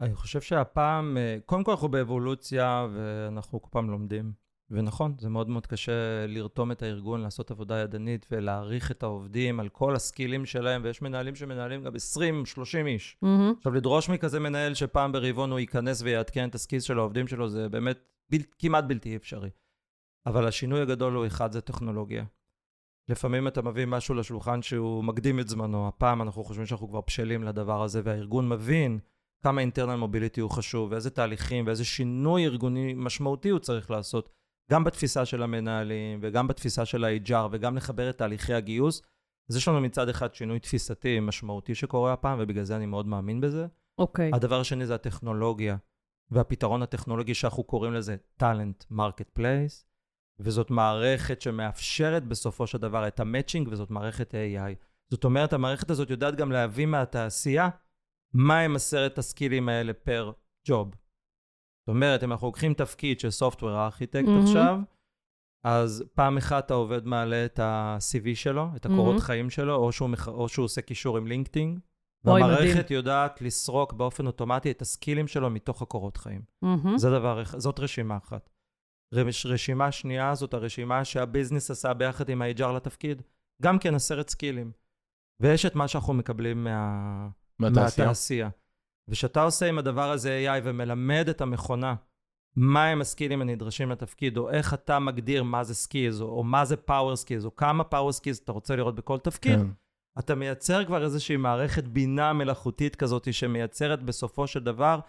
אני 0.00 0.14
חושב 0.14 0.40
שהפעם, 0.40 1.16
אה, 1.16 1.38
קודם 1.46 1.64
כל 1.64 1.70
אנחנו 1.70 1.88
באבולוציה 1.88 2.86
ואנחנו 2.94 3.62
כל 3.62 3.68
פעם 3.72 3.90
לומדים. 3.90 4.32
ונכון, 4.70 5.14
זה 5.18 5.28
מאוד 5.28 5.48
מאוד 5.48 5.66
קשה 5.66 6.26
לרתום 6.26 6.72
את 6.72 6.82
הארגון, 6.82 7.20
לעשות 7.20 7.50
עבודה 7.50 7.78
ידנית 7.78 8.26
ולהעריך 8.30 8.90
את 8.90 9.02
העובדים 9.02 9.60
על 9.60 9.68
כל 9.68 9.94
הסקילים 9.94 10.46
שלהם, 10.46 10.80
ויש 10.84 11.02
מנהלים 11.02 11.34
שמנהלים 11.34 11.82
גם 11.82 11.92
20-30 11.94 11.96
איש. 12.86 13.16
עכשיו, 13.56 13.74
לדרוש 13.74 14.08
מכזה 14.08 14.40
מנהל 14.40 14.74
שפעם 14.74 15.12
ברבעון 15.12 15.50
הוא 15.50 15.58
ייכנס 15.58 16.02
ויעדכן 16.02 16.48
את 16.48 16.54
הסקיז 16.54 16.82
של 16.82 16.98
העובדים 16.98 17.28
שלו, 17.28 17.48
זה 17.48 17.68
באמת 17.68 17.98
בל, 18.30 18.38
כמעט 18.58 18.84
בלתי 18.84 19.16
אפשרי. 19.16 19.50
אבל 20.26 20.46
השינוי 20.46 20.80
הגדול 20.80 21.14
הוא 21.14 21.26
אחד, 21.26 21.52
זה 21.52 21.60
טכנולוגיה. 21.60 22.24
לפעמים 23.08 23.48
אתה 23.48 23.62
מביא 23.62 23.86
משהו 23.86 24.14
לשולחן 24.14 24.62
שהוא 24.62 25.04
מקדים 25.04 25.40
את 25.40 25.48
זמנו. 25.48 25.88
הפעם 25.88 26.22
אנחנו 26.22 26.44
חושבים 26.44 26.66
שאנחנו 26.66 26.88
כבר 26.88 27.00
בשלים 27.06 27.44
לדבר 27.44 27.82
הזה, 27.82 28.00
והארגון 28.04 28.48
מבין 28.48 28.98
כמה 29.44 29.60
אינטרנל 29.60 29.96
מוביליטי 29.96 30.40
הוא 30.40 30.50
חשוב, 30.50 30.92
ואיזה 30.92 31.10
תהליכים 31.10 31.66
ואיזה 31.66 31.84
שינוי 31.84 32.44
ארגוני 32.44 32.94
משמעותי 32.96 33.48
הוא 33.48 33.58
צריך 33.58 33.90
לעשות, 33.90 34.30
גם 34.70 34.84
בתפיסה 34.84 35.24
של 35.24 35.42
המנהלים, 35.42 36.18
וגם 36.22 36.48
בתפיסה 36.48 36.84
של 36.84 37.04
ה-HR, 37.04 37.48
וגם 37.52 37.76
לחבר 37.76 38.10
את 38.10 38.18
תהליכי 38.18 38.54
הגיוס. 38.54 39.02
אז 39.50 39.56
יש 39.56 39.68
לנו 39.68 39.80
מצד 39.80 40.08
אחד 40.08 40.34
שינוי 40.34 40.58
תפיסתי 40.58 41.20
משמעותי 41.20 41.74
שקורה 41.74 42.12
הפעם, 42.12 42.38
ובגלל 42.42 42.64
זה 42.64 42.76
אני 42.76 42.86
מאוד 42.86 43.06
מאמין 43.06 43.40
בזה. 43.40 43.66
אוקיי. 43.98 44.30
הדבר 44.34 44.60
השני 44.60 44.86
זה 44.86 44.94
הטכנולוגיה, 44.94 45.76
והפתרון 46.30 46.82
הטכנולוגי 46.82 47.34
שאנחנו 47.34 47.64
קוראים 47.64 47.92
לזה 47.92 48.16
talent 48.36 48.84
marketplace, 48.90 49.86
וזאת 50.40 50.70
מערכת 50.70 51.40
שמאפשרת 51.40 52.24
בסופו 52.24 52.66
של 52.66 52.78
דבר 52.78 53.08
את 53.08 53.20
ה 53.20 53.25
matching, 53.25 53.68
וזאת 53.70 53.90
מערכת 53.90 54.34
AI. 54.34 54.84
זאת 55.10 55.24
אומרת, 55.24 55.52
המערכת 55.52 55.90
הזאת 55.90 56.10
יודעת 56.10 56.36
גם 56.36 56.52
להביא 56.52 56.86
מהתעשייה 56.86 57.68
מה 58.34 58.60
הם 58.60 58.76
עשרת 58.76 59.18
הסקילים 59.18 59.68
האלה 59.68 59.92
per 59.92 60.32
ג'וב. 60.68 60.94
זאת 61.86 61.88
אומרת, 61.88 62.24
אם 62.24 62.32
אנחנו 62.32 62.46
לוקחים 62.46 62.74
תפקיד 62.74 63.20
של 63.20 63.30
סופטוור 63.30 63.84
ארכיטקט 63.84 64.24
מהמם. 64.28 64.42
עכשיו, 64.44 64.78
אז 65.64 66.04
פעם 66.14 66.36
אחת 66.36 66.70
העובד 66.70 67.06
מעלה 67.06 67.44
את 67.44 67.58
ה-CV 67.58 68.28
שלו, 68.34 68.68
את 68.76 68.86
הקורות 68.86 69.06
מהמם. 69.06 69.18
חיים 69.20 69.50
שלו, 69.50 69.76
או 69.76 69.92
שהוא, 69.92 70.08
מח... 70.08 70.28
או 70.28 70.48
שהוא 70.48 70.64
עושה 70.64 70.80
קישור 70.82 71.16
עם 71.16 71.26
לינקדאין, 71.26 71.78
והמערכת 72.24 72.74
מדהים. 72.78 72.86
יודעת 72.90 73.42
לסרוק 73.42 73.92
באופן 73.92 74.26
אוטומטי 74.26 74.70
את 74.70 74.82
הסקילים 74.82 75.28
שלו 75.28 75.50
מתוך 75.50 75.82
הקורות 75.82 76.16
חיים. 76.16 76.42
מהמם. 76.62 76.98
זה 76.98 77.10
דבר, 77.10 77.42
זאת 77.56 77.80
רשימה 77.80 78.16
אחת. 78.16 78.50
רש- 79.14 79.46
רשימה 79.46 79.92
שנייה 79.92 80.34
זאת 80.34 80.54
הרשימה 80.54 81.04
שהביזנס 81.04 81.70
עשה 81.70 81.94
ביחד 81.94 82.28
עם 82.28 82.42
ה-HR 82.42 82.66
לתפקיד, 82.76 83.22
גם 83.62 83.78
כן 83.78 83.94
עשרת 83.94 84.28
סקילים. 84.28 84.72
ויש 85.42 85.66
את 85.66 85.74
מה 85.74 85.88
שאנחנו 85.88 86.14
מקבלים 86.14 86.64
מה... 86.64 87.28
מהתעשייה. 87.58 88.06
מהתעשייה. 88.06 88.48
וכשאתה 89.08 89.42
עושה 89.42 89.68
עם 89.68 89.78
הדבר 89.78 90.10
הזה 90.10 90.44
AI 90.46 90.60
ומלמד 90.64 91.26
את 91.30 91.40
המכונה 91.40 91.94
מה 92.56 92.84
הם 92.86 93.00
הסקילים 93.00 93.40
הנדרשים 93.40 93.90
לתפקיד, 93.90 94.36
או 94.36 94.50
איך 94.50 94.74
אתה 94.74 94.98
מגדיר 94.98 95.42
מה 95.42 95.64
זה 95.64 95.74
skills, 95.74 96.20
או, 96.20 96.26
או 96.26 96.44
מה 96.44 96.64
זה 96.64 96.76
power 96.76 97.16
skills, 97.16 97.44
או 97.44 97.56
כמה 97.56 97.84
power 97.84 98.12
skills 98.12 98.40
אתה 98.44 98.52
רוצה 98.52 98.76
לראות 98.76 98.94
בכל 98.94 99.18
תפקיד, 99.18 99.58
כן. 99.58 99.66
אתה 100.18 100.34
מייצר 100.34 100.84
כבר 100.84 101.04
איזושהי 101.04 101.36
מערכת 101.36 101.84
בינה 101.84 102.32
מלאכותית 102.32 102.96
כזאת 102.96 103.34
שמייצרת 103.34 104.02
בסופו 104.02 104.46
של 104.46 104.60
דבר 104.60 105.00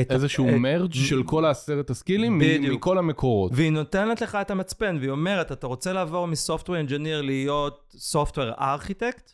את 0.00 0.10
איזשהו 0.12 0.48
את- 0.48 0.54
merge 0.54 0.92
של 0.92 1.22
כל 1.22 1.44
העשרת 1.44 1.90
הסקילים, 1.90 2.38
בדיוק. 2.38 2.76
מכל 2.78 2.98
המקורות. 2.98 3.52
והיא 3.54 3.72
נותנת 3.72 4.20
לך 4.20 4.34
את 4.34 4.50
המצפן, 4.50 4.96
והיא 5.00 5.10
אומרת, 5.10 5.52
אתה 5.52 5.66
רוצה 5.66 5.92
לעבור 5.92 6.26
מ 6.26 6.32
software 6.32 6.78
engineer 6.78 7.22
להיות 7.22 7.94
software 7.96 8.50
architect? 8.60 9.32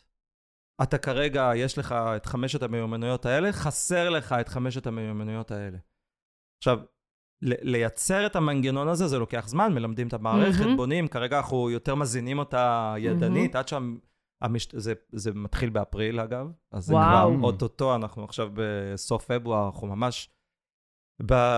אתה 0.83 0.97
כרגע, 0.97 1.51
יש 1.55 1.77
לך 1.77 1.91
את 1.91 2.25
חמשת 2.25 2.63
המיומנויות 2.63 3.25
האלה, 3.25 3.51
חסר 3.51 4.09
לך 4.09 4.35
את 4.41 4.47
חמשת 4.47 4.87
המיומנויות 4.87 5.51
האלה. 5.51 5.77
עכשיו, 6.57 6.79
לייצר 7.41 8.25
את 8.25 8.35
המנגנון 8.35 8.87
הזה, 8.87 9.07
זה 9.07 9.19
לוקח 9.19 9.47
זמן, 9.47 9.73
מלמדים 9.73 10.07
את 10.07 10.13
המערכת, 10.13 10.59
מהמם. 10.59 10.77
בונים, 10.77 11.07
כרגע 11.07 11.37
אנחנו 11.37 11.69
יותר 11.69 11.95
מזינים 11.95 12.39
אותה 12.39 12.95
ידנית, 12.97 13.55
עד 13.55 13.67
שם... 13.67 13.97
המש... 14.41 14.67
זה, 14.75 14.93
זה 15.11 15.31
מתחיל 15.33 15.69
באפריל 15.69 16.19
אגב, 16.19 16.51
אז 16.71 16.85
זה 16.85 16.93
וואו. 16.93 17.37
כבר 17.37 17.47
אוטוטו, 17.47 17.95
אנחנו 17.95 18.23
עכשיו 18.23 18.49
בסוף 18.53 19.31
פברואר, 19.31 19.65
אנחנו 19.65 19.87
ממש 19.87 20.29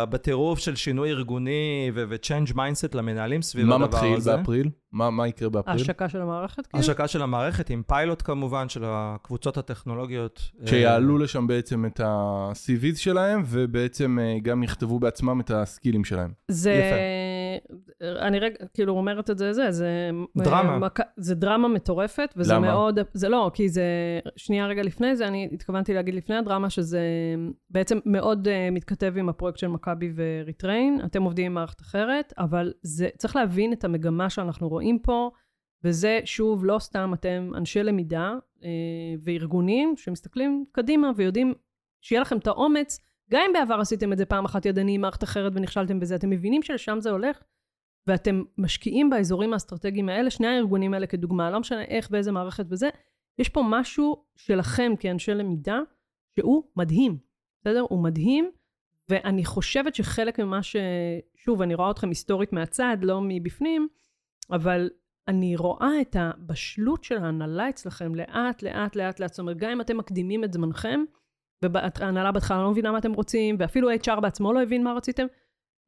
בטירוף 0.09 0.59
של 0.59 0.75
שינוי 0.75 1.09
ארגוני 1.09 1.91
ו-change 1.93 2.51
mindset 2.53 2.97
למנהלים 2.97 3.41
סביב 3.41 3.65
מה 3.65 3.75
הדבר 3.75 3.87
מתחיל 3.87 4.13
הזה. 4.13 4.37
באפריל? 4.37 4.69
מה 4.91 5.09
מה 5.09 5.27
יקרה 5.27 5.49
באפריל? 5.49 5.77
ההשקה 5.77 6.09
של 6.09 6.21
המערכת, 6.21 6.67
כאילו? 6.67 6.83
השקה 6.83 7.07
של 7.07 7.21
המערכת 7.21 7.69
עם 7.69 7.83
פיילוט 7.87 8.21
כמובן 8.25 8.69
של 8.69 8.83
הקבוצות 8.85 9.57
הטכנולוגיות. 9.57 10.51
שיעלו 10.65 11.17
אה, 11.17 11.23
לשם 11.23 11.47
בעצם 11.47 11.85
את 11.85 11.99
ה-CVs 11.99 12.95
שלהם, 12.95 13.43
ובעצם 13.45 14.19
אה, 14.21 14.37
גם 14.41 14.63
יכתבו 14.63 14.99
בעצמם 14.99 15.41
את 15.41 15.51
הסקילים 15.51 16.03
שלהם. 16.03 16.31
זה, 16.51 16.91
אני 18.01 18.39
רגע, 18.39 18.55
כאילו 18.73 18.93
אומרת 18.93 19.29
את 19.29 19.37
זה, 19.37 19.53
זה, 19.53 19.71
זה... 19.71 20.09
דרמה. 20.37 20.79
מק... 20.79 20.99
זה 21.17 21.35
דרמה 21.35 21.67
מטורפת, 21.67 22.33
וזה 22.37 22.53
למה? 22.53 22.67
מאוד... 22.67 22.99
זה 23.13 23.29
לא, 23.29 23.51
כי 23.53 23.69
זה... 23.69 23.83
שנייה 24.35 24.67
רגע 24.67 24.83
לפני 24.83 25.15
זה, 25.15 25.27
אני 25.27 25.49
התכוונתי 25.51 25.93
להגיד 25.93 26.15
לפני 26.15 26.35
הדרמה, 26.35 26.69
שזה 26.69 27.01
בעצם 27.69 27.99
מאוד 28.05 28.47
uh, 28.47 28.51
מתכתב 28.71 29.13
עם 29.17 29.29
הפרויקט 29.29 29.57
של 29.59 29.67
מכבי 29.67 30.13
וריטריין. 30.15 30.99
אתם 31.05 31.23
עובדים 31.23 31.45
עם 31.45 31.53
מערכת 31.53 31.81
אחרת, 31.81 32.33
אבל 32.37 32.73
זה... 32.81 33.09
צריך 33.17 33.35
להבין 33.35 33.73
את 33.73 33.83
המגמה 33.83 34.29
שאנחנו 34.29 34.69
רואים 34.69 34.99
פה, 34.99 35.29
וזה, 35.83 36.19
שוב, 36.25 36.65
לא 36.65 36.79
סתם 36.79 37.11
אתם 37.13 37.51
אנשי 37.57 37.83
למידה 37.83 38.33
uh, 38.59 38.63
וארגונים 39.23 39.93
שמסתכלים 39.97 40.65
קדימה 40.71 41.11
ויודעים 41.15 41.53
שיהיה 42.01 42.21
לכם 42.21 42.37
את 42.37 42.47
האומץ 42.47 42.99
גם 43.33 43.41
אם 43.47 43.53
בעבר 43.53 43.75
עשיתם 43.81 44.13
את 44.13 44.17
זה 44.17 44.25
פעם 44.25 44.45
אחת 44.45 44.65
ידני 44.65 44.95
עם 44.95 45.01
מערכת 45.01 45.23
אחרת 45.23 45.51
ונכשלתם 45.55 45.99
בזה, 45.99 46.15
אתם 46.15 46.29
מבינים 46.29 46.63
שלשם 46.63 46.99
זה 46.99 47.11
הולך, 47.11 47.43
ואתם 48.07 48.43
משקיעים 48.57 49.09
באזורים 49.09 49.53
האסטרטגיים 49.53 50.09
האלה, 50.09 50.29
שני 50.29 50.47
הארגונים 50.47 50.93
האלה 50.93 51.07
כדוגמה, 51.07 51.51
לא 51.51 51.59
משנה 51.59 51.83
איך 51.83 52.07
ואיזה 52.11 52.31
מערכת 52.31 52.65
וזה, 52.69 52.89
יש 53.39 53.49
פה 53.49 53.63
משהו 53.69 54.25
שלכם 54.35 54.91
כאנשי 54.99 55.33
למידה, 55.33 55.79
שהוא 56.35 56.63
מדהים, 56.75 57.17
בסדר? 57.61 57.85
הוא 57.89 58.03
מדהים, 58.03 58.51
ואני 59.09 59.45
חושבת 59.45 59.95
שחלק 59.95 60.39
ממה 60.39 60.63
ש... 60.63 60.75
שוב, 61.35 61.61
אני 61.61 61.75
רואה 61.75 61.91
אתכם 61.91 62.09
היסטורית 62.09 62.53
מהצד, 62.53 62.97
לא 63.01 63.21
מבפנים, 63.23 63.87
אבל 64.51 64.89
אני 65.27 65.55
רואה 65.55 66.01
את 66.01 66.15
הבשלות 66.19 67.03
של 67.03 67.17
ההנהלה 67.17 67.69
אצלכם 67.69 68.15
לאט, 68.15 68.63
לאט, 68.63 68.95
לאט, 68.95 69.19
לאט. 69.19 69.29
זאת 69.29 69.39
אומרת, 69.39 69.57
גם 69.57 69.69
אם 69.71 69.81
אתם 69.81 69.97
מקדימים 69.97 70.43
את 70.43 70.53
זמנכם, 70.53 71.03
וההנהלה 71.71 72.31
בהתחלה 72.31 72.61
לא 72.63 72.71
מבינה 72.71 72.91
מה 72.91 72.97
אתם 72.97 73.13
רוצים, 73.13 73.55
ואפילו 73.59 73.89
HR 73.91 74.19
בעצמו 74.19 74.53
לא 74.53 74.61
הבין 74.61 74.83
מה 74.83 74.93
רציתם. 74.93 75.25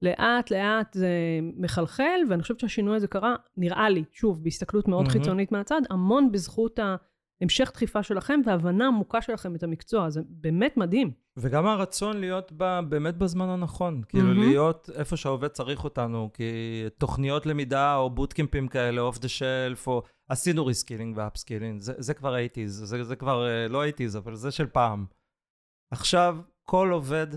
לאט 0.01 0.51
לאט 0.51 0.93
זה 0.93 1.09
מחלחל, 1.57 2.19
ואני 2.29 2.41
חושבת 2.41 2.59
שהשינוי 2.59 2.95
הזה 2.95 3.07
קרה, 3.07 3.35
נראה 3.57 3.89
לי, 3.89 4.03
שוב, 4.11 4.43
בהסתכלות 4.43 4.87
מאוד 4.87 5.01
מהמם. 5.01 5.13
חיצונית 5.13 5.51
מהצד, 5.51 5.81
המון 5.89 6.31
בזכות 6.31 6.79
ההמשך 7.41 7.71
דחיפה 7.73 8.03
שלכם 8.03 8.39
והבנה 8.45 8.87
עמוקה 8.87 9.21
שלכם 9.21 9.55
את 9.55 9.63
המקצוע, 9.63 10.09
זה 10.09 10.21
באמת 10.29 10.77
מדהים. 10.77 11.11
וגם 11.37 11.65
הרצון 11.65 12.17
להיות 12.17 12.51
ב, 12.57 12.79
באמת 12.89 13.17
בזמן 13.17 13.49
הנכון. 13.49 14.01
כאילו 14.09 14.27
מהמם. 14.27 14.39
להיות 14.39 14.89
איפה 14.95 15.17
שהעובד 15.17 15.47
צריך 15.47 15.83
אותנו, 15.83 16.29
כי 16.33 16.43
תוכניות 16.97 17.45
למידה 17.45 17.95
או 17.95 18.09
בוטקמפים 18.09 18.67
כאלה, 18.67 19.01
off 19.01 19.19
the 19.19 19.27
shelf, 19.27 19.87
או 19.87 20.03
עשינו 20.29 20.65
reskilling 20.65 21.17
ו 21.17 21.23
upskilling, 21.23 21.81
זה, 21.81 21.93
זה 21.97 22.13
כבר 22.13 22.35
eighties, 22.35 22.75
זה, 22.85 23.03
זה 23.03 23.15
כבר 23.15 23.47
אה, 23.47 23.67
לא 23.67 23.83
eighties, 23.83 24.17
אבל 24.17 24.35
זה 24.35 24.51
של 24.51 24.67
פעם. 24.67 25.05
עכשיו, 25.95 26.37
כל 26.69 26.89
עובד 26.91 27.27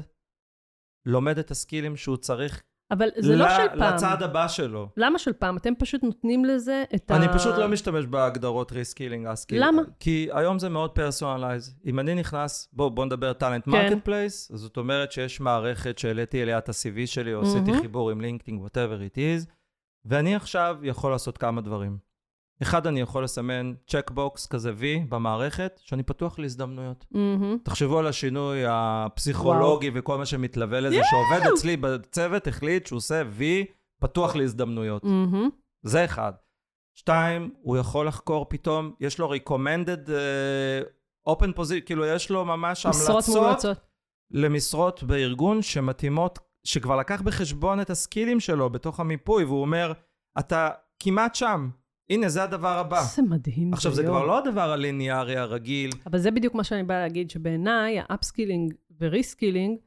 לומד 1.07 1.39
את 1.39 1.51
ה 1.51 1.57
skillים 1.57 1.97
שהוא 1.97 2.17
צריך 2.17 2.63
אבל 2.91 3.09
זה 3.19 3.37
לא 3.37 3.45
ל- 3.47 3.49
של 3.49 3.79
פעם. 3.79 3.95
לצעד 3.95 4.23
הבא 4.23 4.49
שלו. 4.49 4.89
למה 4.97 5.19
של 5.19 5.33
פעם? 5.33 5.57
אתם 5.57 5.73
פשוט 5.79 6.03
נותנים 6.03 6.45
לזה 6.45 6.85
את 6.95 7.11
ה... 7.11 7.17
אני 7.17 7.27
פשוט 7.35 7.55
לא 7.59 7.69
משתמש 7.69 8.07
בהגדרות 8.07 8.73
reskilling, 8.73 9.27
upskilling. 9.27 9.69
למה? 9.69 9.83
כי 10.01 10.29
היום 10.33 10.59
זה 10.59 10.69
מאוד 10.69 10.91
personalized. 10.91 11.75
אם 11.87 12.01
אני 12.01 12.15
נכנס, 12.15 12.69
בוא, 12.73 12.89
בוא 12.89 13.05
נדבר 13.05 13.33
talent. 13.33 13.67
marketplace, 13.67 14.53
זאת 14.55 14.77
אומרת 14.77 15.13
שיש 15.13 15.41
מערכת 15.41 15.99
שהעליתי 15.99 16.43
אליה 16.43 16.59
את 16.59 16.69
ה-CV 16.69 17.07
שלי, 17.07 17.35
או 17.35 17.43
עשיתי 17.43 17.71
מהמם. 17.71 17.83
חיבור 17.83 18.11
עם 18.11 18.21
לינקדאין, 18.21 18.67
whatever 18.67 19.13
it 19.13 19.17
is, 19.17 19.51
ואני 20.05 20.35
עכשיו 20.37 20.79
יכול 20.83 21.11
לעשות 21.11 21.39
כמה 21.39 21.61
דברים. 21.61 21.99
אחד, 22.63 22.87
אני 22.87 23.01
יכול 23.01 23.25
לסמן 23.25 23.73
צ'קבוקס 23.87 24.47
כזה 24.47 24.73
V 24.73 24.83
במערכת, 25.09 25.81
שאני 25.83 26.03
פתוח 26.03 26.39
להזדמנויות. 26.39 27.05
מהמם. 27.11 27.59
תחשבו 27.63 27.99
על 27.99 28.07
השינוי 28.07 28.63
הפסיכולוגי 28.69 29.91
וכל 29.95 30.19
מה 30.19 30.27
שמתלווה 30.27 30.81
לזה, 30.81 31.01
שעובד 31.11 31.53
אצלי 31.53 31.77
בצוות 31.77 32.47
החליט 32.47 32.87
שהוא 32.87 32.97
עושה 32.97 33.23
V 33.39 33.43
פתוח 34.01 34.37
להזדמנויות. 34.37 35.05
מהמם. 35.05 35.49
זה 35.83 36.05
אחד. 36.05 36.33
שתיים, 36.95 37.51
הוא 37.63 37.77
יכול 37.77 38.07
לחקור 38.07 38.47
פתאום, 38.49 38.93
יש 39.01 39.19
לו 39.19 39.35
recommended 39.35 40.09
uh, 40.09 41.31
open 41.31 41.59
position, 41.59 41.81
כאילו 41.87 42.07
יש 42.07 42.31
לו 42.31 42.45
ממש 42.45 42.87
משרות 42.87 43.11
המלצות 43.11 43.37
מומלצות. 43.37 43.79
למשרות 44.31 45.03
בארגון 45.03 45.63
שמתאימות, 45.63 46.39
שכבר 46.65 46.97
לקח 46.97 47.21
בחשבון 47.21 47.81
את 47.81 47.91
ה 47.91 47.97
skillים 47.97 48.41
שלו 48.41 48.71
בתוך 48.71 49.01
המיפוי, 49.01 49.45
והוא 49.45 49.61
אומר, 49.61 49.93
אתה 50.39 50.71
כמעט 51.01 51.35
שם, 51.35 51.71
הנה 52.11 52.29
זה 52.29 52.43
הדבר 52.43 52.79
הבא. 52.79 53.03
זה 53.03 53.23
מדהים. 53.23 53.75
עכשיו, 53.75 53.93
זה 53.93 54.03
יואו. 54.03 54.15
כבר 54.15 54.27
לא 54.27 54.39
הדבר 54.39 54.71
הליניארי 54.71 55.37
הרגיל. 55.37 55.91
אבל 56.07 56.19
זה 56.19 56.31
בדיוק 56.31 56.55
מה 56.55 56.65
שאני 56.65 56.83
באה 56.83 57.01
להגיד, 57.01 57.31
שבעיניי 57.31 57.99
ה 58.09 58.15
upskilling 58.15 58.75
ו 59.01 59.07
reskilling, 59.07 59.79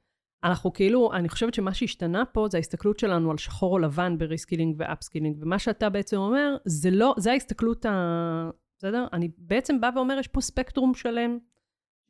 אנחנו 0.43 0.73
כאילו, 0.73 1.13
אני 1.13 1.29
חושבת 1.29 1.53
שמה 1.53 1.73
שהשתנה 1.73 2.25
פה 2.25 2.47
זה 2.51 2.57
ההסתכלות 2.57 2.99
שלנו 2.99 3.31
על 3.31 3.37
שחור 3.37 3.73
או 3.73 3.79
לבן 3.79 4.17
ב 4.17 4.23
reskilling 4.23 4.75
ו 4.79 4.84
upskilling, 4.84 5.37
ומה 5.41 5.59
שאתה 5.59 5.89
בעצם 5.89 6.17
אומר, 6.17 6.55
זה 6.65 6.91
לא, 6.91 7.15
זה 7.17 7.31
ההסתכלות 7.31 7.85
ה... 7.85 8.49
בסדר? 8.77 9.05
אני 9.13 9.29
בעצם 9.37 9.81
באה 9.81 9.89
ואומר, 9.95 10.17
יש 10.19 10.27
פה 10.27 10.41
ספקטרום 10.41 10.93
שלם 10.93 11.37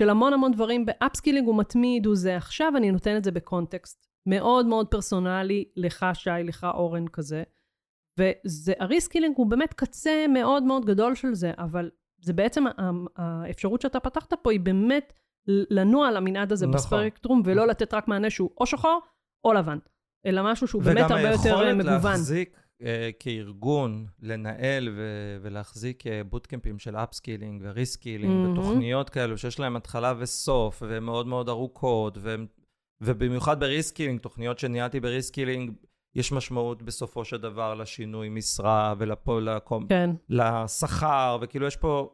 של 0.02 0.10
המון 0.10 0.34
המון 0.34 0.52
דברים, 0.52 0.86
ב 0.86 0.91
upskilling 0.91 1.48
הוא 1.48 1.58
מתמיד, 1.58 2.06
הוא 2.06 2.16
זה 2.16 2.38
עכשיו, 2.38 2.74
אני 2.78 2.92
נותן 2.92 3.18
את 3.18 3.24
זה 3.24 3.32
ב 3.32 3.41
context 3.41 4.08
מאוד 4.26 4.66
מאוד 4.66 4.88
פרסונלי, 4.88 5.66
לך 5.76 6.06
שי, 6.14 6.30
לך 6.44 6.68
אורן 6.74 7.08
כזה. 7.08 7.44
וה 8.68 8.79
reskilling 8.79 9.34
הוא 9.38 9.48
באמת 9.48 9.74
קצה 9.74 10.26
מאוד 10.34 10.64
מאוד 10.64 10.86
גדול 10.86 11.16
של 11.16 11.34
זה, 11.34 11.52
אבל 11.58 11.90
זה 12.22 12.34
בעצם, 12.34 12.64
האפשרות 13.16 13.82
שאתה 13.82 14.00
פתחת 14.00 14.34
פה 14.42 14.52
היא 14.52 14.60
באמת 14.60 15.14
לנוע 15.48 16.08
על 16.08 16.18
המנעד 16.18 16.52
הזה 16.52 16.68
נכון. 16.68 16.78
בספקטרום, 16.78 17.42
ולא 17.46 17.68
לתת 17.68 17.94
רק 17.94 18.08
מענה 18.08 18.30
שהוא 18.30 18.50
או 18.58 18.66
שחור 18.66 19.00
או 19.44 19.54
לבן, 19.54 19.78
אלא 20.26 20.52
משהו 20.52 20.68
שהוא 20.68 20.84
באמת 20.84 21.12
הרבה 21.12 21.30
יותר 21.30 21.54
אה, 21.54 21.68
וגם 21.68 21.78
מגוון. 21.78 21.94
היכולת 21.96 22.04
להחזיק 22.04 22.58
uh, 22.82 22.86
כארגון, 23.20 24.06
לנהל 24.22 24.90
ו- 24.96 25.38
ולהחזיק 25.42 26.04
uh, 26.04 26.10
בוטקמפים 26.30 26.80
של 26.80 26.96
upskilling 26.96 27.62
ו 27.66 27.71
reskilling, 27.71 28.34
מהמם. 28.34 28.52
ותוכניות 28.60 29.10
כאלו 29.10 29.38
שיש 29.38 29.60
להם 29.60 29.76
התחלה 29.76 30.14
וסוף, 30.20 30.84
והן 30.88 31.04
מאוד 31.04 31.28
מאוד 31.28 31.50
ארוכות, 31.50 32.18
והן- 32.22 32.46
ובמיוחד 33.02 33.60
ב 33.60 33.65
reskilling, 33.65 34.20
תוכניות 34.20 34.60
שניהלתי 34.60 35.00
ב 35.00 35.06
reskilling, 35.06 35.72
יש 36.16 36.32
משמעות 36.32 36.82
בסופו 36.84 37.26
של 37.26 37.38
דבר 37.38 37.74
לשינוי 37.74 38.30
משרה 38.30 38.94
ולקום, 38.98 39.88
כן. 39.88 40.10
לשכר, 40.30 41.38
וכאילו 41.42 41.68
יש 41.68 41.76
פה, 41.76 42.10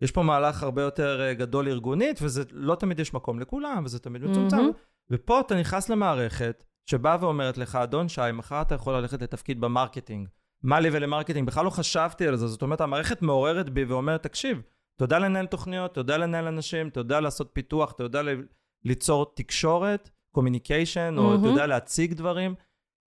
יש 0.00 0.10
פה 0.10 0.22
מהלך 0.22 0.62
הרבה 0.62 0.82
יותר 0.82 1.20
אה, 1.20 1.34
גדול 1.34 1.68
ארגונית, 1.68 2.18
וזה 2.22 2.42
לא 2.52 2.74
תמיד 2.74 3.00
יש 3.00 3.14
מקום 3.14 3.40
לכולם, 3.40 3.82
וזה 3.84 3.98
תמיד 3.98 4.22
מצומצם. 4.24 4.56
מהמם. 4.56 4.70
ופה 5.10 5.40
אתה 5.40 5.60
נכנס 5.60 5.88
למערכת 5.88 6.64
שבאה 6.86 7.16
ואומרת 7.20 7.58
לך, 7.58 7.76
אדון 7.76 8.08
שי, 8.08 8.20
מחר 8.32 8.62
אתה 8.62 8.74
יכול 8.74 8.94
ללכת 8.94 9.22
לתפקיד 9.22 9.60
ב 9.60 9.66
marketing. 9.66 10.28
מה 10.62 10.80
לי 10.80 10.88
ול 10.92 11.01
marketing? 11.01 11.46
בכלל 11.46 11.64
לא 11.64 11.70
חשבתי 11.70 12.26
על 12.26 12.36
זה. 12.36 12.46
זאת 12.48 12.62
אומרת, 12.62 12.80
המערכת 12.80 13.22
מעוררת 13.22 13.70
בי 13.70 13.84
ואומרת, 13.84 14.22
תקשיב, 14.22 14.62
אתה 14.96 15.04
יודע 15.04 15.18
לנהל 15.18 15.46
תוכניות, 15.46 15.92
אתה 15.92 16.00
יודע 16.00 16.18
לנהל 16.18 16.46
אנשים, 16.46 16.88
אתה 16.88 17.00
יודע 17.00 17.20
לעשות 17.20 17.50
פיתוח, 17.52 17.92
אתה 17.92 18.02
יודע 18.02 18.22
ל- 18.22 18.42
ליצור 18.84 19.32
תקשורת, 19.34 20.10
communication, 20.34 21.14
או 21.18 21.34
אתה. 21.34 21.46
יודע 21.46 21.66
להציג 21.66 22.14
דברים. 22.14 22.54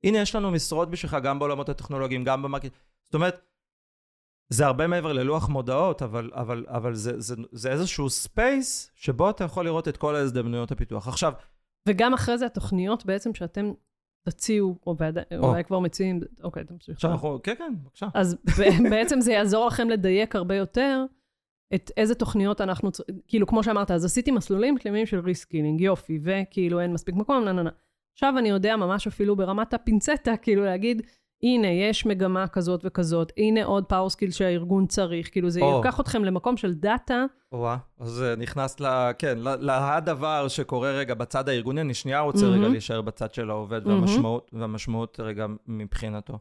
הנה, 0.03 0.17
יש 0.17 0.35
לנו 0.35 0.51
משרות 0.51 0.89
בשבילך 0.89 1.17
גם 1.23 1.39
בעולמות 1.39 1.69
הטכנולוגיים, 1.69 2.23
גם 2.23 2.41
ב 2.41 2.44
marketing. 2.44 2.73
זאת 3.05 3.15
אומרת, 3.15 3.41
זה 4.49 4.65
הרבה 4.65 4.87
מעבר 4.87 5.13
ללוח 5.13 5.49
מודעות, 5.49 6.01
אבל, 6.01 6.31
אבל, 6.33 6.65
אבל 6.67 6.93
זה, 6.93 7.19
זה, 7.19 7.35
זה 7.51 7.71
איזשהו 7.71 8.09
space 8.09 8.91
שבו 8.95 9.29
אתה 9.29 9.43
יכול 9.43 9.65
לראות 9.65 9.87
את 9.87 9.97
כל 9.97 10.15
ההזדמנויות 10.15 10.71
הפיתוח. 10.71 11.07
עכשיו, 11.07 11.33
וגם 11.89 12.13
אחרי 12.13 12.37
זה 12.37 12.45
התוכניות 12.45 13.05
בעצם 13.05 13.33
שאתם 13.33 13.71
תציעו, 14.29 14.79
או 14.87 14.95
אולי 15.37 15.63
כבר 15.63 15.79
מציעים, 15.79 16.19
אוקיי, 16.43 16.63
תמשיך. 16.65 16.95
עכשיו 16.95 17.11
אנחנו, 17.11 17.39
כן, 17.43 17.55
כן, 17.57 17.73
בבקשה. 17.83 18.07
אז 18.13 18.37
בעצם 18.91 19.21
זה 19.21 19.31
יעזור 19.31 19.67
לכם 19.67 19.89
לדייק 19.89 20.35
הרבה 20.35 20.55
יותר 20.55 21.05
את 21.75 21.91
איזה 21.97 22.15
תוכניות 22.15 22.61
אנחנו 22.61 22.91
צריכים, 22.91 23.19
כאילו, 23.27 23.47
כמו 23.47 23.63
שאמרת, 23.63 23.91
אז 23.91 24.05
עשיתי 24.05 24.31
מסלולים 24.31 24.77
שלמים 24.77 25.05
של 25.05 25.19
reskilling, 25.19 25.81
יופי, 25.81 26.19
וכאילו 26.23 26.79
אין 26.79 26.93
מספיק 26.93 27.15
מקום, 27.15 27.43
נה 27.43 27.51
נה 27.51 27.63
נה. 27.63 27.69
עכשיו 28.13 28.33
אני 28.37 28.49
יודע 28.49 28.75
ממש 28.75 29.07
אפילו 29.07 29.35
ברמת 29.35 29.73
הפינצטה, 29.73 30.37
כאילו 30.37 30.63
להגיד, 30.63 31.01
הנה, 31.43 31.67
יש 31.67 32.05
מגמה 32.05 32.47
כזאת 32.47 32.81
וכזאת, 32.83 33.31
הנה 33.37 33.63
עוד 33.63 33.85
power 33.85 34.09
skill 34.09 34.31
שהארגון 34.31 34.87
צריך, 34.87 35.31
כאילו 35.31 35.49
זה 35.49 35.61
או. 35.61 35.77
ייקח 35.77 35.99
אתכם 35.99 36.23
למקום 36.23 36.57
של 36.57 36.73
data, 36.73 37.25
וואה, 37.53 37.77
אז 37.99 38.23
אה, 38.23 38.35
נכנס 38.35 38.79
ל... 38.79 39.11
כן, 39.19 39.37
לדבר 39.61 40.47
שקורה 40.47 40.91
רגע 40.91 41.13
בצד 41.13 41.49
הארגוני, 41.49 41.81
אני 41.81 41.93
שנייה 41.93 42.19
רוצה 42.19 42.45
רגע 42.45 42.57
מהמם. 42.57 42.71
להישאר 42.71 43.01
בצד 43.01 43.33
של 43.33 43.49
העובד 43.49 43.87
מהמם. 43.87 43.99
והמשמעות, 43.99 44.51
והמשמעות 44.53 45.19
רגע 45.19 45.45
מבחינתו. 45.67 46.39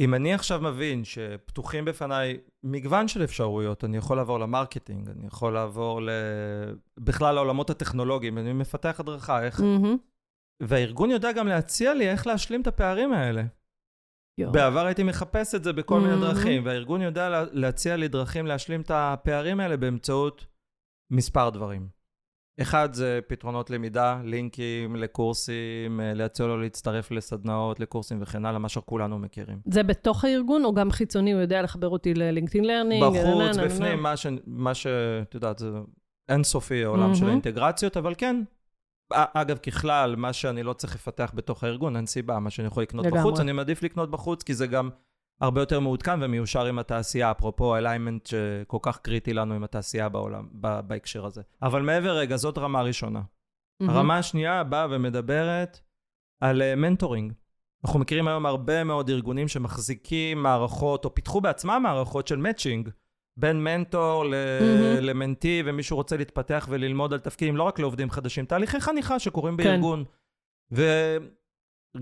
אם 0.00 0.14
אני 0.14 0.34
עכשיו 0.34 0.60
מבין 0.60 1.04
שפתוחים 1.04 1.84
בפניי 1.84 2.38
מגוון 2.62 3.08
של 3.08 3.24
אפשרויות, 3.24 3.84
אני 3.84 3.96
יכול 3.96 4.16
לעבור 4.16 4.38
ל 4.40 4.46
marketing, 4.46 5.08
אני 5.08 5.26
יכול 5.26 5.54
לעבור 5.54 6.02
ל... 6.02 6.10
בכלל 7.00 7.34
לעולמות 7.34 7.70
הטכנולוגיים, 7.70 8.38
אני 8.38 8.52
מפתח 8.52 9.00
הדרכה, 9.00 9.42
איך... 9.42 9.60
מהמם. 9.60 9.96
והארגון 10.62 11.10
יודע 11.10 11.32
גם 11.32 11.46
להציע 11.48 11.94
לי 11.94 12.10
איך 12.10 12.26
להשלים 12.26 12.60
את 12.60 12.66
הפערים 12.66 13.12
האלה. 13.12 13.42
יואו. 14.38 14.52
בעבר 14.52 14.86
הייתי 14.86 15.02
מחפש 15.02 15.54
את 15.54 15.64
זה 15.64 15.72
בכל 15.72 16.00
מיני 16.00 16.10
מהמם. 16.16 16.24
דרכים, 16.24 16.64
והארגון 16.66 17.02
יודע 17.02 17.28
לה- 17.28 17.44
להציע 17.52 17.96
לי 17.96 18.08
דרכים 18.08 18.46
להשלים 18.46 18.80
את 18.80 18.90
הפערים 18.94 19.60
האלה 19.60 19.76
באמצעות 19.76 20.46
מספר 21.12 21.50
דברים. 21.50 21.88
אחד 22.60 22.88
זה 22.92 23.20
פתרונות 23.28 23.70
למידה, 23.70 24.20
לינקים 24.24 24.96
לקורסים, 24.96 26.00
אה, 26.00 26.14
להציע 26.14 26.46
לו 26.46 26.60
להצטרף 26.60 27.10
לסדנאות, 27.10 27.80
לקורסים 27.80 28.18
וכן 28.22 28.46
הלאה, 28.46 28.58
מה 28.58 28.68
שכולנו 28.68 29.18
מכירים. 29.18 29.58
זה 29.70 29.82
בתוך 29.82 30.24
הארגון, 30.24 30.64
או 30.64 30.74
גם 30.74 30.90
חיצוני, 30.90 31.32
הוא 31.32 31.40
יודע 31.40 31.62
לחבר 31.62 31.88
אותי 31.88 32.14
ל 32.14 32.20
LinkedIn 32.20 32.64
Learning? 32.64 33.04
בחוץ, 33.04 33.56
בפנים, 33.64 34.02
מה 34.02 34.16
ש... 34.16 34.26
מה 34.46 34.74
ש... 34.74 34.86
את 35.22 35.34
יודעת, 35.34 35.58
זה 35.58 35.68
אינסופי 36.28 36.84
העולם 36.84 37.14
של 37.14 37.26
האינטגרציות, 37.28 37.96
אבל 37.96 38.14
כן. 38.18 38.42
אגב, 39.12 39.58
ככלל, 39.58 40.16
מה 40.16 40.32
שאני 40.32 40.62
לא 40.62 40.72
צריך 40.72 40.94
לפתח 40.94 41.32
בתוך 41.34 41.64
הארגון, 41.64 41.96
אין 41.96 42.06
סיבה. 42.06 42.38
מה 42.38 42.50
שאני 42.50 42.66
יכול 42.66 42.82
לקנות 42.82 43.06
בחוץ, 43.06 43.40
אני 43.40 43.52
מעדיף 43.52 43.82
לקנות 43.82 44.10
בחוץ, 44.10 44.42
כי 44.42 44.54
זה 44.54 44.66
גם 44.66 44.90
הרבה 45.40 45.62
יותר 45.62 45.80
מעודכן 45.80 46.22
ומיושר 46.22 46.66
עם 46.66 46.78
התעשייה, 46.78 47.30
אפרופו 47.30 47.76
alignment 47.76 48.26
שכל 48.26 48.78
כך 48.82 48.98
קריטי 48.98 49.32
לנו 49.32 49.54
עם 49.54 49.64
התעשייה 49.64 50.08
בעולם, 50.08 50.48
בהקשר 50.86 51.26
הזה. 51.26 51.42
אבל 51.62 51.82
מעבר 51.82 52.16
רגע, 52.16 52.36
זאת 52.36 52.58
רמה 52.58 52.82
ראשונה. 52.82 53.20
Mm-hmm. 53.20 53.90
הרמה 53.90 54.18
השנייה 54.18 54.64
באה 54.64 54.86
ומדברת 54.90 55.80
על 56.40 56.74
mentoring. 56.74 57.32
Uh, 57.32 57.34
אנחנו 57.84 57.98
מכירים 58.00 58.28
היום 58.28 58.46
הרבה 58.46 58.84
מאוד 58.84 59.10
ארגונים 59.10 59.48
שמחזיקים 59.48 60.42
מערכות, 60.42 61.04
או 61.04 61.14
פיתחו 61.14 61.40
בעצמם 61.40 61.80
מערכות 61.82 62.28
של 62.28 62.36
matching, 62.36 62.90
בין 63.36 63.64
מנטור 63.64 64.24
ל- 64.24 64.32
mm-hmm. 64.32 65.00
ל 65.00 65.08
mentee, 65.08 65.62
ומישהו 65.66 65.96
רוצה 65.96 66.16
להתפתח 66.16 66.66
וללמוד 66.70 67.12
על 67.12 67.18
תפקידים, 67.18 67.56
לא 67.56 67.62
רק 67.62 67.78
לעובדים 67.78 68.10
חדשים, 68.10 68.44
תהליכי 68.44 68.80
חניכה 68.80 69.18
שקורים 69.18 69.56
כן. 69.56 69.64
בארגון. 69.64 70.04
ו... 70.72 70.82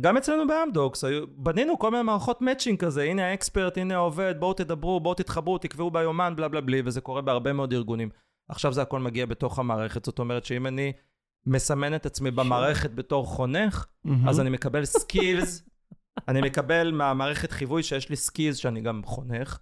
גם 0.01 0.17
אצלנו 0.17 0.47
באמדוקס, 0.47 1.05
בנינו 1.37 1.79
כל 1.79 1.91
מיני 1.91 2.03
מערכות 2.03 2.43
matching 2.43 2.79
כזה, 2.79 3.03
הנה 3.03 3.27
ה 3.27 3.33
expert, 3.33 3.79
הנה 3.79 3.95
העובד, 3.95 4.35
בואו 4.39 4.55
תדברו, 4.55 5.01
בואו 5.01 5.15
תתחברו, 5.15 5.59
תקבעו 5.59 5.91
ביומן, 5.91 6.37
בלה 6.37 6.49
בלה 6.49 6.61
בלי, 6.61 6.83
וזה 6.85 7.01
קורה 7.01 7.23
בהרבה 7.23 7.53
מאוד 7.53 7.73
ארגונים. 7.73 8.11
עכשיו 8.49 8.73
זה 8.73 8.83
הכל 8.83 9.01
מגיע 9.01 9.27
בתוך 9.27 9.59
המערכת, 9.59 10.05
זאת 10.05 10.19
אומרת 10.19 10.45
שאם 10.45 10.67
אני 10.67 10.93
מסמן 11.47 11.95
את 11.95 12.07
עצמי 12.07 12.31
במערכת 12.31 12.91
בתור 12.91 13.27
חונך, 13.27 13.87
אז 14.29 14.41
אני 14.41 14.51
מקבל 14.51 14.85
skills, 14.85 15.69
אני 16.29 16.41
מקבל 16.41 16.91
מהמערכת 16.91 17.51
חיווי 17.51 17.83
שיש 17.83 18.11
לי 18.11 18.17
skills 18.17 18.57
שאני 18.57 18.81
גם 18.81 19.03
חונך, 19.05 19.59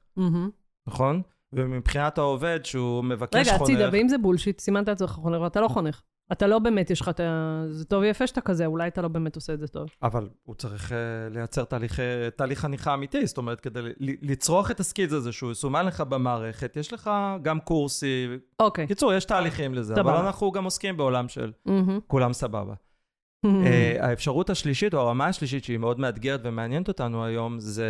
נכון? 0.89 1.23
ומבחינת 1.53 2.19
העובד 2.19 2.61
שהוא 2.65 3.05
מבקש 3.05 3.49
רגע, 3.49 3.59
חונך... 3.59 3.71
רגע, 3.71 3.79
הצידה, 3.79 3.89
ואם 3.93 4.09
זה 4.09 4.19
bullshit, 4.18 4.61
סימנת 4.61 4.85
את 4.85 4.89
עצמך 4.89 5.11
חונך 5.11 5.41
ואתה 5.41 5.61
לא 5.61 5.69
חונך. 5.69 6.01
אתה 6.33 6.47
לא 6.47 6.59
באמת, 6.59 6.91
יש 6.91 7.01
לך 7.01 7.09
את 7.09 7.21
ה... 7.21 7.65
זה 7.71 7.85
טוב 7.85 8.03
ויפה 8.03 8.27
שאתה 8.27 8.41
כזה, 8.41 8.67
אולי 8.67 8.89
אתה 8.89 9.03
לא 9.03 9.09
באמת 9.09 9.37
עושה 9.37 9.55
את 9.55 9.61
זה 9.61 9.69
טוב. 9.69 9.89
אבל 10.03 10.29
הוא 10.43 10.55
צריך 10.55 10.93
uh, 10.93 10.95
לייצר 11.31 11.65
תהליך, 11.65 12.01
תהליך 12.37 12.59
חניכה 12.61 12.95
אמיתי, 12.95 13.27
זאת 13.27 13.39
אומרת, 13.39 13.61
כדי 13.61 13.81
לצרוך 14.01 14.71
את 14.71 14.81
ה 14.81 14.85
skills 14.85 15.12
הזה 15.13 15.33
שהוא 15.33 15.53
יסומן 15.53 15.87
לך 15.87 16.01
במערכת, 16.01 16.77
יש 16.77 16.93
לך 16.93 17.11
גם 17.43 17.61
קורסי. 17.61 18.27
אוקיי. 18.61 18.87
קיצור, 18.87 19.13
יש 19.13 19.25
תהליכים 19.25 19.75
לזה, 19.75 19.95
סבבה. 19.95 20.11
אבל 20.11 20.27
אנחנו 20.27 20.53
גם 20.53 20.65
עוסקים 20.65 20.97
בעולם 20.97 21.29
של 21.29 21.53
mm-hmm. 21.69 21.71
כולם 22.07 22.33
סבבה. 22.33 22.75
Mm-hmm. 22.75 23.49
uh, 23.49 24.05
האפשרות 24.05 24.51
השלישית, 24.51 24.95
או 24.95 25.01
הרמה 25.01 25.27
השלישית, 25.27 25.65
שהיא 25.65 25.79
מאוד 25.79 26.01
מאתגרת 26.01 26.41
ומעניינת 26.45 26.89
אותנו 26.89 27.25
היום, 27.25 27.61
זה 27.61 27.87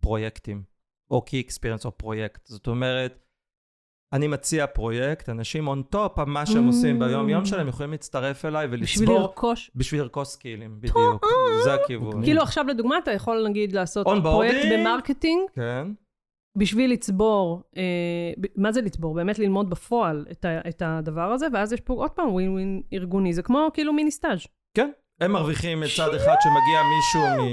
פרויקטים, 0.00 0.62
או 1.10 1.24
Key 1.26 1.46
Experience 1.46 1.84
או 1.84 1.98
פרויקט. 1.98 2.46
זאת 2.46 2.66
אומרת, 2.66 3.26
אני 4.12 4.28
מציע 4.28 4.66
פרויקט, 4.66 5.28
אנשים 5.28 5.68
on 5.68 5.82
top 5.82 6.18
מה 6.18 6.46
שהם 6.46 6.66
עושים 6.66 6.98
ביום-יום 6.98 7.44
שלהם, 7.44 7.68
יכולים 7.68 7.90
להצטרף 7.90 8.44
אליי 8.44 8.66
ולצבור. 8.66 8.84
בשביל 8.84 9.10
לרכוש. 9.10 9.70
בשביל 9.74 10.00
לרכוש 10.00 10.28
skillים, 10.28 10.80
בדיוק. 10.80 11.26
זה 11.64 11.74
הכיוון. 11.74 12.24
כאילו 12.24 12.42
עכשיו 12.42 12.64
לדוגמה, 12.68 12.98
אתה 12.98 13.12
יכול 13.12 13.46
נגיד 13.48 13.72
לעשות 13.72 14.06
פרויקט 14.22 14.66
ב 14.72 14.79
marketing. 14.79 15.50
כן. 15.52 15.88
בשביל 16.58 16.92
לצבור, 16.92 17.62
אה, 17.76 18.32
מה 18.56 18.72
זה 18.72 18.80
לצבור? 18.80 19.14
באמת 19.14 19.38
ללמוד 19.38 19.70
בפועל 19.70 20.26
את, 20.30 20.44
ה, 20.44 20.68
את 20.68 20.82
הדבר 20.86 21.32
הזה, 21.32 21.46
ואז 21.52 21.72
יש 21.72 21.80
פה 21.80 21.94
עוד 21.94 22.10
פעם 22.10 22.28
ווין 22.32 22.52
ווין 22.52 22.82
ארגוני, 22.92 23.32
זה 23.32 23.42
כמו 23.42 23.68
כאילו 23.74 23.92
מיני 23.92 24.10
סטאז'. 24.10 24.46
כן, 24.76 24.90
הם 25.20 25.32
מרוויחים 25.32 25.80
מצד 25.80 26.14
אחד 26.14 26.34
שמגיע 26.40 26.82
מישהו 26.82 27.42
מ... 27.42 27.48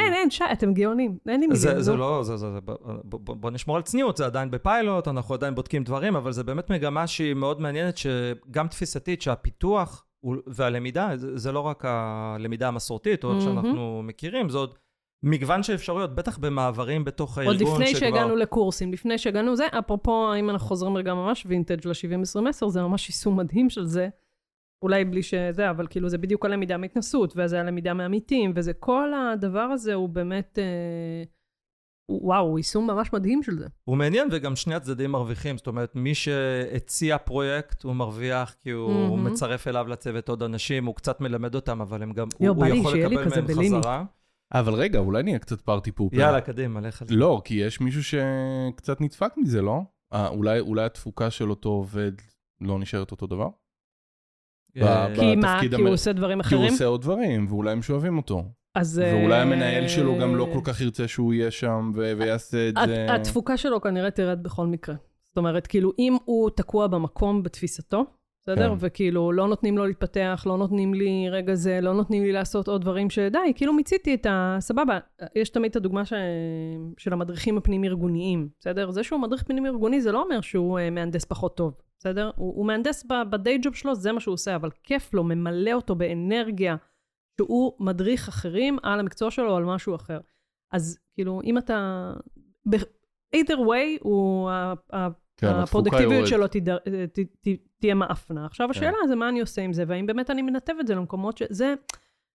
אין, 0.00 0.14
אין, 0.14 0.30
שי, 0.30 0.44
אתם 0.52 0.74
גאונים. 0.74 1.18
אין 1.28 1.40
לי 1.40 1.46
מילים. 1.46 1.56
זה, 1.56 1.82
זה 1.82 1.96
לא, 1.96 2.22
זה, 2.22 2.36
זה, 2.36 2.52
זה, 2.52 2.58
בוא, 3.04 3.50
נשמור 3.50 3.76
על 3.76 3.82
צניעות, 3.82 4.16
זה 4.16 4.26
עדיין 4.26 4.50
בפיילוט, 4.50 5.08
אנחנו 5.08 5.34
עדיין 5.34 5.54
בודקים 5.54 5.84
דברים, 5.84 6.16
אבל 6.16 6.32
זה 6.32 6.44
באמת 6.44 6.70
מגמה 6.70 7.06
שהיא 7.06 7.34
מאוד 7.34 7.60
מעניינת, 7.60 7.96
שגם 7.96 8.68
תפיסתית, 8.68 9.22
שהפיתוח 9.22 10.04
והלמידה, 10.46 11.10
זה, 11.16 11.52
לא 11.52 11.60
רק 11.60 11.84
הלמידה 11.84 12.68
המסורתית, 12.68 13.24
או 13.24 13.34
איך 13.34 13.42
שאנחנו 13.42 14.02
מכירים, 14.02 14.48
זה 14.48 14.58
עוד... 14.58 14.74
מגוון 15.22 15.62
של 15.62 15.74
אפשרויות, 15.74 16.14
בטח 16.14 16.38
במעברים 16.38 17.04
בתוך 17.04 17.38
הארגון 17.38 17.58
שכבר... 17.58 17.70
עוד 17.70 17.80
לפני. 17.82 17.94
שהגענו 17.94 18.36
לקורסים, 18.36 18.92
לפני 18.92 19.18
שהגענו 19.18 19.56
זה, 19.56 19.66
אפרופו, 19.78 20.34
אם 20.34 20.50
אנחנו 20.50 20.68
חוזרים 20.68 20.96
רגע 20.96 21.14
ממש 21.14 21.46
וינטג' 21.48 21.86
ל-70-20-10, 21.86 22.68
זה 22.68 22.82
ממש 22.82 23.08
יישום 23.08 23.36
מדהים 23.36 23.70
של 23.70 23.84
זה. 23.84 24.08
אולי 24.82 25.04
בלי 25.04 25.22
שזה, 25.22 25.70
אבל 25.70 25.86
כאילו 25.90 26.08
זה 26.08 26.18
בדיוק 26.18 26.44
הלמידה 26.44 26.76
מהתנסות, 26.76 27.32
וזה 27.36 27.60
הלמידה 27.60 27.94
מעמיתים, 27.94 28.52
וזה 28.54 28.72
כל 28.72 29.12
הדבר 29.14 29.60
הזה 29.60 29.94
הוא 29.94 30.08
באמת, 30.08 30.58
אה, 30.58 31.22
וואו, 32.10 32.46
הוא 32.46 32.58
יישום 32.58 32.86
ממש 32.86 33.12
מדהים 33.12 33.42
של 33.42 33.58
זה. 33.58 33.66
הוא 33.84 33.96
מעניין 33.96 34.28
וגם 34.32 34.56
שני 34.56 34.74
הצדדים 34.74 35.10
מרוויחים, 35.10 35.56
זאת 35.56 35.66
אומרת, 35.66 35.96
מי 35.96 36.14
שהציע 36.14 37.18
פרויקט, 37.18 37.82
הוא 37.82 37.94
מרוויח 37.94 38.54
כי 38.60 38.70
הוא 38.70 39.18
mm-hmm. 39.18 39.20
מצרף 39.20 39.68
אליו 39.68 39.88
לצוות 39.88 40.28
עוד 40.28 40.42
אנשים, 40.42 40.86
הוא 40.86 40.94
קצת 40.94 41.20
מלמד 41.20 41.54
אותם, 41.54 41.80
אבל 41.80 42.02
הם 42.02 42.12
גם, 42.12 42.28
יו, 42.40 42.54
הוא, 42.54 42.66
הוא 42.66 42.74
יכול 42.74 42.98
לקבל 42.98 43.28
מהם 43.28 43.46
בליני. 43.46 43.78
חזרה. 43.78 44.04
אבל 44.52 44.74
רגע, 44.74 44.98
אולי 44.98 45.22
נהיה 45.22 45.38
קצת 45.38 45.60
פארטי 45.60 45.92
פופר. 45.92 46.16
יאללה, 46.16 46.40
קדימה, 46.40 46.80
לך 46.80 47.02
על 47.02 47.08
זה. 47.08 47.14
לא, 47.14 47.42
כי 47.44 47.54
יש 47.54 47.80
מישהו 47.80 48.04
שקצת 48.04 49.00
נדפק 49.00 49.32
מזה, 49.36 49.62
לא? 49.62 49.80
אה, 50.12 50.28
אולי, 50.28 50.60
אולי 50.60 50.84
התפוקה 50.84 51.30
של 51.30 51.50
אותו 51.50 51.68
עובד 51.68 52.12
לא 52.60 52.78
נשארת 52.78 53.10
אותו 53.10 53.26
דבר? 53.26 53.48
כי 54.74 55.36
מה? 55.36 55.60
כי 55.60 55.74
הוא 55.74 55.88
עושה 55.88 56.12
דברים 56.12 56.40
אחרים? 56.40 56.60
כי 56.60 56.66
הוא 56.66 56.74
עושה 56.74 56.84
עוד 56.84 57.02
דברים, 57.02 57.46
ואולי 57.48 57.72
הם 57.72 57.82
שואבים 57.82 58.16
אותו. 58.16 58.44
אז... 58.74 59.02
ואולי 59.04 59.40
המנהל 59.40 59.88
שלו 59.88 60.18
גם 60.18 60.36
לא 60.36 60.48
כל 60.52 60.60
כך 60.64 60.80
ירצה 60.80 61.08
שהוא 61.08 61.34
יהיה 61.34 61.50
שם 61.50 61.90
ויעשה 61.94 62.68
את 62.68 62.74
זה. 62.86 63.06
התפוקה 63.14 63.56
שלו 63.56 63.80
כנראה 63.80 64.10
תרד 64.10 64.42
בכל 64.42 64.66
מקרה. 64.66 64.94
זאת 65.28 65.36
אומרת, 65.36 65.66
כאילו, 65.66 65.92
אם 65.98 66.16
הוא 66.24 66.50
תקוע 66.50 66.86
במקום 66.86 67.42
בתפיסתו, 67.42 68.04
בסדר? 68.42 68.68
כן. 68.68 68.76
וכאילו, 68.78 69.32
לא 69.32 69.48
נותנים 69.48 69.78
לו 69.78 69.86
להתפתח, 69.86 70.44
לא 70.46 70.58
נותנים 70.58 70.94
לי 70.94 71.28
רגע 71.30 71.54
זה, 71.54 71.80
לא 71.80 71.94
נותנים 71.94 72.22
לי 72.22 72.32
לעשות 72.32 72.68
עוד 72.68 72.80
דברים 72.80 73.10
שדי, 73.10 73.52
כאילו 73.54 73.72
מיציתי 73.72 74.14
את 74.14 74.26
ה... 74.26 74.56
סבבה. 74.60 74.98
יש 75.34 75.48
תמיד 75.48 75.70
את 75.70 75.76
הדוגמה 75.76 76.04
ש... 76.04 76.12
של 76.98 77.12
המדריכים 77.12 77.58
הפנים-ארגוניים, 77.58 78.48
בסדר? 78.60 78.90
זה 78.90 79.02
שהוא 79.02 79.20
מדריך 79.20 79.42
פנים-ארגוני 79.42 80.00
זה 80.00 80.12
לא 80.12 80.22
אומר 80.22 80.40
שהוא 80.40 80.78
uh, 80.78 80.90
מהנדס 80.90 81.24
פחות 81.24 81.56
טוב. 81.56 81.74
בסדר? 81.98 82.30
הוא, 82.36 82.56
הוא 82.56 82.66
מהנדס 82.66 83.04
בדיי 83.30 83.58
ג'וב 83.62 83.74
שלו, 83.74 83.94
זה 83.94 84.12
מה 84.12 84.20
שהוא 84.20 84.32
עושה, 84.32 84.56
אבל 84.56 84.70
כיף 84.84 85.14
לו, 85.14 85.24
ממלא 85.24 85.72
אותו 85.72 85.94
באנרגיה, 85.94 86.76
שהוא 87.40 87.72
מדריך 87.80 88.28
אחרים 88.28 88.78
על 88.82 89.00
המקצוע 89.00 89.30
שלו 89.30 89.50
או 89.50 89.56
על 89.56 89.64
משהו 89.64 89.94
אחר. 89.94 90.20
אז 90.72 90.98
כאילו, 91.14 91.40
אם 91.44 91.58
אתה... 91.58 92.12
either 93.36 93.56
way, 93.56 93.98
הוא... 94.00 94.50
כן, 95.36 95.46
הפרודקטיביות 95.46 96.26
שלו 96.26 96.48
תד... 96.48 96.76
ת, 96.76 97.18
ת, 97.18 97.48
תהיה 97.80 97.94
מאפנה. 97.94 98.46
עכשיו 98.46 98.66
כן. 98.66 98.70
השאלה 98.70 98.96
זה 99.08 99.16
מה 99.16 99.28
אני 99.28 99.40
עושה 99.40 99.62
עם 99.62 99.72
זה, 99.72 99.84
והאם 99.88 100.06
באמת 100.06 100.30
אני 100.30 100.42
מנתב 100.42 100.72
את 100.80 100.86
זה 100.86 100.94
למקומות 100.94 101.38
ש... 101.38 101.42
זה, 101.50 101.74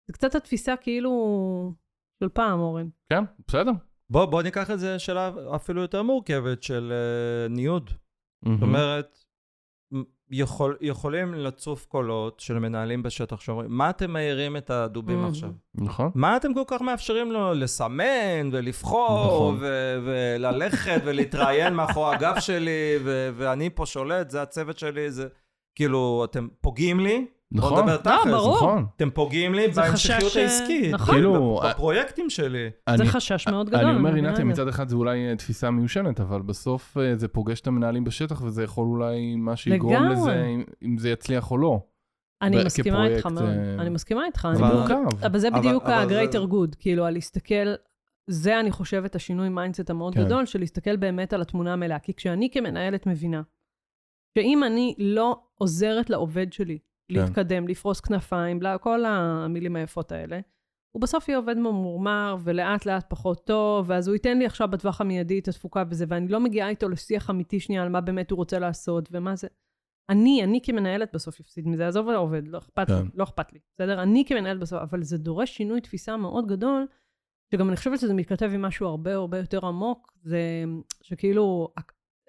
זה 0.08 0.14
קצת 0.14 0.36
התפיסה 0.36 0.76
כאילו 0.78 1.74
של 2.24 2.30
פעם, 2.30 2.60
אורן. 2.60 2.90
כן, 3.10 3.24
בסדר. 3.48 3.72
בוא, 4.10 4.26
בוא 4.26 4.42
ניקח 4.42 4.72
את 4.72 4.80
זה 4.80 5.00
שאלה 5.00 5.32
אפילו 5.56 5.82
יותר 5.82 6.04
מורכבת 6.04 6.64
של 6.64 6.94
uh, 6.94 7.54
ניוד. 7.54 7.90
Mm-hmm. 7.90 8.50
זאת 8.52 8.62
אומרת, 8.62 9.23
יכול, 10.34 10.78
יכולים 10.82 11.34
לצוף 11.34 11.86
קולות 11.86 12.40
של 12.40 12.60
מנהלים 12.60 13.04
בשטח 13.04 13.40
שאומרים, 13.40 13.72
מה 13.72 13.90
אתם 13.90 14.12
מעירים 14.12 14.58
את 14.58 14.70
הדובים 14.70 15.26
mm. 15.26 15.28
עכשיו? 15.28 15.50
נכון. 15.76 16.12
מה 16.16 16.38
אתם 16.38 16.54
כל 16.54 16.64
כך 16.68 16.82
מאפשרים 16.82 17.32
לו 17.32 17.54
לסמן 17.54 18.50
ולבחור 18.52 19.26
נכון. 19.26 19.58
ו- 19.60 20.00
וללכת 20.06 21.02
ולהתראיין 21.06 21.74
מאחורי 21.74 22.16
הגב 22.16 22.40
שלי 22.40 23.00
ו- 23.04 23.30
ואני 23.36 23.70
פה 23.70 23.86
שולט, 23.86 24.30
זה 24.30 24.42
הצוות 24.42 24.78
שלי, 24.78 25.12
זה... 25.12 25.28
כאילו, 25.76 26.26
אתם 26.26 26.48
פוגעים 26.62 27.00
לי, 27.00 27.26
נכון. 27.54 27.70
בוא 27.70 27.82
נדבר 27.82 27.98
תכל'ס. 27.98 28.26
לא, 28.26 28.38
ברור. 28.38 28.56
נכון. 28.56 28.86
אתם 28.96 29.10
פוגעים 29.10 29.54
לי 29.54 29.68
בהמשכיות 29.68 30.36
העסקית. 30.36 30.94
נכון. 30.94 31.16
כאילו... 31.16 31.62
בפרויקטים 31.70 32.30
שלי. 32.30 32.70
אני, 32.88 32.98
זה 32.98 33.06
חשש 33.06 33.48
מאוד 33.48 33.70
גדול. 33.70 33.86
אני 33.86 33.96
אומר, 33.96 34.14
עינתי, 34.14 34.44
מצד 34.44 34.68
אחד 34.68 34.90
זה 34.90 34.96
אולי 34.96 35.30
אה, 35.30 35.36
תפיסה 35.36 35.72
מיושנת, 35.72 36.20
אבל 36.20 36.42
בסוף 36.42 36.98
אה, 36.98 37.16
זה 37.16 37.28
פוגש 37.28 37.62
את 37.62 37.68
המנהלים 37.68 38.04
בשטח, 38.04 38.42
וזה 38.42 38.64
יכול 38.64 38.88
אולי 38.88 39.36
מה 39.36 39.56
שיגרום 39.56 40.10
לזה, 40.10 40.46
אם, 40.82 40.98
זה 40.98 41.10
יצליח 41.10 41.52
או 41.52 41.58
לא. 41.58 41.80
אני 42.42 42.64
מסכימה 42.66 43.08
איתך 43.08 43.26
מאוד, 43.26 43.44
אה, 43.44 43.76
אני 43.80 43.90
מסכימה 43.90 44.26
איתך. 44.26 44.48
זה 44.54 44.64
מורכב. 44.64 45.26
אבל 45.26 45.40
זה 45.40 45.52
בדיוק 45.52 45.84
ה-greater 45.84 46.52
good, 46.52 46.76
כאילו, 46.80 47.06
על 47.06 47.14
להסתכל, 47.14 47.74
זה 48.28 48.60
אני 48.60 48.72
חושבת 48.72 49.16
השינוי 49.16 49.50
mindset 49.50 49.90
המאוד 49.90 50.14
כן. 50.14 50.26
גדול, 50.26 50.46
של 50.46 50.60
להסתכל 50.60 50.96
באמת 50.96 51.34
על 51.34 51.42
התמונה 51.42 51.74
המלאה. 51.74 52.00
כי 52.00 52.14
כשאני 52.14 52.50
כמנהלת 52.52 53.08
מבינה, 53.08 53.42
שאם 54.38 54.64
אני 54.64 54.96
לא 54.98 55.42
עוזרת 55.56 56.10
לעובד 56.10 56.54
שלי 56.54 56.78
כן. 57.12 57.20
להתקדם, 57.20 57.68
לפרוס 57.68 58.00
כנפיים, 58.00 58.60
כל 58.82 59.06
המילים 59.06 59.76
היפות 59.76 60.12
האלה. 60.12 60.40
הוא 60.96 61.02
בסוף 61.02 61.30
יהיה 61.30 61.38
עובד 61.38 61.58
ממורמר 61.58 62.36
ולאט 62.44 62.86
לאט 62.86 63.06
פחות 63.10 63.46
טוב, 63.46 63.90
ואז 63.90 64.08
הוא 64.08 64.14
ייתן 64.14 64.38
לי 64.38 64.46
עכשיו 64.46 64.68
בטווח 64.68 65.02
המיידי 65.02 65.40
את 65.40 65.48
התפוקה 65.48 65.84
וזה, 65.90 66.06
ואני 66.08 66.28
לא 66.28 66.40
מגיעה 66.40 66.70
איתו 66.70 66.90
לשיח 66.90 67.30
אמיתי 67.30 67.60
שנייה 67.60 67.84
על 67.84 67.90
מה 67.90 68.02
באמת 68.02 68.32
הוא 68.32 68.38
רוצה 68.38 68.60
לעשות 68.60 69.10
ומה 69.12 69.36
זה. 69.36 69.48
אני, 70.10 70.44
אני 70.44 70.60
כמנהלת 70.64 71.10
בסוף 71.14 71.40
אפסיד 71.40 71.68
מזה, 71.68 71.88
עזוב 71.88 72.10
העובד, 72.10 72.48
לא 72.48 72.58
אכפת 72.58 72.90
לי, 72.90 72.96
כן. 72.96 73.08
לא 73.14 73.24
אכפת 73.24 73.54
לי, 73.54 73.60
בסדר? 73.76 74.04
אני 74.04 74.24
כמנהלת 74.28 74.60
בסוף, 74.60 74.82
אבל 74.82 75.04
זה 75.04 75.18
דורש 75.18 75.58
שינוי 75.58 75.82
תפיסה 75.82 76.18
מאוד 76.18 76.48
גדול, 76.48 76.88
שגם 77.54 77.68
אני 77.68 77.78
חושבת 77.78 78.00
שזה 78.00 78.14
מתכתב 78.14 78.52
עם 78.54 78.62
משהו 78.62 78.88
הרבה 78.88 79.14
הרבה 79.14 79.38
יותר 79.38 79.66
עמוק, 79.66 80.14
זה 80.24 80.64
שכאילו, 81.02 81.74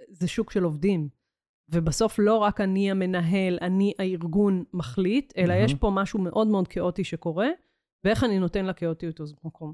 זה 0.08 0.28
שוק 0.28 0.50
של 0.50 0.64
עובדים. 0.64 1.08
ובסוף 1.68 2.18
לא 2.18 2.38
רק 2.38 2.60
אני 2.60 2.90
המנהל, 2.90 3.58
אני 3.62 3.92
הארגון 3.98 4.64
מחליט, 4.72 5.32
אלא 5.36 5.48
מהמם. 5.54 5.64
יש 5.64 5.74
פה 5.74 5.90
משהו 5.94 6.18
מאוד 6.20 6.46
מאוד 6.48 6.68
כאוטי 6.68 7.04
שקורה, 7.04 7.48
ואיך 8.04 8.24
אני 8.24 8.38
נותן 8.38 8.66
לכאוטיות 8.66 9.20
הזאת 9.20 9.38
מקום. 9.44 9.72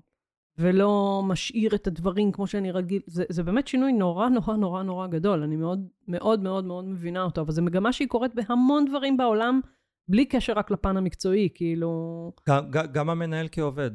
ולא 0.58 1.22
משאיר 1.26 1.74
את 1.74 1.86
הדברים 1.86 2.32
כמו 2.32 2.46
שאני 2.46 2.70
רגיל. 2.70 3.02
זה, 3.06 3.24
זה 3.28 3.42
באמת 3.42 3.68
שינוי 3.68 3.92
נורא 3.92 4.28
נורא 4.28 4.56
נורא 4.56 4.82
נורא 4.82 5.06
גדול. 5.06 5.42
אני 5.42 5.56
מאוד 5.56 5.86
מאוד 6.08 6.42
מאוד 6.42 6.64
מאוד 6.64 6.84
מבינה 6.84 7.22
אותו, 7.22 7.40
אבל 7.40 7.52
זו 7.52 7.62
מגמה 7.62 7.92
שהיא 7.92 8.08
קורית 8.08 8.34
בהמון 8.34 8.84
דברים 8.84 9.16
בעולם, 9.16 9.60
בלי 10.08 10.24
קשר 10.24 10.52
רק 10.52 10.70
לפן 10.70 10.96
המקצועי, 10.96 11.48
כאילו... 11.54 12.32
גם- 12.48 12.70
גם 12.92 13.10
המנהל 13.10 13.48
כעובד. 13.52 13.90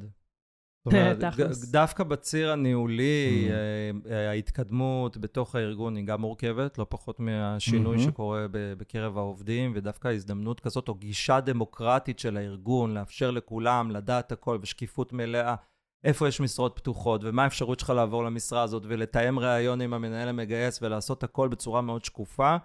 תכלס. 1.31 1.71
דווקא 1.71 2.03
בציר 2.03 2.51
הניהולי, 2.51 3.47
Mm. 3.47 3.51
אה, 3.51 4.15
אה, 4.15 4.29
ההתקדמות 4.29 5.17
בתוך 5.17 5.55
הארגון 5.55 5.95
היא 5.95 6.05
גם 6.05 6.21
מורכבת, 6.21 6.77
לא 6.77 6.85
פחות 6.89 7.19
מהשינוי 7.19 7.97
Mhm. 7.97 8.01
שקורה 8.01 8.45
בקרב 8.51 9.17
העובדים, 9.17 9.71
ודווקא 9.75 10.07
הזדמנות 10.07 10.59
כזאת, 10.59 10.87
או 10.89 10.95
גישה 10.95 11.39
דמוקרטית 11.39 12.19
של 12.19 12.37
הארגון, 12.37 12.93
לאפשר 12.93 13.31
לכולם 13.31 13.91
לדעת 13.91 14.31
הכל 14.31 14.57
בשקיפות 14.57 15.13
מלאה, 15.13 15.55
איפה 16.03 16.27
יש 16.27 16.41
משרות 16.41 16.73
פתוחות, 16.75 17.21
ומה 17.23 17.43
האפשרות 17.43 17.79
שלך 17.79 17.89
לעבור 17.89 18.23
למשרה 18.23 18.61
הזאת, 18.61 18.83
ולתאם 18.87 19.39
ראיון 19.39 19.81
עם 19.81 19.93
המנהל 19.93 20.27
המגייס, 20.27 20.79
ולעשות 20.81 21.23
הכל 21.23 21.47
בצורה 21.47 21.81
מאוד 21.81 22.05
שקופה. 22.05 22.55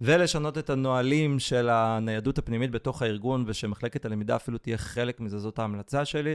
ולשנות 0.00 0.58
את 0.58 0.70
הנהלים 0.70 1.38
של 1.38 1.68
הניידות 1.68 2.38
הפנימית 2.38 2.70
בתוך 2.70 3.02
הארגון, 3.02 3.44
ושמחלקת 3.46 4.04
הלמידה 4.04 4.36
אפילו 4.36 4.58
תהיה 4.58 4.78
חלק 4.78 5.20
מזה, 5.20 5.38
זאת 5.38 5.58
ההמלצה 5.58 6.04
שלי, 6.04 6.34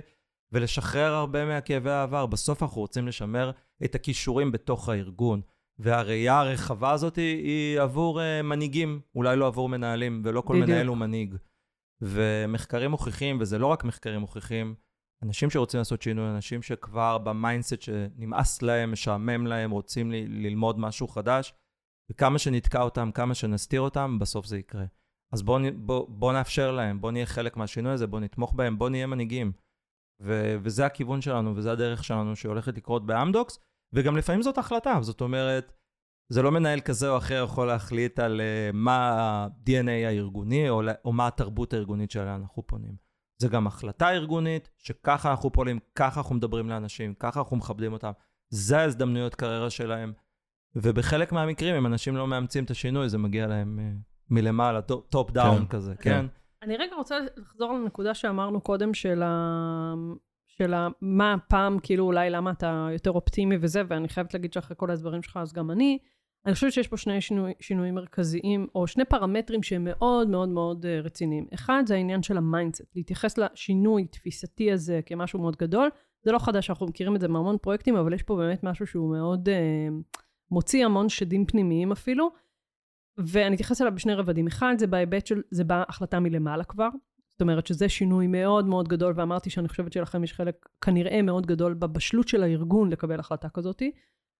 ולשחרר 0.51 1.13
הרבה 1.13 1.45
מהכאבי 1.45 1.89
העבר. 1.89 2.25
בסוף 2.25 2.63
אנחנו 2.63 2.81
רוצים 2.81 3.07
לשמר 3.07 3.51
את 3.83 3.95
הכישורים 3.95 4.51
בתוך 4.51 4.89
הארגון. 4.89 5.41
והראייה 5.79 6.39
הרחבה 6.39 6.91
הזאת 6.91 7.15
היא, 7.15 7.43
היא 7.43 7.81
עבור 7.81 8.19
אה, 8.19 8.43
מנהיגים, 8.43 9.01
אולי 9.15 9.35
לא 9.35 9.47
עבור 9.47 9.69
מנהלים, 9.69 10.21
ולא 10.25 10.41
כל 10.41 10.53
בדיוק. 10.53 10.69
מנהל 10.69 10.87
הוא 10.87 10.97
מנהיג. 10.97 11.35
ומחקרים 12.01 12.91
מוכיחים, 12.91 13.37
וזה 13.41 13.57
לא 13.57 13.67
רק 13.67 13.83
מחקרים 13.83 14.19
מוכיחים, 14.19 14.75
אנשים 15.23 15.49
שרוצים 15.49 15.77
לעשות 15.77 16.01
שינוי, 16.01 16.29
אנשים 16.29 16.61
שכבר 16.61 17.17
ב 17.17 17.25
mindset 17.25 17.81
שנמאס 17.81 18.61
להם, 18.61 18.91
משעמם 18.91 19.47
להם, 19.47 19.71
רוצים 19.71 20.11
ל- 20.11 20.45
ללמוד 20.47 20.79
משהו 20.79 21.07
חדש, 21.07 21.53
וכמה 22.11 22.39
שנתקע 22.39 22.81
אותם, 22.81 23.11
כמה 23.11 23.35
שנסתיר 23.35 23.81
אותם, 23.81 24.17
בסוף 24.19 24.45
זה 24.45 24.57
יקרה. 24.57 24.85
אז 25.33 25.41
בואו 25.41 25.61
בוא, 25.75 26.05
בוא 26.09 26.33
נאפשר 26.33 26.71
להם, 26.71 27.01
בואו 27.01 27.11
נהיה 27.11 27.25
חלק 27.25 27.57
מהשינוי 27.57 27.91
הזה, 27.91 28.07
בואו 28.07 28.21
נתמוך 28.21 28.53
בהם, 28.53 28.77
בואו 28.77 28.89
נהיה 28.89 29.07
מנהיגים. 29.07 29.51
ו- 30.21 30.55
וזה 30.63 30.85
הכיוון 30.85 31.21
שלנו, 31.21 31.55
וזה 31.55 31.71
הדרך 31.71 32.03
שלנו 32.03 32.35
שהולכת 32.35 32.77
לקרות 32.77 33.05
באמדוקס, 33.05 33.59
וגם 33.93 34.17
לפעמים 34.17 34.41
זאת 34.41 34.57
החלטה, 34.57 34.97
זאת 35.01 35.21
אומרת, 35.21 35.73
זה 36.29 36.41
לא 36.41 36.51
מנהל 36.51 36.79
כזה 36.79 37.09
או 37.09 37.17
אחר 37.17 37.43
יכול 37.43 37.67
להחליט 37.67 38.19
על 38.19 38.41
אה, 38.41 38.75
מה 38.75 38.97
ה-DNA 38.97 40.07
הארגוני, 40.07 40.69
או, 40.69 40.81
או 41.05 41.13
מה 41.13 41.27
התרבות 41.27 41.73
הארגונית 41.73 42.11
שעליה 42.11 42.35
אנחנו 42.35 42.67
פונים. 42.67 42.95
זה 43.37 43.47
גם 43.47 43.67
החלטה 43.67 44.09
ארגונית, 44.09 44.69
שככה 44.77 45.31
אנחנו 45.31 45.51
פועלים, 45.51 45.79
ככה 45.95 46.19
אנחנו 46.19 46.35
מדברים 46.35 46.69
לאנשים, 46.69 47.13
ככה 47.13 47.39
אנחנו 47.39 47.57
מכבדים 47.57 47.93
אותם. 47.93 48.11
זה 48.49 48.79
ההזדמנויות 48.79 49.35
קריירה 49.35 49.69
שלהם. 49.69 50.13
ובחלק 50.75 51.31
מהמקרים, 51.31 51.75
אם 51.75 51.85
אנשים 51.85 52.15
לא 52.15 52.27
מאמצים 52.27 52.63
את 52.63 52.71
השינוי, 52.71 53.09
זה 53.09 53.17
מגיע 53.17 53.47
להם 53.47 53.79
אה, 53.79 54.03
מלמעלה, 54.29 54.81
top 54.81 55.31
down 55.31 55.59
כן, 55.59 55.67
כזה, 55.67 55.95
כן. 55.95 56.01
כן? 56.03 56.25
אני 56.67 56.77
רגע 56.77 56.95
רוצה 56.95 57.19
לחזור 57.37 57.73
לנקודה 57.73 58.13
שאמרנו 58.13 58.61
קודם, 58.61 58.93
של, 58.93 59.23
ה... 59.23 59.93
של 60.47 60.73
ה... 60.73 60.87
מה 61.01 61.33
הפעם, 61.33 61.79
כאילו 61.79 62.05
אולי 62.05 62.29
למה 62.29 62.51
אתה 62.51 62.87
יותר 62.93 63.11
אופטימי 63.11 63.57
וזה, 63.61 63.81
ואני 63.87 64.09
חייבת 64.09 64.33
להגיד 64.33 64.53
שאחרי 64.53 64.75
כל 64.79 64.89
ההסברים 64.89 65.21
שלך, 65.21 65.37
אז 65.41 65.53
גם 65.53 65.71
אני. 65.71 65.99
אני 66.45 66.53
חושבת 66.53 66.73
שיש 66.73 66.87
פה 66.87 66.97
שני 66.97 67.21
שינוי, 67.21 67.53
שינויים 67.59 67.95
מרכזיים, 67.95 68.67
או 68.75 68.87
שני 68.87 69.05
פרמטרים 69.05 69.63
שהם 69.63 69.83
מאוד 69.83 70.29
מאוד 70.29 70.49
מאוד 70.49 70.85
אה, 70.85 70.99
רציניים. 71.01 71.47
אחד, 71.53 71.83
זה 71.85 71.95
העניין 71.95 72.23
של 72.23 72.37
ה 72.37 72.44
mindset, 72.44 72.95
להתייחס 72.95 73.37
לשינוי 73.37 74.05
תפיסתי 74.05 74.71
הזה 74.71 74.99
כמשהו 75.05 75.39
מאוד 75.39 75.55
גדול. 75.55 75.89
זה 76.23 76.31
לא 76.31 76.39
חדש, 76.39 76.69
אנחנו 76.69 76.85
מכירים 76.85 77.15
את 77.15 77.21
זה 77.21 77.27
מהמון 77.27 77.57
פרויקטים, 77.57 77.95
אבל 77.95 78.13
יש 78.13 78.23
פה 78.23 78.35
באמת 78.35 78.63
משהו 78.63 78.87
שהוא 78.87 79.17
מאוד 79.17 79.49
אה, 79.49 79.87
מוציא 80.51 80.85
המון 80.85 81.09
שדים 81.09 81.45
פנימיים 81.45 81.91
אפילו. 81.91 82.31
ואני 83.17 83.55
אתייחס 83.55 83.81
אליו 83.81 83.95
בשני 83.95 84.13
רבדים. 84.13 84.47
אחד, 84.47 84.75
זה 84.77 84.87
בהיבט 84.87 85.27
של, 85.27 85.41
זה 85.51 85.63
בהחלטה 85.63 86.19
מלמעלה 86.19 86.63
כבר. 86.63 86.89
זאת 87.29 87.41
אומרת 87.41 87.67
שזה 87.67 87.89
שינוי 87.89 88.27
מאוד 88.27 88.67
מאוד 88.67 88.87
גדול, 88.87 89.13
ואמרתי 89.15 89.49
שאני 89.49 89.67
חושבת 89.67 89.93
שלכם 89.93 90.23
יש 90.23 90.33
חלק 90.33 90.69
כנראה 90.81 91.21
מאוד 91.21 91.45
גדול 91.45 91.73
בבשלות 91.73 92.27
של 92.27 92.43
הארגון 92.43 92.89
לקבל 92.89 93.19
החלטה 93.19 93.49
כזאת. 93.49 93.81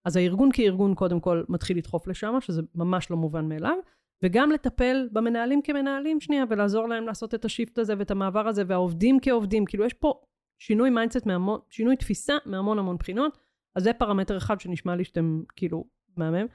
אז 0.05 0.15
הארגון 0.15 0.49
כארגון 0.53 0.95
קודם 0.95 1.19
כל 1.19 1.43
מתחיל 1.49 1.77
לדחוף 1.77 2.07
לשם, 2.07 2.35
שזה 2.41 2.61
ממש 2.75 3.11
לא 3.11 3.17
מובן 3.17 3.49
מאליו, 3.49 3.77
וגם 4.23 4.51
לטפל 4.51 5.09
במנהלים 5.11 5.61
כמנהלים 5.61 6.19
שנייה, 6.19 6.43
ולעזור 6.49 6.87
להם 6.89 7.07
לעשות 7.07 7.33
את 7.33 7.45
ה 7.45 7.50
shift 7.50 7.77
הזה 7.77 7.93
ואת 7.97 8.11
המעבר 8.11 8.47
הזה, 8.47 8.63
והעובדים 8.67 9.17
כעובדים. 9.21 9.65
כאילו 9.65 9.85
יש 9.85 9.93
פה 9.93 10.21
שינוי 10.59 10.89
mindset, 10.89 11.27
שינוי 11.69 11.95
תפיסה 11.95 12.37
מהמון 12.45 12.79
המון 12.79 12.97
בחינות, 12.97 13.37
אז 13.75 13.83
זה 13.83 13.93
פרמטר 13.93 14.37
אחד 14.37 14.59
שנשמע 14.59 14.95
לי 14.95 15.03
שאתם 15.03 15.41
כאילו 15.55 15.85
מהמם. 16.17 16.45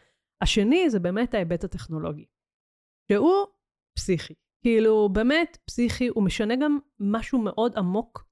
השני 0.42 0.90
זה 0.90 1.00
באמת 1.00 1.34
ההיבט 1.34 1.64
הטכנולוגי, 1.64 2.24
שהוא 3.08 3.46
פסיכי. 3.98 4.34
כאילו, 4.62 5.08
באמת 5.08 5.58
פסיכי, 5.64 6.08
הוא 6.08 6.24
משנה 6.24 6.56
גם 6.56 6.78
משהו 7.00 7.38
מאוד 7.38 7.76
עמוק 7.76 8.26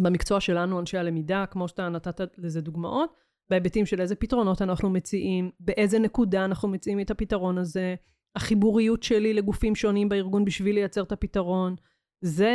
במקצוע 0.00 0.40
שלנו, 0.40 0.80
אנשי 0.80 0.98
הלמידה, 0.98 1.44
כמו 1.50 1.68
שאתה 1.68 1.88
נתת 1.88 2.20
לזה 2.38 2.60
דוגמאות, 2.60 3.14
בהיבטים 3.50 3.86
של 3.86 4.00
איזה 4.00 4.14
פתרונות 4.14 4.62
אנחנו 4.62 4.90
מציעים, 4.90 5.50
באיזה 5.60 5.98
נקודה 5.98 6.44
אנחנו 6.44 6.68
מציעים 6.68 7.00
את 7.00 7.10
הפתרון 7.10 7.58
הזה, 7.58 7.94
החיבוריות 8.36 9.02
שלי 9.02 9.34
לגופים 9.34 9.74
שונים 9.74 10.08
בארגון 10.08 10.44
בשביל 10.44 10.74
לייצר 10.74 11.02
את 11.02 11.12
הפתרון. 11.12 11.74
זה... 12.22 12.54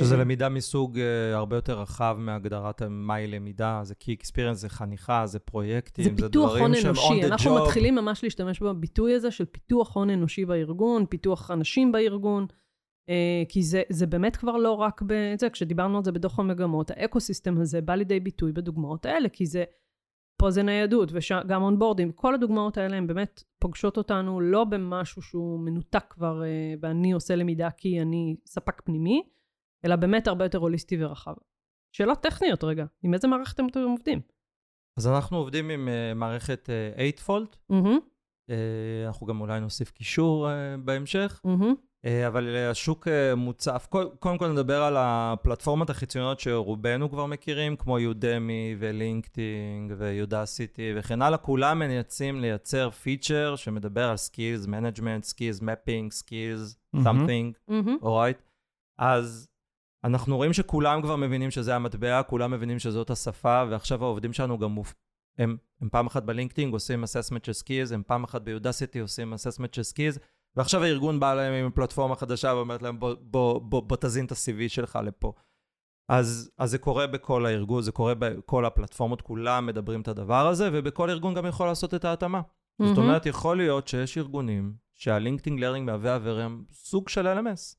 שזה 0.00 0.16
למידה 0.16 0.48
מסוג 0.48 0.96
uh, 0.96 1.00
הרבה 1.34 1.56
יותר 1.56 1.80
רחב 1.80 2.16
מהגדרת 2.18 2.82
מהי 2.82 3.26
למידה, 3.26 3.80
זה 3.82 3.94
קי 3.94 4.14
אקספיריאנס, 4.14 4.58
זה 4.58 4.68
חניכה, 4.68 5.26
זה 5.26 5.38
פרויקטים, 5.38 6.04
זה 6.04 6.10
זה, 6.10 6.16
פיתוח 6.16 6.50
דברים 6.50 6.64
הון 6.64 6.74
שהם 6.74 6.90
אנושי. 6.90 7.20
on 7.20 7.22
the 7.22 7.26
אנחנו 7.26 7.58
job. 7.58 7.62
מתחילים 7.62 7.94
ממש 7.94 8.24
להשתמש 8.24 8.60
בביטוי 8.60 9.14
הזה 9.14 9.30
של 9.30 9.44
פיתוח 9.44 9.96
הון 9.96 10.10
אנושי 10.10 10.44
בארגון, 10.44 11.06
פיתוח 11.06 11.50
אנשים 11.50 11.92
בארגון, 11.92 12.46
אה, 13.08 13.42
כי 13.48 13.62
זה, 13.62 13.82
זה 13.88 14.06
באמת 14.06 14.36
כבר 14.36 14.56
לא 14.56 14.72
רק 14.72 15.02
בזה, 15.06 15.50
כשדיברנו 15.50 15.98
על 15.98 16.04
זה 16.04 16.12
בדוח 16.12 16.38
המגמות, 16.38 16.90
האקו-סיסטם 16.90 17.60
הזה 17.60 17.80
בא 17.80 17.94
לידי 17.94 18.20
ביטוי 18.20 18.52
בדוגמאות 18.52 19.06
האלה, 19.06 19.28
כי 19.28 19.46
זה, 19.46 19.64
פה 20.36 20.50
זה 20.50 20.62
ניידות, 20.62 21.12
וגם 21.12 21.62
אונבורדים, 21.62 22.12
כל 22.12 22.34
הדוגמאות 22.34 22.78
האלה 22.78 22.96
הן 22.96 23.06
באמת 23.06 23.42
פוגשות 23.58 23.96
אותנו 23.96 24.40
לא 24.40 24.64
במשהו 24.64 25.22
שהוא 25.22 25.60
מנותק 25.60 26.04
כבר, 26.10 26.44
אה, 26.44 26.74
ואני 26.80 27.12
עושה 27.12 27.36
למידה 27.36 27.70
כי 27.70 28.02
אני 28.02 28.36
ספק 28.46 28.82
פנימי, 28.84 29.22
אלא 29.84 29.96
באמת 29.96 30.26
הרבה 30.26 30.44
יותר 30.44 30.58
הוליסטי 30.58 31.04
ורחב. 31.04 31.34
שאלות 31.92 32.18
טכניות 32.22 32.64
רגע, 32.64 32.84
עם 33.02 33.14
איזה 33.14 33.28
מערכת 33.28 33.60
אתם 33.60 33.80
עובדים? 33.80 34.20
אז 34.98 35.06
אנחנו 35.06 35.36
עובדים 35.36 35.70
עם 35.70 35.88
uh, 35.88 36.14
מערכת 36.14 36.68
uh, 36.96 37.20
8Fold, 37.20 37.56
מהמם, 37.68 37.98
uh, 38.50 38.52
אנחנו 39.06 39.26
גם 39.26 39.40
אולי 39.40 39.60
נוסיף 39.60 39.90
קישור 39.90 40.48
uh, 40.48 40.50
בהמשך, 40.84 41.40
מהמם. 41.44 41.74
Uh, 42.04 42.08
אבל 42.26 42.54
uh, 42.54 42.70
השוק 42.70 43.08
uh, 43.08 43.34
מוצף. 43.36 43.86
כל, 43.90 44.06
קודם 44.18 44.38
כל 44.38 44.52
נדבר 44.52 44.82
על 44.82 44.94
הפלטפורמות 44.98 45.90
החיצוניות 45.90 46.40
שרובנו 46.40 47.10
כבר 47.10 47.26
מכירים, 47.26 47.76
כמו 47.76 47.98
יודמי 47.98 48.76
ולינקדאינג 48.78 49.94
ויודסיטי 49.98 50.92
וכן 50.96 51.22
הלאה, 51.22 51.38
כולם 51.38 51.78
מנייצים 51.78 52.40
לייצר 52.40 52.90
פיצ'ר 52.90 53.56
שמדבר 53.56 54.08
על 54.08 54.16
management, 54.66 55.32
skills 55.32 55.62
mapping, 55.62 56.22
skills 56.22 56.76
מהמם. 56.92 57.26
something. 57.26 57.88
אורייט? 58.02 58.38
אז 58.98 59.48
אנחנו 60.04 60.36
רואים 60.36 60.52
שכולם 60.52 61.02
כבר 61.02 61.16
מבינים 61.16 61.50
שזה 61.50 61.76
המטבע, 61.76 62.22
כולם 62.22 62.50
מבינים 62.50 62.78
שזאת 62.78 63.10
השפה, 63.10 63.64
ועכשיו 63.70 64.04
העובדים 64.04 64.32
שלנו 64.32 64.58
גם 64.58 64.70
מופ... 64.70 64.94
הם, 65.38 65.56
הם 65.80 65.88
פעם 65.88 66.06
אחת 66.06 66.22
ב 66.22 66.28
LinkedIn 66.28 66.72
עושים 66.72 67.04
assessment 67.04 67.46
של 67.46 67.52
skills, 67.52 67.92
הם 67.92 68.02
פעם 68.06 68.24
אחת 68.24 68.42
ב 68.42 68.49
Udacity 68.49 68.98
עושים 68.98 69.34
assessment 69.34 69.68
של 69.72 69.82
skills, 69.82 70.18
ועכשיו 70.56 70.82
הארגון 70.82 71.20
בא 71.20 71.34
להם 71.34 71.64
עם 71.64 71.70
פלטפורמה 71.70 72.16
חדשה 72.16 72.52
ואומרת 72.54 72.82
להם 72.82 72.98
בוא, 72.98 73.14
בוא, 73.20 73.60
בוא, 73.60 73.82
בוא 73.82 73.96
תזין 74.00 74.26
את 74.26 74.32
ה-CV 74.32 74.68
שלך 74.68 74.98
לפה. 75.04 75.32
אז, 76.08 76.50
אז 76.58 76.70
זה 76.70 76.78
קורה 76.78 77.06
בכל 77.06 77.46
הארגון, 77.46 77.82
זה 77.82 77.92
קורה 77.92 78.14
בכל 78.18 78.64
הפלטפורמות, 78.64 79.22
כולם 79.22 79.66
מדברים 79.66 80.00
את 80.00 80.08
הדבר 80.08 80.46
הזה, 80.46 80.70
ובכל 80.72 81.10
ארגון 81.10 81.34
גם 81.34 81.46
יכול 81.46 81.66
לעשות 81.66 81.94
את 81.94 82.04
ההתאמה. 82.04 82.40
זאת 82.78 82.88
מהמם. 82.88 83.08
אומרת, 83.08 83.26
יכול 83.26 83.56
להיות 83.56 83.88
שיש 83.88 84.18
ארגונים 84.18 84.74
שה 84.94 85.12
LinkedIn 85.12 85.60
Learning 85.60 85.86
מהווה 85.86 86.14
עבורם 86.14 86.64
סוג 86.72 87.08
של 87.08 87.38
LMS. 87.38 87.76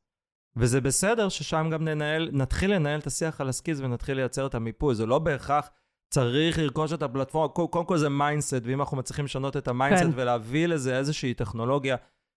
וזה 0.56 0.82
בסדר 0.82 1.30
ששם 1.30 1.70
גם 1.72 1.84
ננהל, 1.84 2.30
נתחיל 2.32 2.74
לנהל 2.74 3.00
את 3.00 3.08
השיח 3.08 3.42
על 3.42 3.50
ה 3.50 3.54
skills 3.54 3.82
ונתחיל 3.82 4.18
לייצר 4.18 4.46
את 4.46 4.56
המיפוי. 4.56 4.96
זה 4.96 5.06
לא 5.06 5.20
בהכרח 5.20 5.70
צריך 6.10 6.60
לרכוש 6.60 6.94
את 6.94 7.02
הפלטפורמה, 7.02 7.48
קודם 7.48 7.86
כל 7.86 7.98
זה 7.98 8.10
mindset, 8.10 8.62
ואם 8.64 8.80
אנחנו 8.80 8.98
מצליחים 8.98 9.26
לשנות 9.26 9.58
את 9.58 9.68
ה 9.68 9.72
mindset 9.72 10.04
כן. 10.04 10.12
ולהביא 10.16 10.68
לזה 10.68 10.98
איזושהי 10.98 11.34
טכנולוגיה 11.34 11.96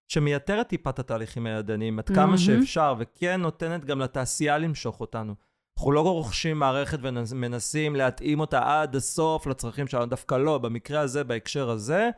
שמייתרת 0.09 0.69
טיפה 0.69 0.91
את 0.91 0.99
התהליכים 0.99 1.47
הידניים, 1.47 1.97
עד. 1.97 2.15
כמה 2.15 2.39
שאפשר, 2.39 2.95
וכן 2.99 3.41
נותנת 3.41 3.85
גם 3.85 4.01
לתעשייה 4.01 4.59
למשוך 4.59 5.01
אותנו. 5.01 5.35
אנחנו 5.79 5.93
לא 5.93 6.01
רוכשים 6.01 6.59
מערכת 6.59 6.99
ומנסים 7.03 7.97
להתאים 7.97 8.41
אותה 8.41 8.81
עד 8.81 8.97
הסוף 8.97 9.47
לצרכים 9.47 9.87
שלנו, 9.87 10.07
דווקא 10.07 10.35
לא, 10.35 10.59
במקרה 10.59 11.01
הזה, 11.01 11.25
בהקשר 11.25 11.71
הזה, 11.71 12.11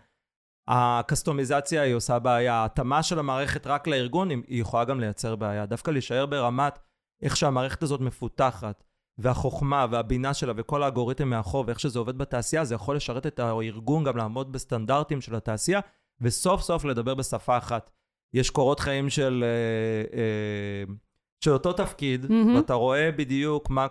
הקסטומיזציה 0.68 1.82
היא 1.82 1.95
עושה 1.95 2.18
בעיה. 2.18 2.55
ההתאמה 2.55 3.03
של 3.03 3.18
המערכת 3.18 3.66
רק 3.66 3.88
לארגון, 3.88 4.30
היא 4.30 4.41
יכולה 4.49 4.84
גם 4.84 5.01
לייצר 5.01 5.36
בעיה. 5.36 5.66
דווקא 5.66 5.91
להישאר 5.91 6.26
ברמת 6.26 6.78
איך 7.22 7.36
שהמערכת 7.36 7.82
הזאת 7.82 8.01
מפותחת, 8.01 8.84
והחוכמה 9.18 9.86
והבינה 9.91 10.34
שלה 10.34 10.53
וכל 10.57 10.82
האלגוריתם 10.82 11.28
מאחור, 11.28 11.64
ואיך 11.66 11.80
שזה 11.80 11.99
עובד 11.99 12.18
בתעשייה, 12.18 12.64
זה 12.64 12.74
יכול 12.74 12.97
לשרת 12.97 13.26
את 13.26 13.38
הארגון 13.38 14.05
גם 14.05 14.16
לעמוד 14.16 14.53
בסטנדרטים 14.53 15.20
של 15.20 15.34
התעשייה, 15.34 15.80
וסוף 16.20 16.62
סוף 16.62 16.84
לדבר 16.84 17.14
בשפה 17.14 17.58
אחת. 17.58 17.90
יש 18.34 18.50
קורות 18.50 18.80
חיים 18.80 19.10
של, 19.10 19.44
אה, 19.46 20.18
אה, 20.18 20.94
של 21.44 21.50
אותו 21.52 21.72
תפקיד, 21.72 22.26
מהמם. 22.30 22.54
ואתה 22.56 22.74
רואה 22.74 23.12
בדיוק 23.12 23.70
מה, 23.70 23.86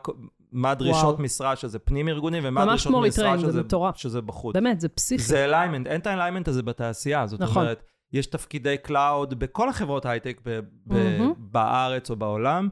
מה 0.52 0.74
דרישות 0.76 1.04
וואו. 1.04 1.22
משרה 1.24 1.56
שזה 1.56 1.80
פנים 1.80 2.08
ארגוני, 2.08 2.40
ומה 2.44 2.66
דרישות 2.66 2.94
משרה 3.08 3.34
retrain, 3.36 3.38
זה 3.38 3.48
שזה. 3.52 3.62
שזה 3.96 4.22
בחוץ. 4.22 4.54
באמת, 4.54 4.80
זה 4.80 4.90
פסיכי. 4.90 5.24
זה 5.24 5.46
אליימנט, 5.46 5.88
אין 5.88 6.02
את 6.02 6.08
האליימנט 6.08 6.48
הזה 6.48 6.64
בתעשייה, 6.64 7.28
זאת 7.28 7.42
נכון. 7.42 7.62
אומרת, 7.64 7.84
יש 8.14 8.26
תפקידי 8.26 8.76
קלאוד 8.78 9.40
בכל 9.40 9.70
החברות 9.70 10.06
הייטק 10.06 10.42
ב- 10.46 10.60
ב- 10.88 10.94
מהמם. 10.94 11.34
בארץ 11.38 12.12
או 12.12 12.16
בעולם. 12.16 12.70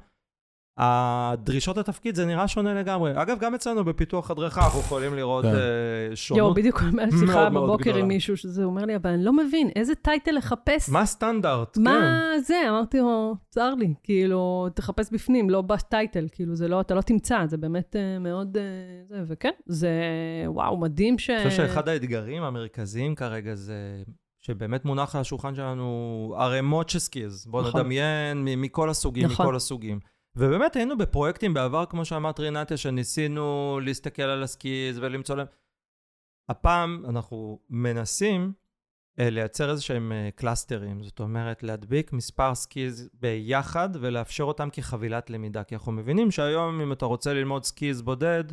הדרישות 0.78 1.78
התפקיד 1.78 2.16
זה 2.16 2.26
נראה 2.26 2.48
שונה 2.48 2.74
לגמרי. 2.74 3.12
אגב, 3.16 3.40
גם 3.40 3.56
אצלנו 3.56 3.86
בפיתוח 3.86 4.32
הדרכה 4.32 4.66
אנחנו 4.66 4.80
יכולים 4.80 5.14
לראות 5.14 5.46
כן. 5.46 5.56
אה, 5.56 6.16
שונות. 6.16 6.40
יואו, 6.40 6.54
בדיוק 6.54 6.82
לי 6.82 7.12
שיחה 7.20 7.50
בבוקר 7.50 7.84
גדולה. 7.84 8.00
עם 8.00 8.08
מישהו 8.08 8.38
שזה 8.38 8.64
אומר 8.64 8.86
לי, 8.86 8.96
אבל 8.96 9.10
אני 9.10 9.24
לא 9.24 9.34
מבין, 9.34 9.70
איזה 9.76 9.96
טייטל 9.96 10.32
לחפש? 10.32 10.90
מה 10.90 11.02
הסטנדרט? 11.02 11.78
מה 11.78 11.92
כן. 11.92 12.42
זה? 12.42 12.62
אמרתי 12.70 13.00
לו, 13.00 13.36
צר 13.50 13.74
לי, 13.74 13.94
כאילו, 14.04 14.68
תחפש 14.74 15.12
בפנים, 15.12 15.50
לא 15.50 15.62
בטייטל, 15.62 16.28
כאילו, 16.32 16.56
זה 16.56 16.68
לא, 16.68 16.82
אתה 16.82 16.96
לא 16.96 17.02
תמצא, 17.02 17.46
זה 17.46 17.58
באמת 17.58 17.96
אה, 17.96 18.20
מאוד, 18.20 18.58
אה, 18.58 18.64
זה, 19.10 19.24
וכן, 19.28 19.52
זה, 19.66 19.92
וואו, 20.46 20.78
מדהים 20.78 21.20
ש... 21.20 21.30
אני 21.30 21.50
חושב 21.50 21.68
שאחד 21.68 21.90
האתגרים 21.90 22.44
המרכזיים 22.44 23.16
כרגע 23.16 23.56
זה 23.56 24.04
שבאמת 24.42 24.86
מונח 24.86 25.16
על 25.16 25.22
השולחן 25.22 25.56
שלנו 25.56 26.36
ערימות 26.38 26.90
של 26.90 27.00
skills. 27.00 27.46
בואו 27.46 27.68
נכון. 27.68 27.82
נדמיין 27.82 28.48
מכל 28.58 28.90
הסוגים, 28.90 29.26
נכון. 29.26 29.46
מכל 29.46 29.56
הסוגים. 29.56 30.00
ובאמת 30.38 30.76
היינו 30.76 30.98
בפרויקטים 30.98 31.54
בעבר, 31.54 31.86
כמו 31.86 32.06
שאמרת 32.06 32.40
רינתיה, 32.40 32.78
שניסינו 32.78 33.80
להסתכל 33.84 34.22
על 34.22 34.44
ה 34.44 34.52
skills 34.52 35.00
ולמצוא 35.00 35.36
להם. 35.36 35.48
הפעם 36.50 37.04
אנחנו 37.10 37.60
מנסים 37.70 38.54
אה, 39.20 39.30
לייצר 39.30 39.72
איזה 39.72 39.82
שהם 39.82 40.12
אה, 40.12 40.30
קלאסטרים, 40.36 41.04
זאת 41.04 41.20
אומרת 41.20 41.64
להדביק 41.64 42.14
מספר 42.14 42.56
skills 42.56 43.10
ביחד 43.14 43.90
ולאפשר 43.94 44.44
אותם 44.44 44.70
כחבילת 44.72 45.30
למידה, 45.30 45.64
כי 45.64 45.76
אנחנו 45.76 45.92
מבינים 45.92 46.32
שהיום 46.32 46.82
אם 46.82 46.92
אתה 46.92 47.06
רוצה 47.06 47.34
ללמוד 47.34 47.64
skills 47.64 48.02
בודד, 48.02 48.44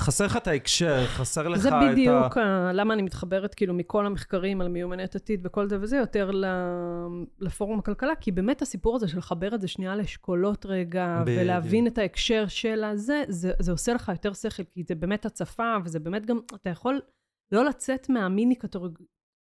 חסר 0.00 0.26
לך 0.26 0.36
את 0.36 0.46
ההקשר, 0.46 1.06
חסר 1.06 1.48
לך 1.48 1.58
זה 1.58 1.68
את 1.68 1.72
ה... 1.72 1.80
בדיוק 1.92 2.36
ה... 2.36 2.70
למה 2.72 2.94
אני 2.94 3.02
מתחברת 3.02 3.54
כאילו 3.54 3.74
מכל 3.74 4.06
המחקרים 4.06 4.60
על 4.60 4.68
מיומנויות 4.68 5.16
עתיד 5.16 5.40
וכל 5.44 5.68
זה 5.68 5.78
וזה, 5.80 5.96
יותר. 5.96 6.30
לפורום 7.40 7.78
הכלכלה, 7.78 8.14
כי 8.14 8.32
באמת 8.32 8.62
הסיפור 8.62 8.96
הזה 8.96 9.08
של 9.08 9.18
לחבר 9.18 9.54
את 9.54 9.60
זה 9.60 9.68
שנייה 9.68 9.96
לאשכולות 9.96 10.66
רגע, 10.66 11.22
בדיוק. 11.22 11.42
ולהבין 11.42 11.86
את 11.86 11.98
ההקשר 11.98 12.46
של 12.46 12.84
הזה, 12.84 13.24
זה, 13.28 13.52
זה 13.58 13.72
עושה 13.72 13.94
לך 13.94 14.08
יותר 14.08 14.32
שכל, 14.32 14.62
כי 14.64 14.82
זה 14.88 14.94
באמת 14.94 15.26
הצפה, 15.26 15.76
וזה 15.84 15.98
באמת 15.98 16.26
גם, 16.26 16.38
אתה 16.54 16.70
יכול 16.70 17.00
לא 17.52 17.64
לצאת 17.64 18.08
מהמיני. 18.08 18.54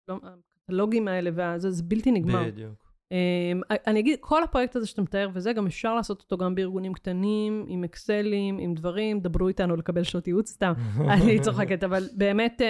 לא, 0.08 0.18
הקטלוגים 0.62 1.08
האלה, 1.08 1.30
וזה 1.34 1.70
זה 1.70 1.82
בלתי 1.82 2.10
נגמר. 2.10 2.44
בדיוק. 2.44 2.85
Um, 3.10 3.76
אני 3.86 4.00
אגיד, 4.00 4.18
כל 4.20 4.42
הפרויקט 4.42 4.76
הזה 4.76 4.86
שאתה 4.86 5.02
מתאר 5.02 5.28
וזה, 5.32 5.52
גם 5.52 5.66
אפשר 5.66 5.94
לעשות 5.94 6.20
אותו 6.20 6.36
גם 6.36 6.54
בארגונים 6.54 6.92
קטנים, 6.92 7.64
עם 7.68 7.84
אקסלים, 7.84 8.58
עם 8.58 8.74
דברים, 8.74 9.20
דברו 9.20 9.48
איתנו 9.48 9.76
לקבל 9.76 10.02
שעות 10.02 10.26
ייעוץ 10.26 10.50
סתם. 10.50 10.72
אני 11.14 11.40
צוחקת, 11.40 11.84
אבל 11.84 12.08
באמת 12.16 12.60
uh, 12.60 12.64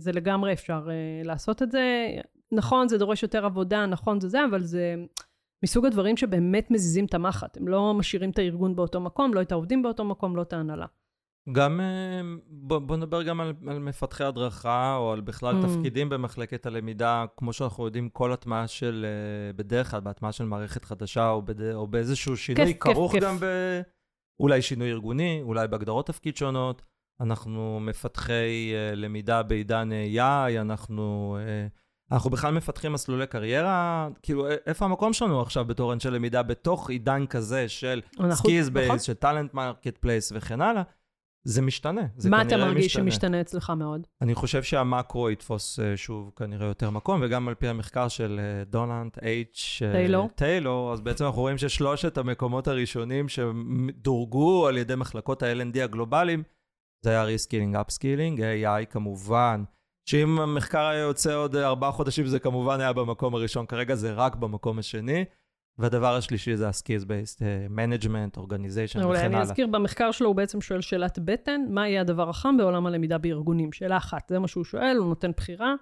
זה 0.00 0.12
לגמרי 0.12 0.52
אפשר 0.52 0.86
uh, 0.86 1.26
לעשות 1.26 1.62
את 1.62 1.72
זה. 1.72 2.08
נכון, 2.52 2.88
זה 2.88 2.98
דורש 2.98 3.22
יותר 3.22 3.46
עבודה, 3.46 3.86
נכון 3.86 4.20
זה 4.20 4.28
זה, 4.28 4.44
אבל 4.44 4.62
זה 4.62 4.94
מסוג 5.62 5.86
הדברים 5.86 6.16
שבאמת 6.16 6.70
מזיזים 6.70 7.04
את 7.04 7.14
המחט. 7.14 7.56
הם 7.56 7.68
לא 7.68 7.94
משאירים 7.94 8.30
את 8.30 8.38
הארגון 8.38 8.76
באותו 8.76 9.00
מקום, 9.00 9.34
לא 9.34 9.42
את 9.42 9.52
העובדים 9.52 9.82
באותו 9.82 10.04
מקום, 10.04 10.36
לא 10.36 10.42
את 10.42 10.52
ההנהלה. 10.52 10.86
גם, 11.52 11.80
אה, 11.80 12.20
בוא, 12.48 12.78
בוא 12.78 12.96
נדבר 12.96 13.22
גם 13.22 13.40
על, 13.40 13.52
על 13.68 13.78
מפתחי 13.78 14.24
הדרכה, 14.24 14.96
או 14.96 15.12
על 15.12 15.20
בכלל 15.20 15.62
Mm. 15.62 15.66
תפקידים 15.66 16.08
במחלקת 16.08 16.66
הלמידה, 16.66 17.24
כמו 17.36 17.52
שאנחנו 17.52 17.84
יודעים, 17.84 18.08
כל 18.08 18.32
הטמעה 18.32 18.68
של, 18.68 19.06
אה, 19.08 19.52
בדרך 19.52 19.90
כלל, 19.90 20.00
בהטמעה 20.00 20.32
של 20.32 20.44
מערכת 20.44 20.84
חדשה, 20.84 21.30
או, 21.30 21.42
בד... 21.42 21.72
או 21.74 21.86
באיזשהו 21.86 22.36
שינוי, 22.36 22.66
כיף, 22.66 22.82
כיף, 22.82 22.92
כרוך 22.92 23.12
כיף. 23.12 23.22
גם 23.22 23.36
ב... 23.40 23.44
אולי 24.40 24.62
שינוי 24.62 24.90
ארגוני, 24.90 25.40
אולי 25.42 25.68
בהגדרות 25.68 26.06
תפקיד 26.06 26.36
שונות. 26.36 26.82
אנחנו 27.20 27.80
מפתחי 27.80 28.72
אה, 28.74 28.94
למידה 28.94 29.42
בעידן 29.42 29.90
AI, 30.14 30.60
אנחנו... 30.60 31.36
אה, 31.40 31.66
אנחנו 32.12 32.30
בכלל 32.30 32.54
מפתחים 32.54 32.92
מסלולי 32.92 33.26
קריירה, 33.26 34.08
כאילו, 34.22 34.46
איפה 34.66 34.84
המקום 34.84 35.12
שלנו 35.12 35.40
עכשיו 35.40 35.64
בתור 35.64 35.92
אנשי 35.92 36.10
למידה 36.10 36.42
בתוך 36.42 36.90
עידן 36.90 37.26
כזה 37.26 37.68
של 37.68 38.00
skills 38.30 38.70
נכון. 38.70 38.88
base, 38.88 39.02
של 39.02 39.14
talent 39.14 39.54
marketplace 39.54 40.32
וכן 40.34 40.60
הלאה? 40.60 40.82
זה 41.46 41.62
משתנה, 41.62 42.00
זה 42.16 42.30
מה 42.30 42.42
אתה 42.42 42.56
מרגיש 42.56 42.86
משתנה. 42.86 43.04
שמשתנה 43.04 43.40
אצלך 43.40 43.70
מאוד? 43.70 44.06
אני 44.20 44.34
חושב 44.34 44.62
שהמקרו 44.62 45.30
יתפוס 45.30 45.80
אה, 45.80 45.96
שוב 45.96 46.30
כנראה 46.36 46.66
יותר 46.66 46.90
מקום, 46.90 47.20
וגם 47.24 47.48
על 47.48 47.54
פי 47.54 47.68
המחקר 47.68 48.08
של 48.08 48.40
אה, 48.42 48.64
דונלד 48.64 49.10
אייץ' 49.22 49.82
אה, 49.84 49.92
טיילור. 49.92 50.28
טיילור, 50.34 50.92
אז 50.92 51.00
בעצם 51.00 51.24
אנחנו 51.24 51.40
רואים 51.40 51.58
ששלושת 51.58 52.18
המקומות 52.18 52.68
הראשונים 52.68 53.26
שדורגו 53.28 54.66
על 54.66 54.78
ידי 54.78 54.94
מחלקות 54.94 55.42
ה-L&D 55.42 55.82
הגלובליים, 55.84 56.42
זה 57.04 57.10
היה 57.10 57.24
reskilling, 57.24 57.76
upskilling, 57.76 58.40
AI 58.40 58.86
כמובן, 58.90 59.64
שאם 60.08 60.40
המחקר 60.40 60.86
היה 60.86 61.00
יוצא 61.00 61.34
עוד 61.34 61.56
ארבעה 61.56 61.92
חודשים, 61.92 62.26
זה 62.26 62.38
כמובן 62.38 62.80
היה 62.80 62.92
במקום 62.92 63.34
הראשון, 63.34 63.66
כרגע 63.66 63.94
זה 63.94 64.12
רק 64.12 64.36
במקום 64.36 64.78
השני. 64.78 65.24
והדבר 65.78 66.14
השלישי 66.16 66.56
זה 66.56 66.68
ה-skills 66.68 67.04
based 67.04 67.38
אה, 67.38 67.72
management, 67.72 68.38
organization 68.40 69.04
אולי 69.04 69.18
וכן 69.18 69.24
אני 69.24 69.34
הלאה. 69.34 69.40
אזכיר, 69.42 69.66
במחקר 69.66 70.10
שלו 70.10 70.26
הוא 70.28 70.36
בעצם 70.36 70.60
שואל 70.60 70.80
שאלת 70.80 71.18
בטן, 71.18 71.60
מה 71.70 71.88
יהיה 71.88 72.00
הדבר 72.00 72.28
החם 72.30 72.56
בעולם 72.58 72.86
הלמידה 72.86 73.18
בארגונים? 73.18 73.72
שאלה 73.72 73.96
אחת, 73.96 74.28
זה 74.28 74.38
מה 74.38 74.48
שהוא 74.48 74.64
שואל, 74.64 74.96
הוא 74.96 75.08
נותן 75.08 75.30
בחירה. 75.36 75.74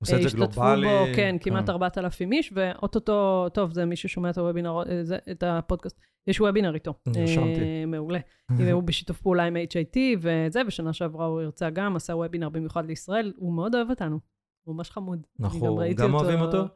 עושה 0.00 0.16
את 0.16 0.20
זה 0.22 0.26
השתתפו 0.26 0.60
גלובלי. 0.60 0.86
בו, 0.86 1.04
כן, 1.16 1.36
כמעט 1.40 1.68
4,000 1.68 2.32
איש, 2.32 2.52
ואו-טו-טו, 2.54 3.48
טוב, 3.54 3.72
זה 3.72 3.84
מי 3.84 3.96
ששומע 3.96 4.30
את 4.30 4.38
הוובינר, 4.38 4.82
אה, 4.90 5.04
זה- 5.04 5.18
את 5.30 5.42
הפודקאסט, 5.46 5.96
יש 6.26 6.40
וובינר 6.40 6.74
איתו. 6.74 6.94
נרשמתי. 7.06 7.60
אה, 7.60 7.84
מעולה. 7.86 8.18
הוא 8.72 8.82
בשיתוף 8.82 9.20
פעולה 9.20 9.44
עם 9.44 9.56
HIT 9.56 9.98
וזה, 10.20 10.60
ושנה 10.66 10.92
שעברה 10.92 11.26
הוא 11.26 11.40
הרצה 11.40 11.70
גם, 11.70 11.96
עשה 11.96 12.12
וובינר 12.16 12.48
במיוחד 12.48 12.86
לישראל, 12.86 13.32
הוא 13.36 13.54
מאוד 13.54 13.74
אוהב 13.74 13.90
אותנו. 13.90 14.18
הוא 14.64 14.76
ממש 14.76 14.90
חמוד. 14.90 15.18
אני 15.40 15.46
אנחנו 15.48 15.76
ראיתי 15.76 16.02
גם 16.02 16.14
אוהבים 16.14 16.40
אותו. 16.40 16.58
יש 16.62 16.68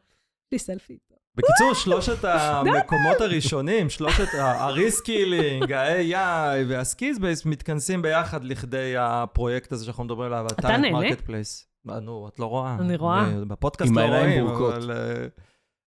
לי 0.53 0.59
סלפי 0.59 0.93
איתו. 0.93 1.16
בקיצור, 1.37 1.75
שלושת 1.75 2.25
המקומות 2.25 3.21
הראשונים, 3.21 3.91
שלושת 3.91 4.29
ה 4.35 4.46
reskilling, 4.46 5.73
ה-AI 5.73 6.85
base 7.21 7.43
מתכנסים 7.45 8.03
ביחד 8.03 8.45
לכדי 8.45 8.95
הפרויקט 8.99 9.73
הזה 9.73 9.85
שאנחנו 9.85 10.05
מדברים 10.05 10.33
עליו, 10.33 10.47
אתה 10.47 10.77
נהנה? 10.77 10.99
marketplace. 10.99 11.67
אה, 11.91 12.01
נו, 12.01 12.29
את 12.29 12.39
לא 12.39 12.47
רואה. 12.47 12.77
אני 12.81 12.97
רואה. 12.97 13.25
אה, 13.25 13.45
בפודקאסט 13.45 13.93
לא 13.95 14.01
רואים. 14.01 14.47
אבל 14.47 14.91
אה, 14.91 15.27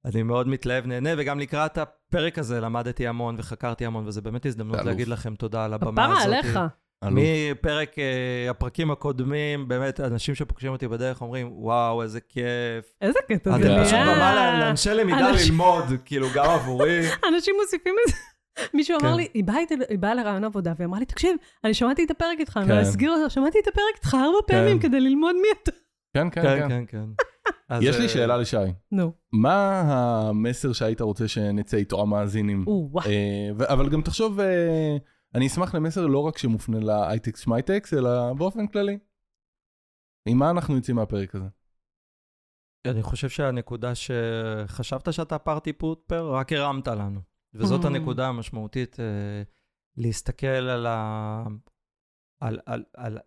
אני 0.06 0.24
מאוד 0.24 0.48
מתלהב, 0.48 0.86
נהנה, 0.86 1.10
וגם 1.18 1.40
לקראת 1.40 1.78
הפרק 1.78 2.40
הזה 2.40 2.62
למדתי 2.62 3.08
המון 3.08 3.36
וחקרתי 3.38 3.86
המון, 3.86 4.08
וזה 4.08 4.22
באמת 4.22 4.46
הזדמנות. 4.46 4.86
להגיד 4.86 5.08
לכם 5.08 5.36
תודה 5.36 5.66
על 5.66 5.74
הבמה 5.74 6.06
הזאת. 6.06 6.22
כפרה 6.22 6.24
עליך. 6.24 6.60
מפרק, 7.04 8.00
אה, 8.00 8.50
הפרקים 8.50 8.92
הקודמים, 8.92 9.68
באמת, 9.68 10.00
אנשים 10.00 10.36
שפוגשים 10.36 10.72
אותי 10.72 10.88
בדרך 10.88 11.22
אומרים, 11.22 11.50
וואו, 11.52 12.04
איזה 12.04 12.20
כיף. 12.22 12.94
איזה 13.02 13.20
קטע 13.28 13.52
זה 13.52 13.70
נהיה. 13.70 13.86
פשוט 13.86 14.00
במה 14.00 14.58
לאנשי 14.60 14.90
למידה 14.90 15.30
אנשים- 15.30 15.52
ללמוד, 15.52 15.84
כאילו, 16.06 16.28
גם 16.36 16.46
עבורי. 16.46 17.00
אנשים 17.34 17.56
מוסיפים 17.62 17.96
את 18.08 18.14
זה. 18.14 18.18
מישהו 18.74 18.98
אמר 19.02 19.12
כן. 19.12 19.18
לי, 19.18 19.28
היא 19.90 20.00
באה 20.00 20.14
לרעיון 20.16 20.44
עבודה, 20.44 20.74
והיא 20.78 20.86
אמרה 20.86 21.00
לי, 21.00 21.06
תקשיב, 21.06 21.36
אני 21.64 21.74
שמעתי 21.74 22.04
את 22.04 22.12
הפרק 22.12 22.40
איתך, 22.40 22.58
אני 22.58 22.68
כן. 22.68 22.78
אסגיר 22.78 23.12
אותך, 23.12 23.34
שמעתי 23.34 23.60
את 23.60 23.68
הפרק 23.68 23.96
איתך 23.96 24.14
ארבע 24.14 24.38
פעמים 24.48 24.80
כדי 24.80 25.00
ללמוד 25.00 25.36
מי 25.36 25.48
אתה. 25.64 25.72
כן, 26.14 26.30
כן, 26.30 26.42
כן, 26.42 26.60
כן. 26.60 26.70
כן, 26.70 26.84
כן. 26.88 27.06
יש 27.82 27.98
לי 27.98 28.04
אה, 28.04 28.10
שאלה 28.10 28.38
לשי. 28.38 28.58
נו, 28.92 29.12
מה 29.34 29.82
המסר 29.88 30.74
שהיית 30.74 31.02
רוצה 31.02 31.28
שנצא 31.28 31.78
איתו 31.78 32.02
המאזינים? 32.02 32.66
אה, 33.06 33.12
ו- 33.60 33.74
אבל 33.74 33.90
גם 33.90 34.02
תחשוב, 34.02 34.40
אני 35.38 35.48
אשמח 35.48 35.76
למסר 35.76 36.08
לא 36.08 36.20
רק 36.20 36.38
שמופנה 36.38 36.80
לאייטקס 36.80 37.40
שמייטקס, 37.40 37.94
אלא 37.94 38.34
באופן 38.34 38.68
כללי. 38.68 39.00
עם 40.30 40.38
מה 40.38 40.50
אנחנו 40.50 40.76
יוצאים 40.76 40.96
מהפרק 40.96 41.36
הזה? 41.36 41.48
אני 42.88 43.04
חושב 43.04 43.30
שהנקודה 43.30 43.92
שחשבת 43.96 45.14
שאתה 45.14 45.40
פארטי 45.40 45.74
פוטפר, 45.74 46.32
רק 46.34 46.54
הרמת 46.54 46.88
לנו. 46.88 47.22
וזאת 47.54 47.82
Mm. 47.84 47.88
הנקודה 47.88 48.28
המשמעותית, 48.28 49.00
אה, 49.00 49.44
להסתכל 49.98 50.48
על 50.48 50.86
ה... 50.86 51.44
על, 52.42 52.60
על, 52.66 52.84
על, 52.94 53.18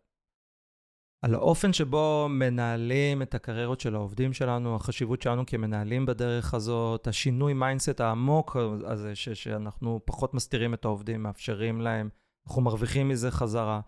על 1.23 1.35
האופן 1.35 1.73
שבו 1.73 2.27
מנהלים 2.31 3.23
את 3.23 3.35
הקריירות 3.35 3.81
של 3.81 3.95
העובדים 3.95 4.33
שלנו, 4.33 4.77
החשיבות 4.77 5.23
שלנו 5.23 5.47
כמנהלים 5.47 6.07
בדרך 6.07 6.55
הזאת, 6.55 7.07
השינוי 7.07 7.55
mindset 7.55 8.01
העמוק 8.01 8.57
הזה, 8.85 9.15
ש- 9.15 9.29
שאנחנו 9.29 10.01
פחות 10.05 10.35
מסתירים 10.35 10.75
את 10.75 10.85
העובדים, 10.85 11.23
מאפשרים 11.23 11.81
להם, 11.81 12.09
אנחנו 12.47 12.63
מרוויחים 12.63 13.09
מזה 13.09 13.31
חזרה. 13.31 13.81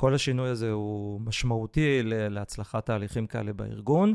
כל 0.00 0.14
השינוי 0.14 0.48
הזה 0.48 0.70
הוא 0.70 1.20
משמעותי 1.20 2.00
להצלחת 2.04 2.86
תהליכים 2.86 3.26
כאלה 3.26 3.52
בארגון. 3.52 4.14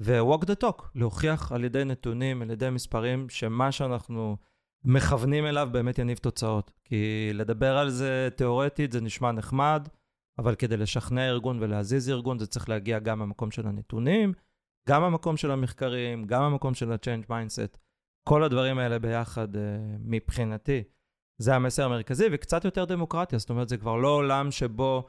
ו-walk 0.00 0.44
the 0.44 0.64
talk, 0.64 0.82
להוכיח 0.94 1.52
על 1.52 1.64
ידי 1.64 1.84
נתונים, 1.84 2.42
על 2.42 2.50
ידי 2.50 2.70
מספרים, 2.70 3.28
שמה 3.28 3.72
שאנחנו 3.72 4.36
מכוונים 4.84 5.46
אליו 5.46 5.68
באמת 5.72 5.98
יניב 5.98 6.18
תוצאות. 6.18 6.70
כי 6.84 7.30
לדבר 7.34 7.78
על 7.78 7.90
זה 7.90 8.28
תיאורטית 8.36 8.92
זה 8.92 9.00
נשמע 9.00 9.32
נחמד, 9.32 9.88
אבל 10.38 10.54
כדי 10.54 10.76
לשכנע 10.76 11.28
ארגון 11.28 11.58
ולהזיז 11.62 12.10
ארגון, 12.10 12.38
זה 12.38 12.46
צריך 12.46 12.68
להגיע 12.68 12.98
גם 12.98 13.18
מהמקום 13.18 13.50
של 13.50 13.66
הנתונים, 13.66 14.32
גם 14.88 15.02
מהמקום 15.02 15.36
של 15.36 15.50
המחקרים, 15.50 16.24
גם 16.24 16.42
מהמקום 16.42 16.74
של 16.74 16.92
ה-change 16.92 17.28
mindset. 17.28 17.78
כל 18.28 18.44
הדברים 18.44 18.78
האלה 18.78 18.98
ביחד, 18.98 19.54
uh, 19.54 19.58
מבחינתי, 20.00 20.82
זה 21.40 21.54
המסר 21.54 21.84
המרכזי, 21.84 22.26
וקצת 22.32 22.64
יותר 22.64 22.84
דמוקרטיה. 22.84 23.38
זאת 23.38 23.50
אומרת, 23.50 23.68
זה 23.68 23.76
כבר 23.76 23.96
לא 23.96 24.08
עולם 24.08 24.50
שבו 24.50 25.08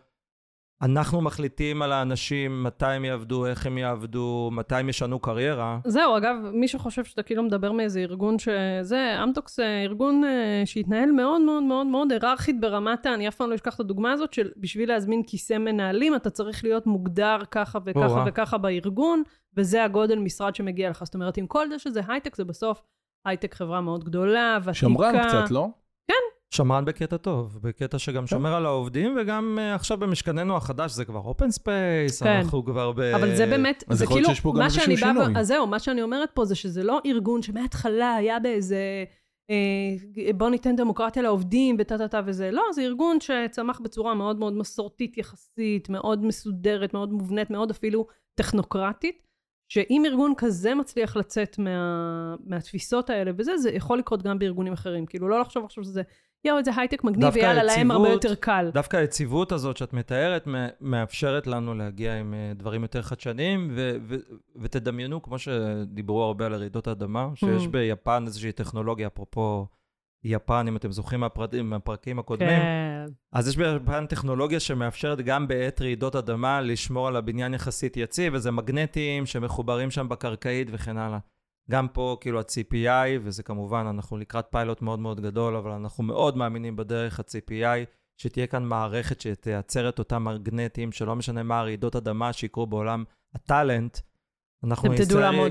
אנחנו 0.81 1.21
מחליטים 1.21 1.81
על 1.81 1.91
האנשים 1.91 2.63
מתי 2.63 2.85
הם 2.85 3.05
יעבדו, 3.05 3.45
איך 3.45 3.65
הם 3.65 3.77
יעבדו, 3.77 4.49
מתי 4.51 4.75
הם 4.75 4.89
ישנו 4.89 5.19
קריירה. 5.19 5.79
זהו, 5.85 6.17
אגב, 6.17 6.35
מי 6.53 6.67
שחושב 6.67 7.03
שאתה 7.03 7.23
כאילו 7.23 7.43
מדבר 7.43 7.71
מאיזה 7.71 7.99
ארגון 7.99 8.39
שזה, 8.39 9.23
אמדוקס 9.23 9.55
זה 9.55 9.81
ארגון 9.85 10.23
uh, 10.23 10.65
שהתנהל 10.65 11.11
מאוד 11.11 11.41
מאוד 11.41 11.63
מאוד 11.63 11.87
מאוד 11.87 12.11
היררכית 12.11 12.61
ברמת 12.61 13.05
ה... 13.05 13.13
אני 13.13 13.27
אף 13.27 13.35
פעם 13.35 13.49
לא 13.49 13.55
אשכח 13.55 13.75
את 13.75 13.79
הדוגמה 13.79 14.11
הזאת, 14.11 14.33
של 14.33 14.51
בשביל 14.57 14.89
להזמין 14.89 15.23
כיסא 15.23 15.57
מנהלים, 15.57 16.15
אתה 16.15 16.29
צריך 16.29 16.63
להיות 16.63 16.87
מוגדר 16.87 17.37
ככה 17.51 17.79
וככה 17.85 18.23
וככה 18.27 18.57
בארגון, 18.57 19.23
וזה 19.57 19.83
הגודל 19.83 20.19
משרד 20.19 20.55
שמגיע 20.55 20.89
לך. 20.89 21.03
זאת 21.03 21.15
אומרת, 21.15 21.37
עם 21.37 21.47
כל 21.47 21.69
זה 21.69 21.79
שזה 21.79 22.01
הייטק, 22.07 22.35
זה 22.35 22.43
בסוף 22.43 22.81
הייטק 23.25 23.53
חברה 23.53 23.81
מאוד 23.81 24.03
גדולה, 24.03 24.57
ותיקה. 24.61 24.73
שמרן 24.73 25.27
קצת, 25.27 25.51
לא? 25.51 25.67
שמרן 26.53 26.85
בקטע 26.85 27.17
טוב, 27.17 27.59
בקטע 27.61 27.99
שגם 27.99 28.27
שומר 28.27 28.53
על 28.53 28.65
העובדים, 28.65 29.17
וגם 29.21 29.59
אה, 29.59 29.75
עכשיו 29.75 29.97
במשכננו 29.97 30.57
החדש 30.57 30.91
זה 30.91 31.05
כבר 31.05 31.19
open 31.19 31.51
space, 31.51 32.23
כן. 32.23 32.29
אנחנו 32.29 32.65
כבר 32.65 32.91
ב... 32.91 32.99
אבל 32.99 33.35
זה 33.35 33.45
באמת, 33.45 33.83
זה 33.89 34.07
כאילו, 34.07 34.29
מה 34.53 34.69
שאני 34.69 34.95
באה. 34.95 35.27
אז 35.35 35.47
זהו, 35.47 35.67
מה 35.67 35.79
שאני 35.79 36.01
אומרת 36.01 36.29
פה 36.33 36.45
זה 36.45 36.55
שזה 36.55 36.83
לא 36.83 37.01
ארגון 37.05 37.41
שמההתחלה 37.41 38.15
היה 38.15 38.39
באיזה, 38.39 39.05
אה, 39.49 40.33
בוא 40.37 40.49
ניתן 40.49 40.75
דמוקרטיה 40.75 41.21
לעובדים 41.21 41.75
וטה 41.79 41.97
טה 41.97 42.07
טה 42.07 42.21
וזה, 42.25 42.51
לא, 42.51 42.63
זה 42.73 42.81
ארגון 42.81 43.17
שצמח 43.19 43.79
בצורה 43.79 44.13
מאוד 44.13 44.39
מאוד 44.39 44.53
מסורתית 44.53 45.17
יחסית, 45.17 45.89
מאוד 45.89 46.25
מסודרת, 46.25 46.93
מאוד 46.93 47.11
מובנית, 47.11 47.49
מאוד 47.49 47.71
אפילו 47.71 48.07
טכנוקרטית. 48.35 49.23
שאם 49.69 50.03
ארגון 50.05 50.33
כזה 50.37 50.75
מצליח 50.75 51.15
לצאת 51.15 51.59
מה, 51.59 52.35
מהתפיסות 52.45 53.09
האלה 53.09 53.31
וזה, 53.37 53.57
זה 53.57 53.71
יכול 53.71 53.99
לקרות 53.99 54.23
גם 54.23 54.39
בארגונים 54.39 54.73
אחרים. 54.73 55.05
כאילו, 55.05 55.29
לא 55.29 55.41
לחשוב 55.41 55.65
עכשיו 55.65 55.83
שזה, 55.83 56.01
יואו, 56.45 56.57
איזה 56.57 56.71
הייטק 56.77 57.03
מגניב, 57.03 57.29
ויאללה, 57.33 57.63
להם 57.63 57.91
הרבה 57.91 58.09
יותר 58.09 58.35
קל. 58.35 58.69
דווקא 58.73 58.97
היציבות 58.97 59.51
הזאת 59.51 59.77
שאת 59.77 59.93
מתארת, 59.93 60.47
מאפשרת 60.81 61.47
לנו 61.47 61.73
להגיע 61.73 62.19
עם 62.19 62.33
אה, 62.33 62.51
דברים 62.55 62.81
יותר 62.81 63.01
חדשניים, 63.01 63.69
ו- 63.75 63.95
ו- 64.07 64.15
ותדמיינו, 64.55 65.21
כמו 65.21 65.39
שדיברו 65.39 66.23
הרבה 66.23 66.45
על 66.45 66.55
רעידות 66.55 66.87
אדמה, 66.87 67.27
שיש 67.35 67.65
Mm. 67.65 67.69
ביפן 67.69 68.23
איזושהי 68.25 68.51
טכנולוגיה, 68.51 69.07
אפרופו 69.07 69.67
יפן, 70.23 70.65
אם 70.67 70.75
אתם 70.75 70.91
זוכרים 70.91 71.19
מהפרטים, 71.19 71.69
מהפרקים 71.69 72.19
הקודמים, 72.19 72.49
כן. 72.61 73.05
אז 73.33 73.47
יש 73.47 73.57
ביפן 73.57 74.05
טכנולוגיה 74.05 74.59
שמאפשרת 74.59 75.21
גם 75.21 75.47
בעת 75.47 75.81
רעידות 75.81 76.15
אדמה 76.15 76.61
לשמור 76.61 77.07
על 77.07 77.15
הבניין 77.15 77.53
יחסית 77.53 77.97
יציב, 77.97 78.33
וזה 78.35 78.51
מגנטים 78.51 79.25
שמחוברים 79.25 79.91
שם 79.91 80.09
בקרקעית 80.09 80.67
וכן 80.71 80.97
הלאה. 80.97 81.17
גם 81.71 81.87
פה, 81.87 82.17
כאילו, 82.21 82.39
ה-CPI, 82.39 83.19
וזה 83.21 83.43
כמובן, 83.43 83.85
אנחנו 83.89 84.17
לקראת 84.17 84.45
פיילוט 84.51 84.81
מאוד 84.81 84.99
מאוד 84.99 85.21
גדול, 85.21 85.55
אבל 85.55 85.71
אנחנו 85.71 86.03
מאוד 86.03 86.37
מאמינים 86.37 86.75
בדרך 86.75 87.19
ה-CPI, 87.19 87.85
שתהיה 88.17 88.47
כאן 88.47 88.63
מערכת 88.63 89.21
שתייצר 89.21 89.89
את 89.89 89.99
אותם 89.99 90.23
מגנטים, 90.23 90.91
שלא 90.91 91.15
משנה 91.15 91.43
מה 91.43 91.59
הרעידות 91.59 91.95
אדמה 91.95 92.33
שיקרו 92.33 92.67
בעולם 92.67 93.03
ה 93.35 93.43
talent, 93.43 93.97
אנחנו 94.63 94.89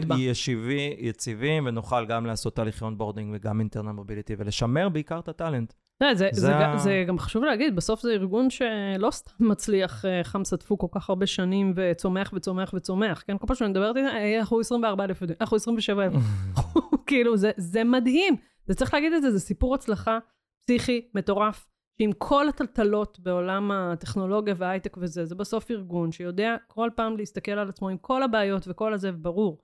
בה. 0.05 0.15
יציבי, 0.19 0.97
יציבים, 0.99 1.67
ונוכל 1.67 2.07
גם 2.07 2.27
לעשות 2.27 2.57
תהליכי 2.57 2.85
onboarding 2.85 3.35
וגם 3.35 3.61
internal 3.61 3.93
mobility, 3.93 4.35
ולשמר 4.39 4.89
בעיקר 4.89 5.19
את 5.19 5.29
ה 5.29 5.34
talent. 5.34 5.73
זה, 6.01 6.09
זה, 6.15 6.29
זה 6.33 6.41
זה, 6.41 6.57
ה- 6.57 6.79
זה 6.79 7.05
גם 7.09 7.19
חשוב 7.19 7.45
להגיד, 7.45 7.77
בסוף 7.77 8.01
זה 8.03 8.13
ארגון 8.13 8.51
שלא 8.51 9.11
סתם 9.11 9.49
מצליח 9.49 10.05
אה, 10.05 10.21
חמסה 10.25 10.57
טפו 10.57 10.79
כל 10.79 10.87
כך 10.93 11.09
הרבה 11.11 11.27
שנים 11.27 11.73
וצומח 11.77 12.31
וצומח 12.37 12.71
וצומח, 12.75 13.23
כן? 13.27 13.39
כל 13.39 13.47
פעם 13.47 13.57
שאני 13.57 13.71
מדברת 13.71 13.97
איתה, 13.97 14.09
"אה, 14.09 14.39
אנחנו 14.39 14.61
24 14.61 15.05
אלף 15.05 15.21
עובדים, 15.21 15.37
אנחנו 15.41 15.57
27 15.57 16.05
אלף. 16.05 16.13
כאילו, 17.07 17.37
זה, 17.37 17.51
זה 17.57 17.85
מדהים. 17.85 18.37
זה 18.67 18.75
צריך 18.75 18.95
להגיד 18.95 19.13
את 19.13 19.23
זה, 19.23 19.31
זה 19.31 19.41
סיפור 19.41 19.75
הצלחה 19.75 20.19
פסיכי, 20.65 21.09
מטורף, 21.15 21.67
שעם 21.99 22.13
כל 22.19 22.49
הטלטלות 22.49 23.19
בעולם 23.21 23.71
הטכנולוגיה 23.71 24.55
וההייטק 24.59 24.97
וזה, 25.01 25.25
זה 25.25 25.35
בסוף 25.35 25.71
ארגון 25.71 26.13
שיודע 26.13 26.57
כל 26.67 26.91
פעם 26.97 27.17
להסתכל 27.17 27.53
על 27.53 27.69
עצמו 27.69 27.89
עם 27.89 27.97
כל 27.97 28.23
הבעיות 28.23 28.69
וכל 28.69 28.95
הזה, 28.95 29.13
ברור. 29.13 29.59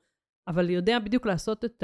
אבל 0.49 0.71
יודע 0.71 0.99
בדיוק 0.99 1.27
לעשות 1.27 1.65
את. 1.65 1.83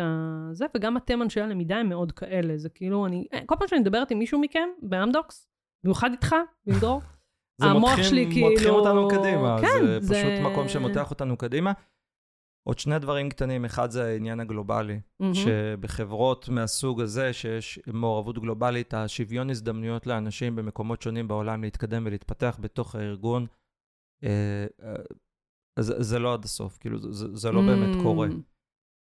זה, 0.52 0.66
וגם 0.76 0.96
אתם 0.96 1.22
אנשי 1.22 1.40
הלמידה 1.40 1.76
הם 1.76 1.88
מאוד 1.88 2.12
כאלה. 2.12 2.56
זה 2.58 2.68
כאילו, 2.68 3.06
אני... 3.06 3.26
כל 3.46 3.54
פעם 3.58 3.68
שאני 3.68 3.80
מדברת 3.80 4.10
עם 4.10 4.18
מישהו 4.18 4.40
מכם, 4.40 4.68
באמדוקס, 4.82 5.48
במיוחד 5.84 6.10
איתך, 6.10 6.34
עם 6.66 6.74
דרור, 6.80 7.00
זה 7.60 7.66
המוח 7.66 8.02
שלי 8.02 8.26
כאילו- 8.32 8.48
מותחים 8.50 8.70
אותנו 8.70 9.08
קדימה, 9.08 9.56
כן, 9.60 9.86
זה 9.86 10.00
זה- 10.00 10.14
פשוט 10.14 10.52
מקום 10.52 10.68
שמותח 10.68 11.10
אותנו 11.10 11.36
קדימה. 11.36 11.72
עוד 12.68 12.78
שני 12.78 12.98
דברים 12.98 13.28
קטנים, 13.28 13.64
אחד 13.64 13.90
זה 13.90 14.04
העניין 14.04 14.40
הגלובלי, 14.40 15.00
מהמם. 15.20 15.34
שבחברות 15.34 16.48
מהסוג 16.48 17.00
הזה, 17.00 17.32
שיש 17.32 17.78
מעורבות 17.86 18.38
גלובלית, 18.38 18.94
השוויון 18.94 19.50
הזדמנויות 19.50 20.06
לאנשים 20.06 20.56
במקומות 20.56 21.02
שונים 21.02 21.28
בעולם 21.28 21.62
להתקדם 21.62 22.02
ולהתפתח 22.06 22.58
בתוך 22.60 22.94
הארגון, 22.94 23.46
אה, 24.24 24.66
אה, 24.82 24.94
זה, 25.78 26.02
זה 26.02 26.18
לא 26.18 26.34
עד 26.34 26.44
הסוף, 26.44 26.78
כאילו, 26.78 27.12
זה, 27.12 27.36
זה 27.36 27.50
לא 27.52 27.60
באמת 27.60 27.96
קורה. 28.02 28.28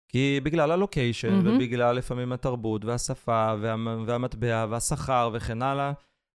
כי 0.08 0.40
בגלל 0.42 0.70
ה 0.70 0.76
location, 0.76 1.34
מהמם. 1.34 1.56
ובגלל 1.56 1.96
לפעמים 1.96 2.32
התרבות 2.32 2.84
והשפה 2.84 3.54
והמ- 3.62 4.04
והמטבע 4.06 4.66
והשכר 4.70 5.30
וכן 5.32 5.62
הלאה, 5.62 5.92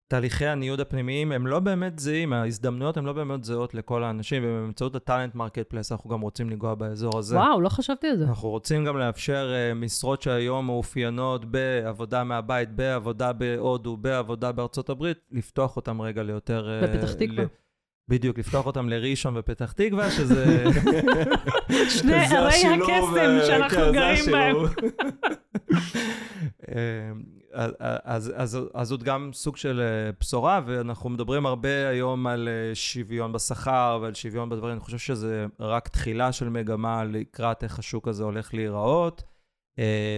תהליכי 0.08 0.46
הניוד 0.46 0.80
הפנימיים 0.80 1.32
הם 1.32 1.48
לא 1.48 1.60
באמת 1.60 2.00
זהים, 2.00 2.34
ההזדמנויות 2.34 2.98
הן 2.98 3.06
לא 3.06 3.14
באמת 3.14 3.44
זהות 3.44 3.74
לכל 3.74 4.04
האנשים, 4.04 4.44
ובאמצעות 4.46 4.96
ה 4.96 5.36
talent 5.36 5.70
marketplace 5.70 5.92
אנחנו 5.92 6.10
גם 6.10 6.22
רוצים 6.22 6.50
לנגוע 6.50 6.76
באזור 6.76 7.18
הזה. 7.20 7.36
וואו, 7.38 7.62
לא 7.62 7.70
חשבתי 7.70 8.08
על 8.08 8.18
זה. 8.18 8.26
אנחנו 8.26 8.50
רוצים 8.50 8.86
גם 8.86 8.98
לאפשר 8.98 9.50
uh, 9.72 9.76
משרות 9.76 10.22
שהיום 10.22 10.66
מאופיינות 10.66 11.46
בעבודה 11.46 12.24
מהבית, 12.24 12.76
בעבודה 12.76 13.34
בהודו, 13.34 13.98
בעבודה 13.98 14.52
בארצות 14.52 14.90
הברית, 14.90 15.18
לפתוח 15.32 15.76
אותם 15.76 16.02
רגע 16.02 16.24
ליותר... 16.24 16.70
אה, 16.70 16.88
בפתח 16.88 17.14
תקווה. 17.14 17.44
ל- 17.44 17.48
בדיוק, 18.12 18.40
לפתוח 18.40 18.66
אותם 18.66 18.90
לראשון 18.90 19.38
ופתח 19.38 19.72
תקווה, 19.72 20.12
שזה... 20.12 20.66
שני 22.00 22.14
ערי 22.14 22.50
הקסם 22.50 23.18
אה, 23.18 23.46
שאנחנו 23.46 23.78
כן, 23.78 23.92
גרים 23.94 24.26
בהם. 24.32 24.56
אה, 26.70 27.12
אז- 28.04 28.60
זאת 28.84 29.04
גם 29.04 29.30
סוג 29.34 29.58
של 29.58 29.82
אה, 29.82 30.12
בשורה, 30.20 30.62
ואנחנו 30.66 31.10
מדברים 31.10 31.46
הרבה 31.46 31.88
היום 31.90 32.28
על 32.28 32.50
שוויון 32.74 33.34
בשכר 33.34 34.00
ועל 34.02 34.14
שוויון 34.14 34.50
בדברים. 34.50 34.74
אני 34.74 34.80
חושב 34.80 34.98
שזה 34.98 35.46
רק 35.60 35.88
תחילה 35.88 36.32
של 36.32 36.50
מגמה 36.50 37.04
לקראת 37.04 37.64
איך 37.64 37.80
השוק 37.80 38.08
הזה 38.08 38.24
הולך 38.24 38.54
להיראות. 38.54 39.24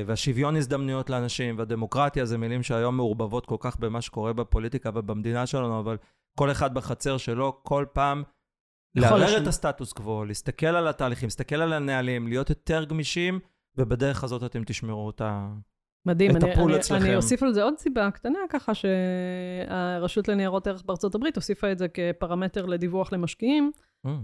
והשוויון 0.06 0.56
הזדמנויות 0.56 1.10
לאנשים 1.10 1.58
והדמוקרטיה 1.58 2.26
זה 2.26 2.38
מילים 2.38 2.64
שהיום 2.64 2.98
מעורבבות 2.98 3.46
כל 3.46 3.56
כך 3.60 3.80
במה 3.80 4.02
שקורה 4.02 4.34
בפוליטיקה 4.34 4.90
ובמדינה 4.94 5.46
שלנו, 5.46 5.80
אבל 5.80 5.98
כל 6.36 6.52
אחד 6.52 6.74
בחצר 6.74 7.18
שלו, 7.18 7.60
כל 7.64 7.86
פעם 7.94 8.24
לערער. 8.96 9.38
את 9.38 9.48
הסטטוס 9.48 9.94
קוו, 9.94 10.26
להסתכל 10.26 10.66
על 10.66 10.88
התהליכים, 10.88 11.28
להסתכל 11.28 11.56
על 11.56 11.74
הנהלים, 11.74 12.28
להיות 12.28 12.50
יותר 12.50 12.84
גמישים, 12.84 13.40
ובדרך 13.78 14.24
הזאת 14.24 14.44
אתם 14.44 14.64
תשמרו 14.64 15.06
אותה. 15.06 15.48
מדהים, 16.06 16.38
את 16.38 16.44
אני, 16.44 16.52
הפול 16.52 16.72
אני, 16.72 16.80
אצלכם. 16.80 17.06
אני 17.06 17.16
אוסיף 17.16 17.44
על 17.44 17.54
זה 17.54 17.64
עוד 17.64 17.74
סיבה 17.78 18.12
קטנה, 18.12 18.40
ככה 18.50 18.72
שהרשות 18.74 20.28
לניירות 20.28 20.68
ערך 20.68 20.84
בארצות 20.86 21.16
הברית 21.16 21.36
הוסיפה 21.36 21.72
את 21.72 21.78
זה 21.78 21.88
כפרמטר 21.88 22.66
לדיווח 22.66 23.14
למשקיעים, 23.14 23.72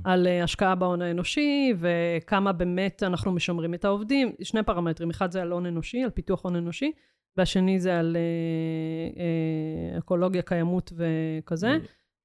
על 0.03 0.27
אה, 0.27 0.43
השקעה 0.43 0.75
בהון 0.75 1.01
האנושי, 1.01 1.73
וכמה 1.79 2.51
באמת 2.51 3.03
אנחנו 3.03 3.31
משמרים 3.31 3.73
את 3.73 3.85
העובדים. 3.85 4.31
שני 4.41 4.63
פרמטרים, 4.63 5.09
אחד 5.09 5.31
זה 5.31 5.41
על 5.41 5.51
הון 5.51 5.65
אנושי, 5.65 6.03
על 6.03 6.09
פיתוח 6.09 6.43
הון 6.43 6.55
אנושי, 6.55 6.91
והשני 7.37 7.79
זה 7.79 7.99
על 7.99 8.17
אה, 8.17 9.23
אה, 9.93 9.97
אקולוגיה, 9.97 10.41
קיימות 10.41 10.93
וכזה. 10.95 11.77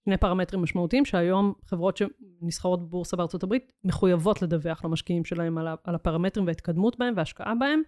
שני 0.05 0.17
פרמטרים 0.17 0.63
משמעותיים, 0.63 1.05
שהיום 1.05 1.53
חברות 1.67 1.97
שנסחרות 1.97 2.83
בבורסה 2.83 3.17
בארצות 3.17 3.43
הברית 3.43 3.73
מחויבות 3.85 4.43
לדווח 4.43 4.85
למשקיעים 4.85 5.25
שלהם 5.25 5.59
על, 5.59 5.95
הפרמטרים 5.95 6.47
וההתקדמות 6.47 6.99
בהם 6.99 7.15
וההשקעה 7.17 7.55
בהם, 7.55 7.83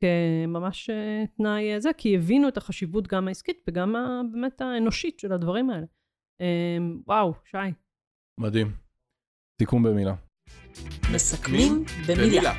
כממש 0.00 0.90
אה, 0.90 1.24
תנאי 1.36 1.74
אה, 1.74 1.80
זה, 1.80 1.90
כי 1.98 2.16
הבינו 2.16 2.48
את 2.48 2.56
החשיבות 2.56 3.08
גם 3.08 3.28
העסקית 3.28 3.64
וגם 3.68 3.94
באמת 4.32 4.60
האנושית 4.60 5.18
של 5.18 5.32
הדברים 5.32 5.70
האלה. 5.70 5.86
אה, 6.40 6.78
וואו, 7.06 7.34
שי. 7.44 7.56
מדהים. 8.40 8.72
סיכום 9.62 9.82
במילה. 9.82 10.14
מסכמים 11.14 11.84
במילה. 12.08 12.52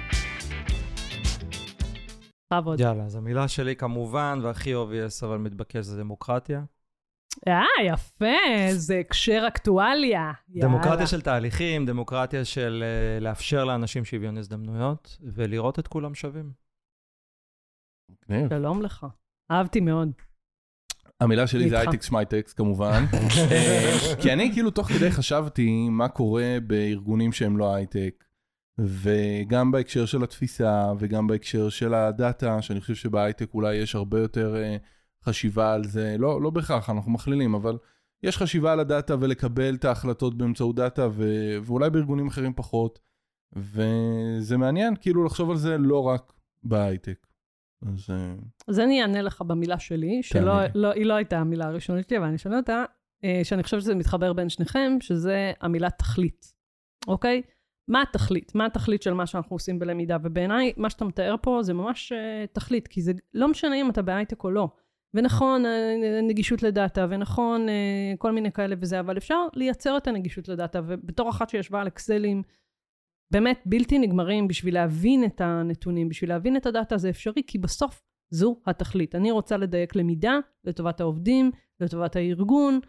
בכבוד. 2.54 2.80
יאללה, 2.80 3.04
אז 3.04 3.16
המילה 3.16 3.48
שלי 3.48 3.76
כמובן, 3.76 4.40
והכי 4.44 4.74
obvious 4.74 5.24
אבל 5.24 5.38
מתבקש 5.38 5.86
זה 5.86 6.00
דמוקרטיה. 6.00 6.64
אה, 7.48 7.86
יפה, 7.86 8.72
זה 8.72 9.00
הקשר 9.00 9.44
אקטואליה. 9.48 10.32
דמוקרטיה 10.50 10.92
יאללה. 10.92 11.08
של 11.08 11.22
תהליכים, 11.22 11.86
דמוקרטיה 11.86 12.46
של 12.46 12.84
אה, 12.86 13.20
לאפשר 13.20 13.66
לאנשים 13.66 14.06
שוויון 14.06 14.38
הזדמנויות, 14.38 15.18
ולראות 15.22 15.80
את 15.80 15.88
כולם 15.88 16.16
שווים. 16.16 16.52
שלום 18.50 18.82
לך. 18.82 19.06
אהבתי 19.52 19.80
מאוד. 19.80 20.12
המילה 21.22 21.48
שלי 21.48 21.70
זה 21.70 21.76
איתך. 21.80 21.88
הייטקס 21.88 22.06
שמייטקס 22.06 22.54
כמובן. 22.54 23.06
אה, 23.52 23.98
כי 24.22 24.34
אני 24.34 24.52
כאילו 24.54 24.72
תוך 24.72 24.88
כדי 24.88 25.12
חשבתי 25.12 25.90
מה 25.90 26.08
קורה 26.08 26.58
בארגונים 26.68 27.32
שהם 27.32 27.58
לא 27.58 27.76
הייטק, 27.76 28.24
וגם 28.78 29.72
בהקשר 29.72 30.06
של 30.06 30.24
התפיסה 30.24 30.92
וגם 31.00 31.28
בהקשר 31.28 31.70
של 31.70 31.94
הדאטה, 31.94 32.62
שאני 32.62 32.82
חושב 32.82 32.96
שבהייטק 32.96 33.54
אולי 33.54 33.76
יש 33.76 33.96
הרבה 33.96 34.20
יותר 34.20 34.56
אה, 34.56 34.78
חשיבה 35.26 35.74
על 35.74 35.84
זה, 35.84 36.16
לא, 36.20 36.42
לא 36.42 36.50
בהכרח, 36.50 36.90
אנחנו 36.90 37.12
מכלילים, 37.12 37.56
אבל 37.56 37.78
יש 38.24 38.38
חשיבה 38.38 38.74
על 38.74 38.80
הדאטה 38.80 39.16
ולקבל 39.20 39.76
את 39.76 39.86
ההחלטות 39.86 40.38
באמצעות 40.38 40.76
דאטה, 40.76 41.08
ו- 41.12 41.58
ואולי 41.64 41.90
בארגונים 41.90 42.28
אחרים 42.28 42.54
פחות, 42.54 43.00
וזה 43.56 44.58
מעניין 44.58 44.96
כאילו 45.02 45.24
לחשוב 45.24 45.50
על 45.50 45.58
זה 45.58 45.78
לא 45.78 46.04
רק 46.04 46.34
בהייטק. 46.64 47.28
אז 47.86 48.10
אה, 48.10 48.36
אז 48.68 48.80
אני 48.80 49.02
אענה 49.02 49.22
לך 49.22 49.42
במילה 49.42 49.80
שלי, 49.80 50.24
שלא. 50.24 50.54
לא, 50.76 50.92
היא 50.92 51.06
לא 51.06 51.14
הייתה 51.14 51.40
המילה 51.40 51.66
הראשונית 51.66 52.10
שלי, 52.10 52.18
אבל 52.18 52.26
אני 52.26 52.36
אשנה 52.36 52.58
אותה, 52.58 52.84
אה, 53.24 53.42
שאני 53.44 53.64
חושבת 53.64 53.82
שזה 53.82 53.96
מתחבר 53.96 54.34
בין 54.34 54.50
שניכם, 54.50 54.98
שזה 55.00 55.52
המילה 55.62 55.90
תכלית, 55.90 56.54
אוקיי? 57.08 57.42
מה 57.88 58.02
התכלית? 58.02 58.56
מה 58.56 58.66
התכלית 58.66 59.02
של 59.02 59.14
מה 59.14 59.26
שאנחנו 59.26 59.56
עושים 59.56 59.80
בלמידה? 59.80 60.18
ובעיניי, 60.24 60.74
מה 60.78 60.90
שאתה 60.90 61.06
מתאר 61.06 61.36
פה 61.42 61.60
זה 61.62 61.74
ממש 61.74 62.12
uh, 62.12 62.48
תכלית, 62.54 62.88
כי 62.88 63.02
זה 63.02 63.12
לא 63.34 63.48
משנה 63.48 63.76
אם 63.76 63.90
אתה 63.90 64.02
בהייטק 64.02 64.44
או 64.44 64.52
לא. 64.52 64.70
ונכון, 65.14 65.66
אה, 65.66 66.22
נגישות 66.24 66.64
לדאטה, 66.64 67.06
ונכון, 67.10 67.70
אה, 67.70 68.14
כל 68.18 68.32
מיני 68.32 68.52
כאלה 68.52 68.76
וזה, 68.80 69.00
אבל 69.00 69.18
אפשר 69.18 69.48
לייצר 69.54 69.98
את 69.98 70.08
הנגישות 70.08 70.48
לדאטה, 70.48 70.82
ובתור 70.88 71.30
אחת 71.30 71.50
שישבה 71.50 71.82
על 71.82 71.88
אקסלים, 71.88 72.44
באמת 73.32 73.62
בלתי 73.66 74.00
נגמרים 74.00 74.48
בשביל 74.48 74.74
להבין 74.74 75.26
את 75.26 75.42
הנתונים, 75.42 76.10
בשביל 76.10 76.30
להבין 76.30 76.58
את 76.58 76.66
הדאטה 76.66 76.98
זה 76.98 77.10
אפשרי, 77.10 77.42
כי 77.48 77.58
בסוף 77.58 78.04
זו 78.34 78.58
התכלית. 78.66 79.16
אני 79.16 79.32
רוצה 79.32 79.58
לדייק 79.58 79.96
למידה 79.96 80.38
לטובת 80.64 81.00
העובדים, 81.02 81.52
לטובת 81.80 82.16
הארגון, 82.16 82.80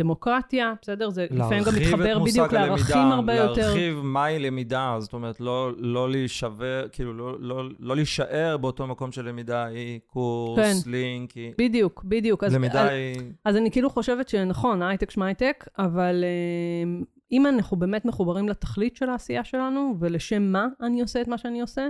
דמוקרטיה, 0.00 0.74
בסדר? 0.82 1.10
זה 1.10 1.26
לפעמים 1.30 1.62
גם 1.64 1.72
מתחבר 1.76 2.18
בדיוק 2.18 2.52
לערכים 2.52 2.98
הרבה 2.98 3.34
יותר. 3.34 3.60
להרחיב 3.60 4.00
מהי 4.02 4.38
למידה, 4.38 4.96
זאת 4.98 5.12
אומרת, 5.12 5.40
לא, 5.40 5.70
לא 5.76 6.10
להישבר, 6.10 6.86
כאילו, 6.92 7.12
לא, 7.12 7.36
לא, 7.40 7.64
לא 7.78 7.96
להישאר 7.96 8.56
באותו 8.56 8.86
מקום 8.86 9.12
של 9.12 9.28
למידה, 9.28 9.64
היא 9.64 10.00
קורס, 10.06 10.84
כן. 10.84 10.90
לינק, 10.90 11.32
היא... 11.32 11.52
בדיוק, 11.58 12.04
בדיוק. 12.04 12.44
אז, 12.44 12.54
למידה 12.54 12.82
אז, 12.82 12.90
היא... 12.90 13.16
אז 13.44 13.56
אני 13.56 13.70
כאילו 13.70 13.90
חושבת 13.90 14.28
שנכון, 14.28 14.82
הייטק 14.82 15.10
שמייטק, 15.10 15.68
אבל 15.78 16.24
אה, 16.24 17.00
אם 17.32 17.46
אנחנו 17.46 17.76
באמת 17.76 18.04
מחוברים 18.04 18.48
לתכלית 18.48 18.96
של 18.96 19.10
העשייה 19.10 19.44
שלנו, 19.44 19.94
ולשם 20.00 20.42
מה 20.42 20.66
אני 20.82 21.00
עושה 21.00 21.20
את 21.20 21.28
מה 21.28 21.38
שאני 21.38 21.60
עושה, 21.60 21.88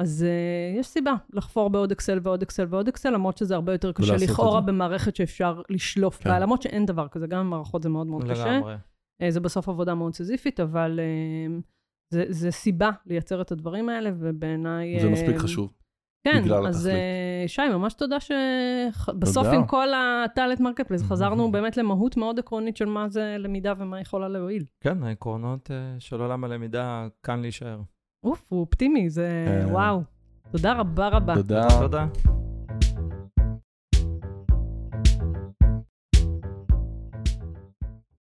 אז 0.00 0.26
uh, 0.26 0.78
יש 0.80 0.86
סיבה 0.86 1.14
לחפור 1.32 1.70
בעוד 1.70 1.92
אקסל 1.92 2.18
ועוד 2.22 2.42
אקסל 2.42 2.66
ועוד 2.68 2.88
אקסל, 2.88 3.10
למרות 3.10 3.36
שזה 3.36 3.54
הרבה 3.54 3.72
יותר 3.72 3.92
קשה 3.92 4.16
לכאורה. 4.16 4.60
במערכת 4.60 5.16
שאפשר 5.16 5.62
לשלוף 5.70 6.22
כן. 6.22 6.30
בה, 6.30 6.38
למרות 6.38 6.62
שאין 6.62 6.86
דבר 6.86 7.08
כזה, 7.08 7.26
גם 7.26 7.46
במערכות 7.46 7.82
זה 7.82 7.88
מאוד 7.88 8.06
מאוד 8.06 8.30
קשה. 8.30 8.56
לגמרי. 8.56 8.74
אה, 9.22 9.30
זה 9.30 9.40
בסוף 9.40 9.68
עבודה 9.68 9.94
מאוד 9.94 10.14
סיזיפית, 10.14 10.60
אבל 10.60 11.00
אה, 11.00 11.58
זה, 12.12 12.24
זה 12.28 12.50
סיבה 12.50 12.90
לייצר 13.06 13.40
את 13.40 13.52
הדברים 13.52 13.88
האלה, 13.88 14.10
ובעיניי... 14.18 15.00
זה 15.00 15.06
אה, 15.06 15.12
מספיק 15.12 15.36
חשוב. 15.36 15.72
כן, 16.24 16.42
בגלל 16.44 16.66
אז. 16.66 16.86
אה, 16.86 17.44
שי, 17.46 17.68
ממש 17.72 17.94
תודה 17.94 18.16
שבסוף. 18.20 19.46
עם 19.46 19.66
כל 19.66 19.88
ה 19.94 20.03
talent 20.03 20.60
market 20.60 20.92
חזרנו 21.08 21.52
באמת 21.52 21.76
למהות 21.76 22.16
מאוד 22.16 22.38
עקרונית 22.38 22.76
של 22.76 22.84
מה 22.84 23.08
זה 23.08 23.36
למידה 23.38 23.72
ומה 23.78 24.00
יכולה 24.00 24.28
להועיל. 24.28 24.64
כן, 24.80 25.02
העקרונות 25.02 25.70
אה, 25.70 25.76
של 25.98 26.20
עולם 26.20 26.44
הלמידה 26.44 27.08
כאן 27.22 27.40
להישאר. 27.40 27.80
אוף, 28.24 28.44
הוא 28.48 28.60
אופטימי, 28.60 29.10
זה 29.10 29.44
כן. 29.48 29.72
וואו. 29.72 30.02
תודה 30.52 30.72
רבה 30.72 31.08
רבה. 31.08 31.34
תודה. 31.34 31.68
תודה. 31.80 32.06